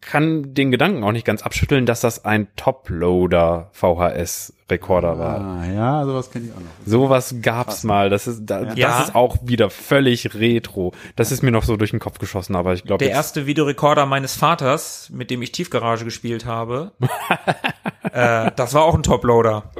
[0.00, 5.40] kann den Gedanken auch nicht ganz abschütteln, dass das ein Toploader VHS-Rekorder war.
[5.40, 6.66] Ah, ja, sowas kenne ich auch noch.
[6.84, 8.10] Sowas gab's mal.
[8.10, 9.00] Das ist, da, das Ja.
[9.02, 10.92] ist auch wieder völlig retro.
[11.16, 14.04] Das ist mir noch so durch den Kopf geschossen, aber ich glaube, Der erste Videorekorder
[14.04, 16.92] meines Vaters, mit dem ich Tiefgarage gespielt habe,
[18.14, 19.70] äh, das war auch ein Toploader.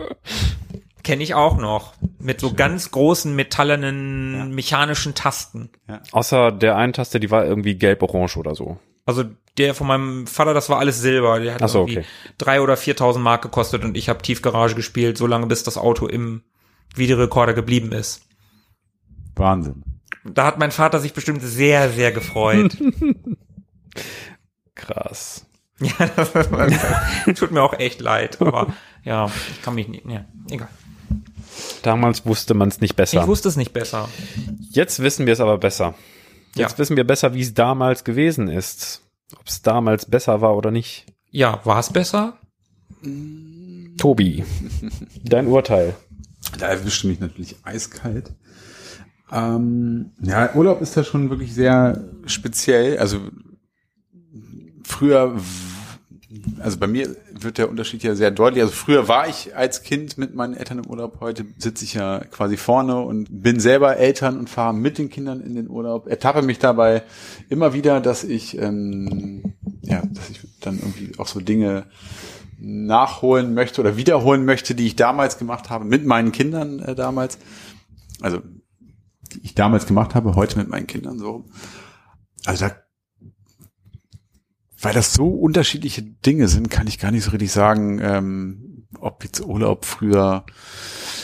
[1.02, 1.94] Kenne ich auch noch.
[2.18, 5.70] Mit so ganz großen metallenen mechanischen Tasten.
[6.12, 8.78] außer der einen Taste, die war irgendwie gelb-orange oder so.
[9.06, 9.24] Also
[9.58, 11.38] der von meinem Vater, das war alles Silber.
[11.40, 12.06] Der hat so, irgendwie okay.
[12.38, 16.06] drei oder 4.000 Mark gekostet und ich habe Tiefgarage gespielt, so lange bis das Auto
[16.06, 16.42] im
[16.94, 18.22] Videorekorder geblieben ist.
[19.36, 19.82] Wahnsinn.
[20.24, 22.76] Da hat mein Vater sich bestimmt sehr, sehr gefreut.
[24.74, 25.46] Krass.
[25.80, 26.32] ja, das
[27.38, 28.72] tut mir auch echt leid, aber
[29.04, 30.68] ja, ich kann mich nicht, ja, egal.
[31.82, 33.20] Damals wusste man es nicht besser.
[33.20, 34.08] Ich wusste es nicht besser.
[34.70, 35.94] Jetzt wissen wir es aber besser.
[36.54, 36.78] Jetzt Ja.
[36.78, 39.02] wissen wir besser, wie es damals gewesen ist.
[39.38, 41.06] Ob es damals besser war oder nicht.
[41.30, 42.38] Ja, war es besser?
[43.98, 44.44] Tobi,
[45.22, 45.94] dein Urteil.
[46.58, 48.32] Da erwischte mich natürlich eiskalt.
[49.32, 53.20] Ähm, ja, Urlaub ist da schon wirklich sehr speziell, also
[54.84, 55.36] früher,
[56.60, 58.62] also bei mir wird der Unterschied ja sehr deutlich.
[58.62, 62.20] Also früher war ich als Kind mit meinen Eltern im Urlaub, heute sitze ich ja
[62.20, 66.06] quasi vorne und bin selber Eltern und fahre mit den Kindern in den Urlaub.
[66.06, 67.02] Ertappe mich dabei
[67.48, 71.86] immer wieder, dass ich, ähm, ja, dass ich dann irgendwie auch so Dinge
[72.58, 77.38] nachholen möchte oder wiederholen möchte, die ich damals gemacht habe, mit meinen Kindern äh, damals.
[78.20, 78.40] Also
[79.32, 81.44] die ich damals gemacht habe, heute mit meinen Kindern so.
[82.44, 82.76] Also da
[84.84, 89.24] weil das so unterschiedliche Dinge sind, kann ich gar nicht so richtig sagen, ähm, ob
[89.24, 90.44] jetzt Urlaub früher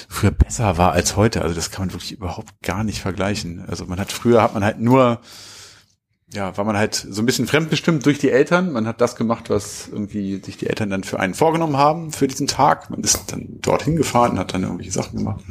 [0.09, 1.43] früher besser war als heute.
[1.43, 3.65] Also das kann man wirklich überhaupt gar nicht vergleichen.
[3.67, 5.21] Also man hat früher hat man halt nur
[6.33, 8.73] ja, war man halt so ein bisschen fremdbestimmt durch die Eltern.
[8.73, 12.29] Man hat das gemacht, was irgendwie sich die Eltern dann für einen vorgenommen haben für
[12.29, 12.89] diesen Tag.
[12.91, 15.45] Man ist dann dorthin gefahren und hat dann irgendwelche Sachen gemacht.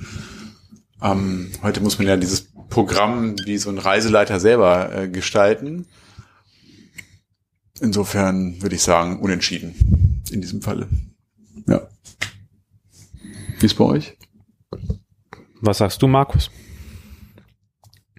[1.02, 5.86] Ähm, heute muss man ja dieses Programm wie so ein Reiseleiter selber äh, gestalten.
[7.82, 10.90] Insofern würde ich sagen, unentschieden in diesem Falle.
[11.68, 11.88] Ja.
[13.60, 14.18] Wie ist bei euch?
[15.62, 16.50] Was sagst du, Markus?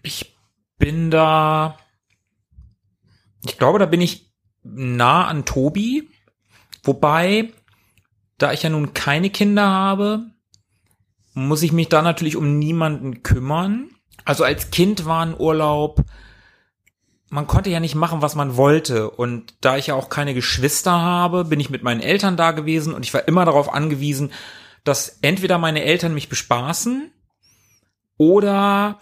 [0.02, 0.36] Ich
[0.78, 1.78] bin da,
[3.44, 4.32] ich glaube, da bin ich
[4.62, 6.08] nah an Tobi.
[6.82, 7.52] Wobei,
[8.38, 10.26] da ich ja nun keine Kinder habe,
[11.34, 13.90] muss ich mich da natürlich um niemanden kümmern.
[14.24, 16.04] Also als Kind war ein Urlaub,
[17.30, 19.08] man konnte ja nicht machen, was man wollte.
[19.08, 22.92] Und da ich ja auch keine Geschwister habe, bin ich mit meinen Eltern da gewesen
[22.92, 24.32] und ich war immer darauf angewiesen,
[24.84, 27.12] dass entweder meine Eltern mich bespaßen
[28.18, 28.98] oder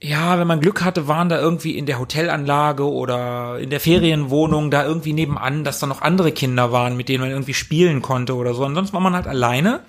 [0.00, 4.70] ja, wenn man Glück hatte, waren da irgendwie in der Hotelanlage oder in der Ferienwohnung
[4.70, 8.36] da irgendwie nebenan, dass da noch andere Kinder waren, mit denen man irgendwie spielen konnte
[8.36, 8.64] oder so.
[8.64, 9.80] Ansonsten war man halt alleine.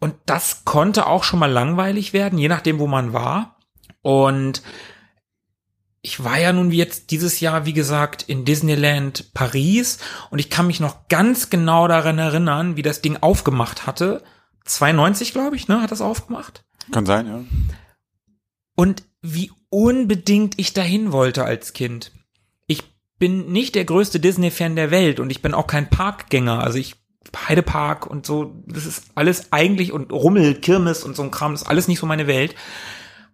[0.00, 3.56] Und das konnte auch schon mal langweilig werden, je nachdem, wo man war.
[4.02, 4.62] Und
[6.02, 9.98] ich war ja nun jetzt dieses Jahr, wie gesagt, in Disneyland Paris
[10.30, 14.22] und ich kann mich noch ganz genau daran erinnern, wie das Ding aufgemacht hatte.
[14.64, 16.64] 92, glaube ich, ne, hat das aufgemacht.
[16.90, 17.44] Kann sein, ja.
[18.74, 22.10] Und wie unbedingt ich dahin wollte als Kind.
[22.66, 22.82] Ich
[23.18, 26.58] bin nicht der größte Disney-Fan der Welt und ich bin auch kein Parkgänger.
[26.64, 26.96] Also ich
[27.36, 31.62] Heidepark und so, das ist alles eigentlich und Rummel, Kirmes und so ein Kram, das
[31.62, 32.54] ist alles nicht so meine Welt.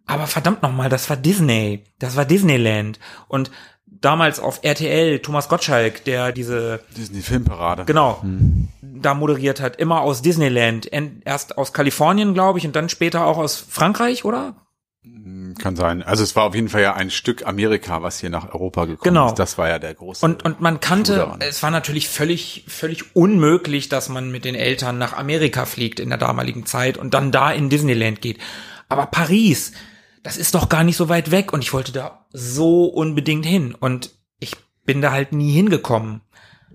[0.09, 2.99] Aber verdammt nochmal, das war Disney, das war Disneyland
[3.29, 3.51] und
[3.87, 7.85] damals auf RTL Thomas Gottschalk, der diese Disney Filmparade.
[7.85, 8.23] genau
[8.83, 10.91] da moderiert hat, immer aus Disneyland,
[11.25, 14.57] erst aus Kalifornien, glaube ich, und dann später auch aus Frankreich, oder?
[15.61, 16.03] Kann sein.
[16.03, 19.05] Also es war auf jeden Fall ja ein Stück Amerika, was hier nach Europa gekommen
[19.15, 19.29] Genau.
[19.29, 19.39] ist.
[19.39, 20.25] Das war ja der große.
[20.25, 24.99] Und, und man kannte, es war natürlich völlig, völlig unmöglich, dass man mit den Eltern
[24.99, 28.39] nach Amerika fliegt in der damaligen Zeit und dann da in Disneyland geht.
[28.89, 29.73] Aber Paris,
[30.29, 33.75] das ist doch gar nicht so weit weg und ich wollte da so unbedingt hin
[33.75, 36.21] und ich bin da halt nie hingekommen.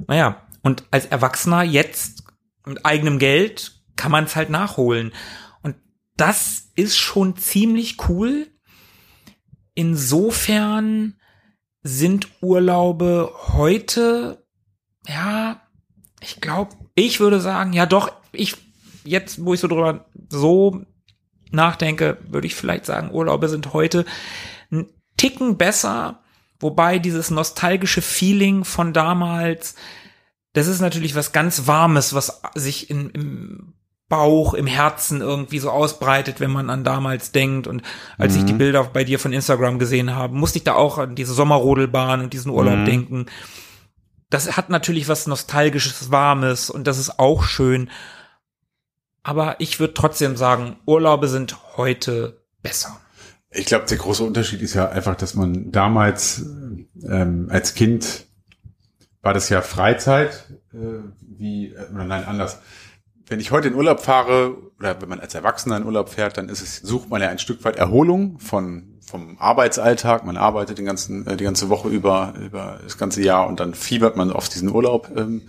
[0.07, 2.23] Naja, und als Erwachsener jetzt
[2.65, 5.13] mit eigenem Geld kann man es halt nachholen.
[5.61, 5.75] Und
[6.17, 8.47] das ist schon ziemlich cool.
[9.75, 11.13] Insofern
[11.83, 14.43] sind Urlaube heute,
[15.07, 15.61] ja,
[16.21, 18.55] ich glaube, ich würde sagen, ja doch, ich,
[19.03, 20.87] jetzt, wo ich so drüber so
[21.53, 24.05] nachdenke, würde ich vielleicht sagen, Urlaube sind heute
[24.71, 26.19] ein Ticken besser,
[26.59, 29.75] wobei dieses nostalgische Feeling von damals,
[30.53, 33.73] das ist natürlich was ganz Warmes, was sich in, im
[34.09, 37.65] Bauch, im Herzen irgendwie so ausbreitet, wenn man an damals denkt.
[37.65, 37.81] Und
[38.17, 41.15] als ich die Bilder bei dir von Instagram gesehen habe, musste ich da auch an
[41.15, 42.85] diese Sommerrodelbahn und diesen Urlaub Mhm.
[42.85, 43.25] denken.
[44.29, 47.89] Das hat natürlich was Nostalgisches, Warmes und das ist auch schön.
[49.23, 52.99] Aber ich würde trotzdem sagen, Urlaube sind heute besser.
[53.49, 56.45] Ich glaube, der große Unterschied ist ja einfach, dass man damals
[57.07, 58.25] ähm, als Kind
[59.21, 60.77] war das ja Freizeit, äh,
[61.21, 62.59] wie, äh, nein, anders.
[63.25, 66.49] Wenn ich heute in Urlaub fahre, oder wenn man als Erwachsener in Urlaub fährt, dann
[66.49, 70.25] ist es, sucht man ja ein Stück weit Erholung von, vom Arbeitsalltag.
[70.25, 73.75] Man arbeitet den ganzen, äh, die ganze Woche über, über das ganze Jahr und dann
[73.75, 75.43] fiebert man auf diesen Urlaub ähm,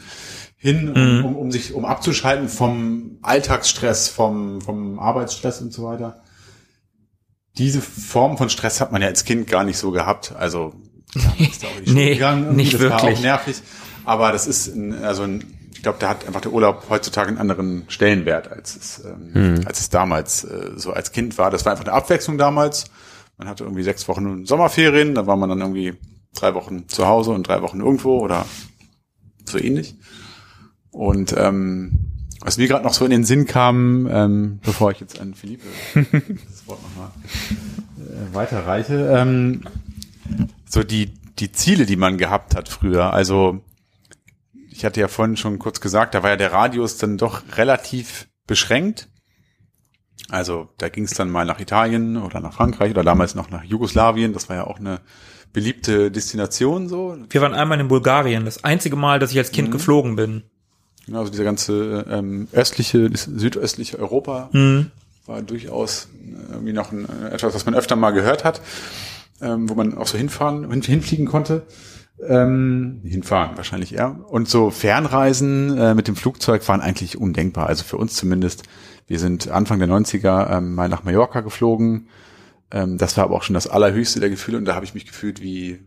[0.64, 6.22] hin, um, um, um sich, um abzuschalten vom Alltagsstress, vom, vom Arbeitsstress und so weiter
[7.58, 10.34] diese Form von Stress hat man ja als Kind gar nicht so gehabt.
[10.36, 10.74] Also
[11.12, 13.18] klar, ist da auch die Nee, gegangen, nicht das war wirklich.
[13.18, 13.56] auch nervig.
[14.04, 17.38] Aber das ist ein, also ein, ich glaube, da hat einfach der Urlaub heutzutage einen
[17.38, 21.50] anderen Stellenwert, als es, ähm, als es damals äh, so als Kind war.
[21.50, 22.86] Das war einfach eine Abwechslung damals.
[23.38, 25.94] Man hatte irgendwie sechs Wochen Sommerferien, da war man dann irgendwie
[26.34, 28.46] drei Wochen zu Hause und drei Wochen irgendwo oder
[29.48, 29.94] so ähnlich.
[30.94, 31.98] Und ähm,
[32.40, 35.66] was mir gerade noch so in den Sinn kam, ähm, bevor ich jetzt an Philippe
[35.94, 37.10] das Wort nochmal
[37.98, 39.62] äh, weiterreiche, ähm,
[40.68, 41.10] so die,
[41.40, 43.12] die Ziele, die man gehabt hat früher.
[43.12, 43.60] Also
[44.70, 48.28] ich hatte ja vorhin schon kurz gesagt, da war ja der Radius dann doch relativ
[48.46, 49.08] beschränkt.
[50.28, 53.64] Also da ging es dann mal nach Italien oder nach Frankreich oder damals noch nach
[53.64, 54.32] Jugoslawien.
[54.32, 55.00] Das war ja auch eine
[55.52, 57.16] beliebte Destination so.
[57.30, 60.44] Wir waren einmal in Bulgarien, das einzige Mal, dass ich als Kind geflogen bin.
[61.12, 64.90] Also dieser ganze ähm, östliche, südöstliche Europa Mhm.
[65.26, 68.60] war durchaus äh, irgendwie noch ein, äh, etwas, was man öfter mal gehört hat,
[69.42, 71.62] ähm, wo man auch so hinfahren, hin, hinfliegen konnte.
[72.26, 74.16] Ähm, hinfahren wahrscheinlich eher.
[74.28, 77.66] Und so Fernreisen äh, mit dem Flugzeug waren eigentlich undenkbar.
[77.66, 78.62] Also für uns zumindest.
[79.06, 82.08] Wir sind Anfang der 90er ähm, mal nach Mallorca geflogen.
[82.70, 85.04] Ähm, das war aber auch schon das allerhöchste der Gefühle und da habe ich mich
[85.06, 85.80] gefühlt wie,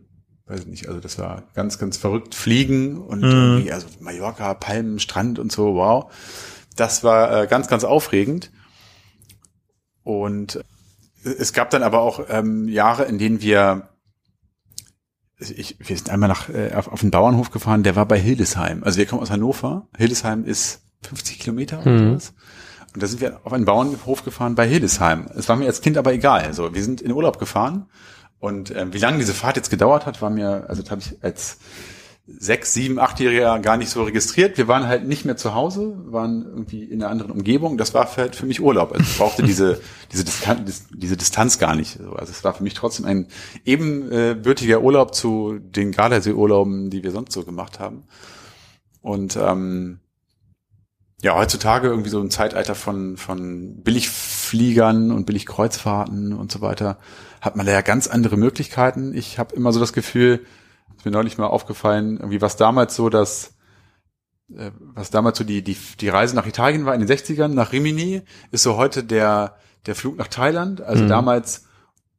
[0.48, 2.34] weiß ich nicht, also das war ganz, ganz verrückt.
[2.34, 6.12] Fliegen und irgendwie, also Mallorca, Palmen, Strand und so, wow.
[6.76, 8.50] Das war äh, ganz, ganz aufregend.
[10.02, 10.60] Und
[11.22, 13.88] es gab dann aber auch ähm, Jahre, in denen wir
[15.40, 18.82] ich, wir sind einmal nach, äh, auf, auf einen Bauernhof gefahren, der war bei Hildesheim.
[18.82, 19.86] Also wir kommen aus Hannover.
[19.96, 22.08] Hildesheim ist 50 Kilometer oder Mhm.
[22.08, 22.34] sowas.
[22.94, 25.28] Und da sind wir auf einen Bauernhof gefahren bei Hildesheim.
[25.36, 26.42] Es war mir als Kind aber egal.
[26.42, 27.86] Also wir sind in Urlaub gefahren.
[28.40, 31.22] Und ähm, wie lange diese Fahrt jetzt gedauert hat, war mir, also das habe ich
[31.22, 31.58] als
[32.28, 34.58] sechs, sieben, achtjähriger gar nicht so registriert.
[34.58, 37.78] Wir waren halt nicht mehr zu Hause, waren irgendwie in einer anderen Umgebung.
[37.78, 38.92] Das war halt für mich Urlaub.
[38.92, 39.80] Also ich brauchte diese,
[40.12, 41.98] diese, Distanz, diese Distanz gar nicht.
[41.98, 43.28] So, Also es war für mich trotzdem ein
[43.64, 48.04] ebenbürtiger Urlaub zu den Gardasee-Urlauben, die wir sonst so gemacht haben.
[49.00, 50.00] Und ähm,
[51.22, 56.98] ja, heutzutage irgendwie so ein Zeitalter von, von Billigfliegern und Billigkreuzfahrten und so weiter,
[57.40, 59.14] hat man da ja ganz andere Möglichkeiten.
[59.14, 60.44] Ich habe immer so das Gefühl,
[60.96, 63.54] ist mir neulich mal aufgefallen, irgendwie was damals so das,
[64.56, 67.72] äh, was damals so die, die, die Reise nach Italien war in den 60ern, nach
[67.72, 70.80] Rimini, ist so heute der, der Flug nach Thailand.
[70.80, 71.08] Also Mhm.
[71.08, 71.67] damals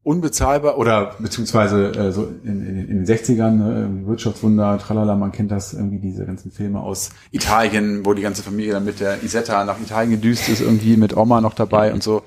[0.09, 5.51] unbezahlbar oder beziehungsweise äh, so in, in, in den 60ern, äh, Wirtschaftswunder, tralala, man kennt
[5.51, 9.63] das, irgendwie diese ganzen Filme aus Italien, wo die ganze Familie dann mit der Isetta
[9.65, 12.23] nach Italien gedüst ist, irgendwie mit Oma noch dabei und so.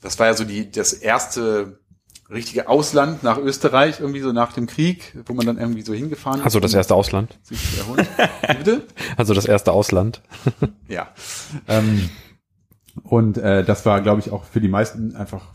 [0.00, 1.80] Das war ja so die, das erste
[2.30, 6.38] richtige Ausland nach Österreich, irgendwie so nach dem Krieg, wo man dann irgendwie so hingefahren
[6.38, 6.44] ist.
[6.44, 7.36] Also das erste Ausland.
[8.58, 8.82] Bitte?
[9.16, 10.22] Also das erste Ausland.
[10.86, 11.08] Ja.
[11.66, 12.10] Ähm,
[13.02, 15.46] und äh, das war, glaube ich, auch für die meisten einfach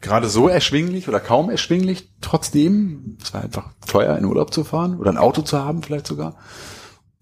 [0.00, 3.18] Gerade so erschwinglich oder kaum erschwinglich, trotzdem.
[3.22, 6.36] Es war einfach teuer, in Urlaub zu fahren oder ein Auto zu haben, vielleicht sogar.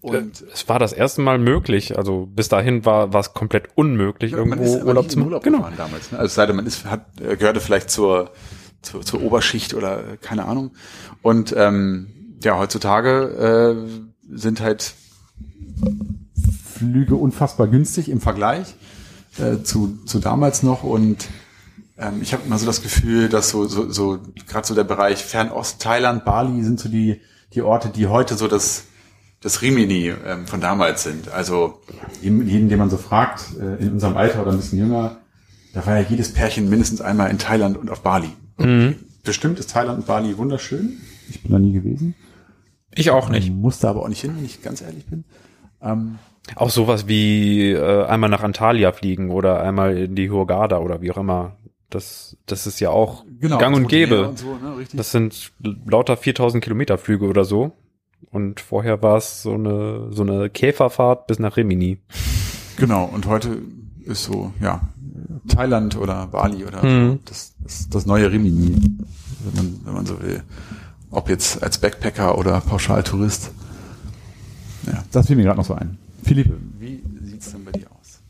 [0.01, 1.97] Und Es war das erste Mal möglich.
[1.97, 5.27] Also bis dahin war war es komplett unmöglich, irgendwo Urlaub zu machen.
[5.27, 5.67] Urlaub Genau.
[5.75, 6.11] damals.
[6.13, 6.19] Ne?
[6.19, 8.31] Also es sei denn, man ist, hat, äh, gehörte vielleicht zur,
[8.81, 10.71] zur, zur Oberschicht oder äh, keine Ahnung.
[11.21, 12.07] Und ähm,
[12.41, 13.75] ja, heutzutage
[14.31, 14.93] äh, sind halt
[16.77, 18.75] Flüge unfassbar günstig im Vergleich
[19.37, 21.27] äh, zu, zu damals noch und
[21.99, 25.23] ähm, ich habe immer so das Gefühl, dass so, so, so gerade so der Bereich
[25.23, 27.21] Fernost, Thailand, Bali sind so die,
[27.53, 28.85] die Orte, die heute so das,
[29.41, 31.29] das Rimini ähm, von damals sind.
[31.29, 31.79] Also
[32.21, 35.17] jeden, den man so fragt, äh, in unserem Alter oder ein bisschen jünger,
[35.73, 38.29] da war ja jedes Pärchen mindestens einmal in Thailand und auf Bali.
[39.23, 40.97] Bestimmt ist Thailand und Bali wunderschön.
[41.29, 42.15] Ich bin da nie gewesen.
[42.95, 43.53] Ich auch nicht.
[43.53, 45.23] Musste aber auch nicht hin, wenn ich ganz ehrlich bin.
[45.81, 46.17] Ähm,
[46.55, 51.11] Auch sowas wie äh, einmal nach Antalya fliegen oder einmal in die Hurghada oder wie
[51.11, 51.55] auch immer.
[51.89, 54.27] Das, das ist ja auch gang und gäbe.
[54.29, 54.85] Und so, ne.
[54.93, 55.51] Das sind
[55.85, 57.71] lauter 4000 Kilometer Flüge oder so.
[58.31, 61.97] Und vorher war es so eine, so eine Käferfahrt bis nach Rimini.
[62.77, 63.57] Genau, und heute
[64.05, 64.81] ist so, ja,
[65.47, 67.19] Thailand oder Bali oder Mhm.
[67.25, 68.75] das, das, das neue Rimini,
[69.43, 70.43] wenn man, wenn man so will.
[71.11, 73.51] Ob jetzt als Backpacker oder Pauschaltourist.
[74.85, 75.03] Ja.
[75.11, 75.97] Das fiel mir gerade noch so ein.
[76.23, 78.21] Philipp, Wie sieht's denn bei dir aus?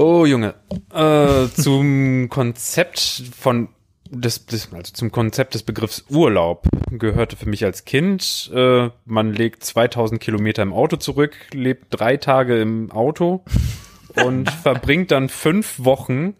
[0.00, 0.54] Oh Junge,
[0.94, 3.00] äh, zum Konzept
[3.36, 3.68] von
[4.08, 8.48] des, des, also zum Konzept des Begriffs Urlaub gehörte für mich als Kind.
[8.54, 13.42] Äh, man legt 2000 Kilometer im Auto zurück, lebt drei Tage im Auto
[14.22, 16.36] und verbringt dann fünf Wochen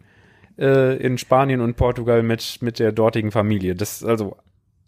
[0.56, 3.74] äh, in Spanien und Portugal mit mit der dortigen Familie.
[3.74, 4.36] Das also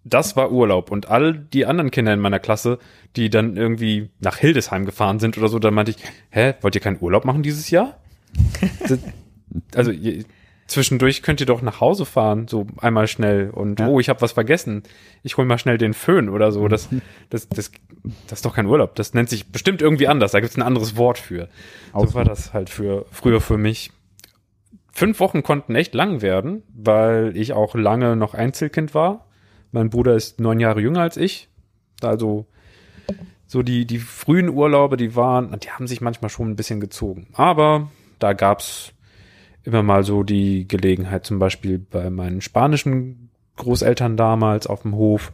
[0.05, 2.79] das war Urlaub und all die anderen Kinder in meiner Klasse,
[3.17, 5.97] die dann irgendwie nach Hildesheim gefahren sind oder so, dann meinte ich,
[6.31, 7.97] hä, wollt ihr keinen Urlaub machen dieses Jahr?
[9.75, 10.25] Also ihr,
[10.67, 13.89] zwischendurch könnt ihr doch nach Hause fahren, so einmal schnell und Ja.
[13.89, 14.85] oh, ich habe was vergessen.
[15.23, 16.69] Ich hol mal schnell den Föhn oder so.
[16.69, 16.89] Das,
[17.31, 17.73] das, das,
[18.29, 18.95] das ist doch kein Urlaub.
[18.95, 20.33] Das nennt sich bestimmt irgendwie anders.
[20.33, 21.49] Da gibt's ein anderes Wort für.
[21.93, 22.15] So Ausflug.
[22.15, 23.91] war das halt für früher für mich.
[24.93, 29.27] Fünf Wochen konnten echt lang werden, weil ich auch lange noch Einzelkind war.
[29.73, 31.49] Mein Bruder ist neun Jahre jünger als ich.
[32.03, 32.47] Also
[33.47, 37.29] so die, die frühen Urlaube, die waren, die haben sich manchmal schon ein bisschen gezogen.
[37.33, 37.91] Aber
[38.23, 38.93] da gab's
[39.65, 45.33] immer mal so die Gelegenheit, zum Beispiel bei meinen spanischen Großeltern damals auf dem Hof,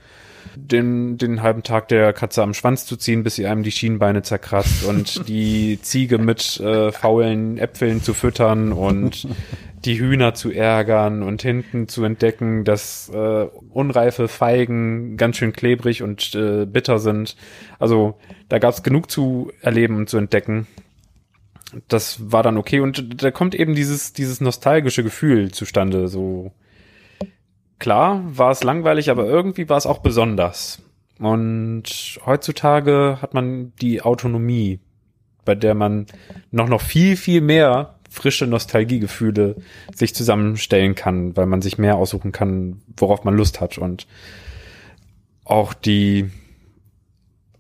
[0.56, 4.22] den, den halben Tag der Katze am Schwanz zu ziehen, bis sie einem die Schienbeine
[4.22, 9.28] zerkratzt und die Ziege mit äh, faulen Äpfeln zu füttern und
[9.84, 16.02] die Hühner zu ärgern und hinten zu entdecken, dass äh, unreife Feigen ganz schön klebrig
[16.02, 17.36] und äh, bitter sind.
[17.78, 18.18] Also
[18.48, 20.66] da gab's genug zu erleben und zu entdecken.
[21.88, 26.08] Das war dann okay und da kommt eben dieses dieses nostalgische Gefühl zustande.
[26.08, 26.52] So
[27.78, 30.82] klar war es langweilig, aber irgendwie war es auch besonders,
[31.18, 34.80] Und heutzutage hat man die Autonomie,
[35.44, 36.06] bei der man
[36.50, 39.56] noch noch viel, viel mehr frische Nostalgiegefühle
[39.94, 43.78] sich zusammenstellen kann, weil man sich mehr aussuchen kann, worauf man Lust hat.
[43.78, 44.06] Und
[45.44, 46.30] auch die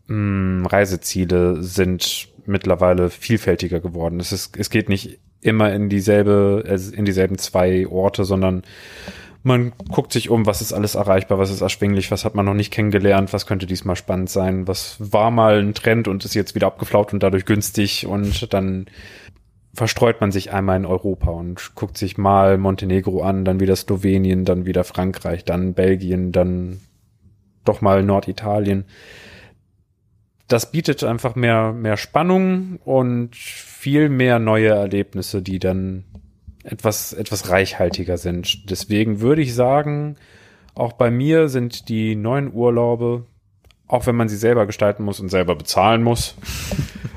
[0.06, 4.20] mh, Reiseziele sind mittlerweile vielfältiger geworden.
[4.20, 6.64] Es, ist, es geht nicht immer in dieselbe,
[6.94, 8.62] in dieselben zwei Orte, sondern
[9.42, 12.54] man guckt sich um, was ist alles erreichbar, was ist erschwinglich, was hat man noch
[12.54, 16.56] nicht kennengelernt, was könnte diesmal spannend sein, was war mal ein Trend und ist jetzt
[16.56, 18.86] wieder abgeflaut und dadurch günstig und dann
[19.72, 24.44] verstreut man sich einmal in Europa und guckt sich mal Montenegro an, dann wieder Slowenien,
[24.44, 26.80] dann wieder Frankreich, dann Belgien, dann
[27.64, 28.84] doch mal Norditalien.
[30.48, 36.04] Das bietet einfach mehr, mehr Spannung und viel mehr neue Erlebnisse, die dann
[36.62, 38.70] etwas, etwas reichhaltiger sind.
[38.70, 40.16] Deswegen würde ich sagen,
[40.74, 43.24] auch bei mir sind die neuen Urlaube,
[43.88, 46.36] auch wenn man sie selber gestalten muss und selber bezahlen muss,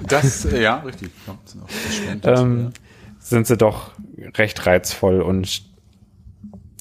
[0.09, 1.11] Das, äh, ja, richtig.
[1.27, 2.71] Ja, sind ähm,
[3.19, 3.91] sind sie doch
[4.37, 5.63] recht reizvoll und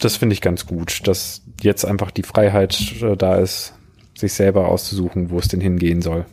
[0.00, 3.74] das finde ich ganz gut, dass jetzt einfach die Freiheit äh, da ist,
[4.16, 6.24] sich selber auszusuchen, wo es denn hingehen soll.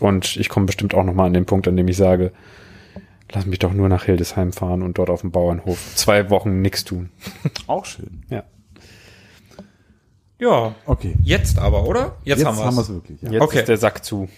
[0.00, 2.32] Und ich komme bestimmt auch noch mal an den Punkt, an dem ich sage,
[3.32, 6.84] lass mich doch nur nach Hildesheim fahren und dort auf dem Bauernhof zwei Wochen nichts
[6.84, 7.10] tun.
[7.66, 8.22] Auch schön.
[8.30, 8.44] Ja.
[10.38, 11.14] Ja, Okay.
[11.22, 12.16] jetzt aber, oder?
[12.24, 12.88] Jetzt, Jetzt haben wir haben wir es.
[12.88, 13.22] es wirklich.
[13.22, 13.30] Ja.
[13.32, 13.58] Jetzt Okay.
[13.60, 14.28] ist der Sack zu.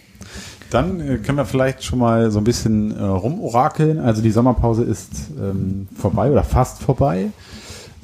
[0.71, 3.99] Dann äh, können wir vielleicht schon mal so ein bisschen äh, rumorakeln.
[3.99, 7.31] Also die Sommerpause ist ähm, vorbei oder fast vorbei.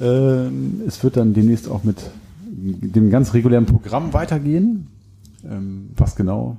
[0.01, 1.97] Ähm, es wird dann demnächst auch mit
[2.41, 4.87] dem ganz regulären Programm weitergehen.
[5.49, 6.57] Ähm, was genau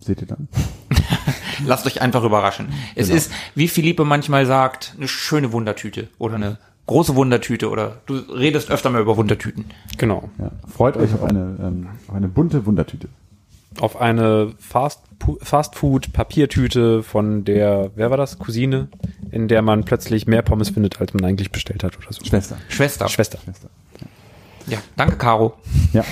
[0.00, 0.48] seht ihr dann?
[1.66, 2.68] Lasst euch einfach überraschen.
[2.94, 3.16] Es Genau.
[3.18, 8.70] ist, wie Philippe manchmal sagt, eine schöne Wundertüte oder eine große Wundertüte oder du redest
[8.70, 9.66] öfter mal über Wundertüten.
[9.98, 10.30] Genau.
[10.38, 13.08] Ja, freut euch auf eine, ähm, auf eine bunte Wundertüte.
[13.80, 15.00] Auf eine Fast
[15.42, 18.38] Fastfood Papiertüte von der, wer war das?
[18.38, 18.88] Cousine,
[19.32, 22.24] in der man plötzlich mehr Pommes findet, als man eigentlich bestellt hat oder so.
[22.24, 22.56] Schwester.
[22.68, 23.08] Schwester.
[23.08, 23.38] Schwester.
[23.44, 23.68] Schwester.
[24.68, 25.54] Ja, danke, Caro.
[25.92, 26.04] Ja,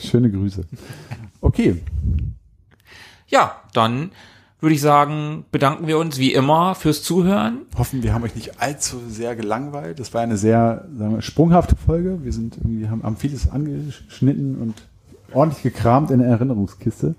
[0.00, 0.64] schöne Grüße.
[1.40, 1.82] Okay,
[3.34, 4.12] Ja, dann
[4.60, 7.62] würde ich sagen, bedanken wir uns wie immer fürs Zuhören.
[7.76, 9.98] hoffen, wir haben euch nicht allzu sehr gelangweilt.
[9.98, 12.20] Das war eine sehr sagen wir, sprunghafte Folge.
[12.22, 14.74] Wir sind irgendwie, haben, haben vieles angeschnitten und
[15.32, 17.16] ordentlich gekramt in der Erinnerungskiste.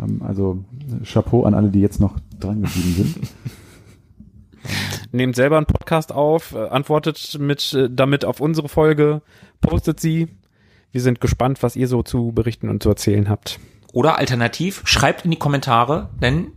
[0.00, 0.64] Ähm, Also
[1.04, 3.28] Chapeau an alle, die jetzt noch dran geblieben sind.
[5.12, 9.22] Nehmt selber einen Podcast auf, äh, antwortet mit äh, damit auf unsere Folge,
[9.60, 10.26] postet sie.
[10.90, 13.60] Wir sind gespannt, was ihr so zu berichten und zu erzählen habt.
[13.92, 16.52] Oder alternativ, schreibt in die Kommentare, denn,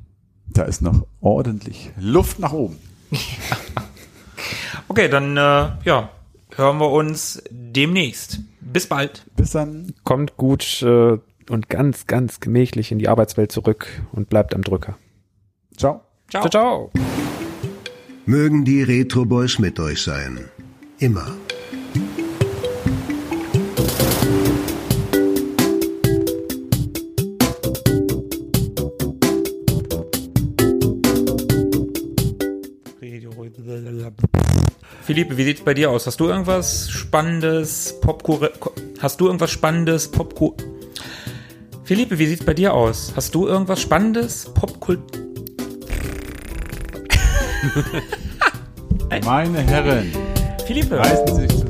[0.48, 2.80] Da ist noch ordentlich Luft nach oben.
[4.88, 6.10] okay, dann, äh, ja,
[6.56, 8.40] hören wir uns demnächst.
[8.62, 9.26] Bis bald.
[9.36, 9.94] Bis dann.
[10.04, 11.18] Kommt gut äh,
[11.50, 14.98] und ganz, ganz gemächlich in die Arbeitswelt zurück und bleibt am Drücker.
[15.78, 16.02] Ciao.
[16.30, 16.48] Ciao.
[16.48, 16.92] Ciao, ciao.
[18.26, 20.50] Mögen die Retro Boys mit euch sein.
[20.98, 21.36] Immer.
[35.06, 36.08] Philippe, wie sieht's bei dir aus?
[36.08, 38.50] Hast du irgendwas Spannendes, Popkur...
[39.00, 40.56] Hast du irgendwas Spannendes, Popkur...
[41.84, 43.14] Philippe, wie sieht's bei dir aus?
[43.16, 45.02] Hast du irgendwas Spannendes, Popkult...
[49.24, 50.12] Meine Herren,
[50.66, 51.66] Philippe, reißen Sie sich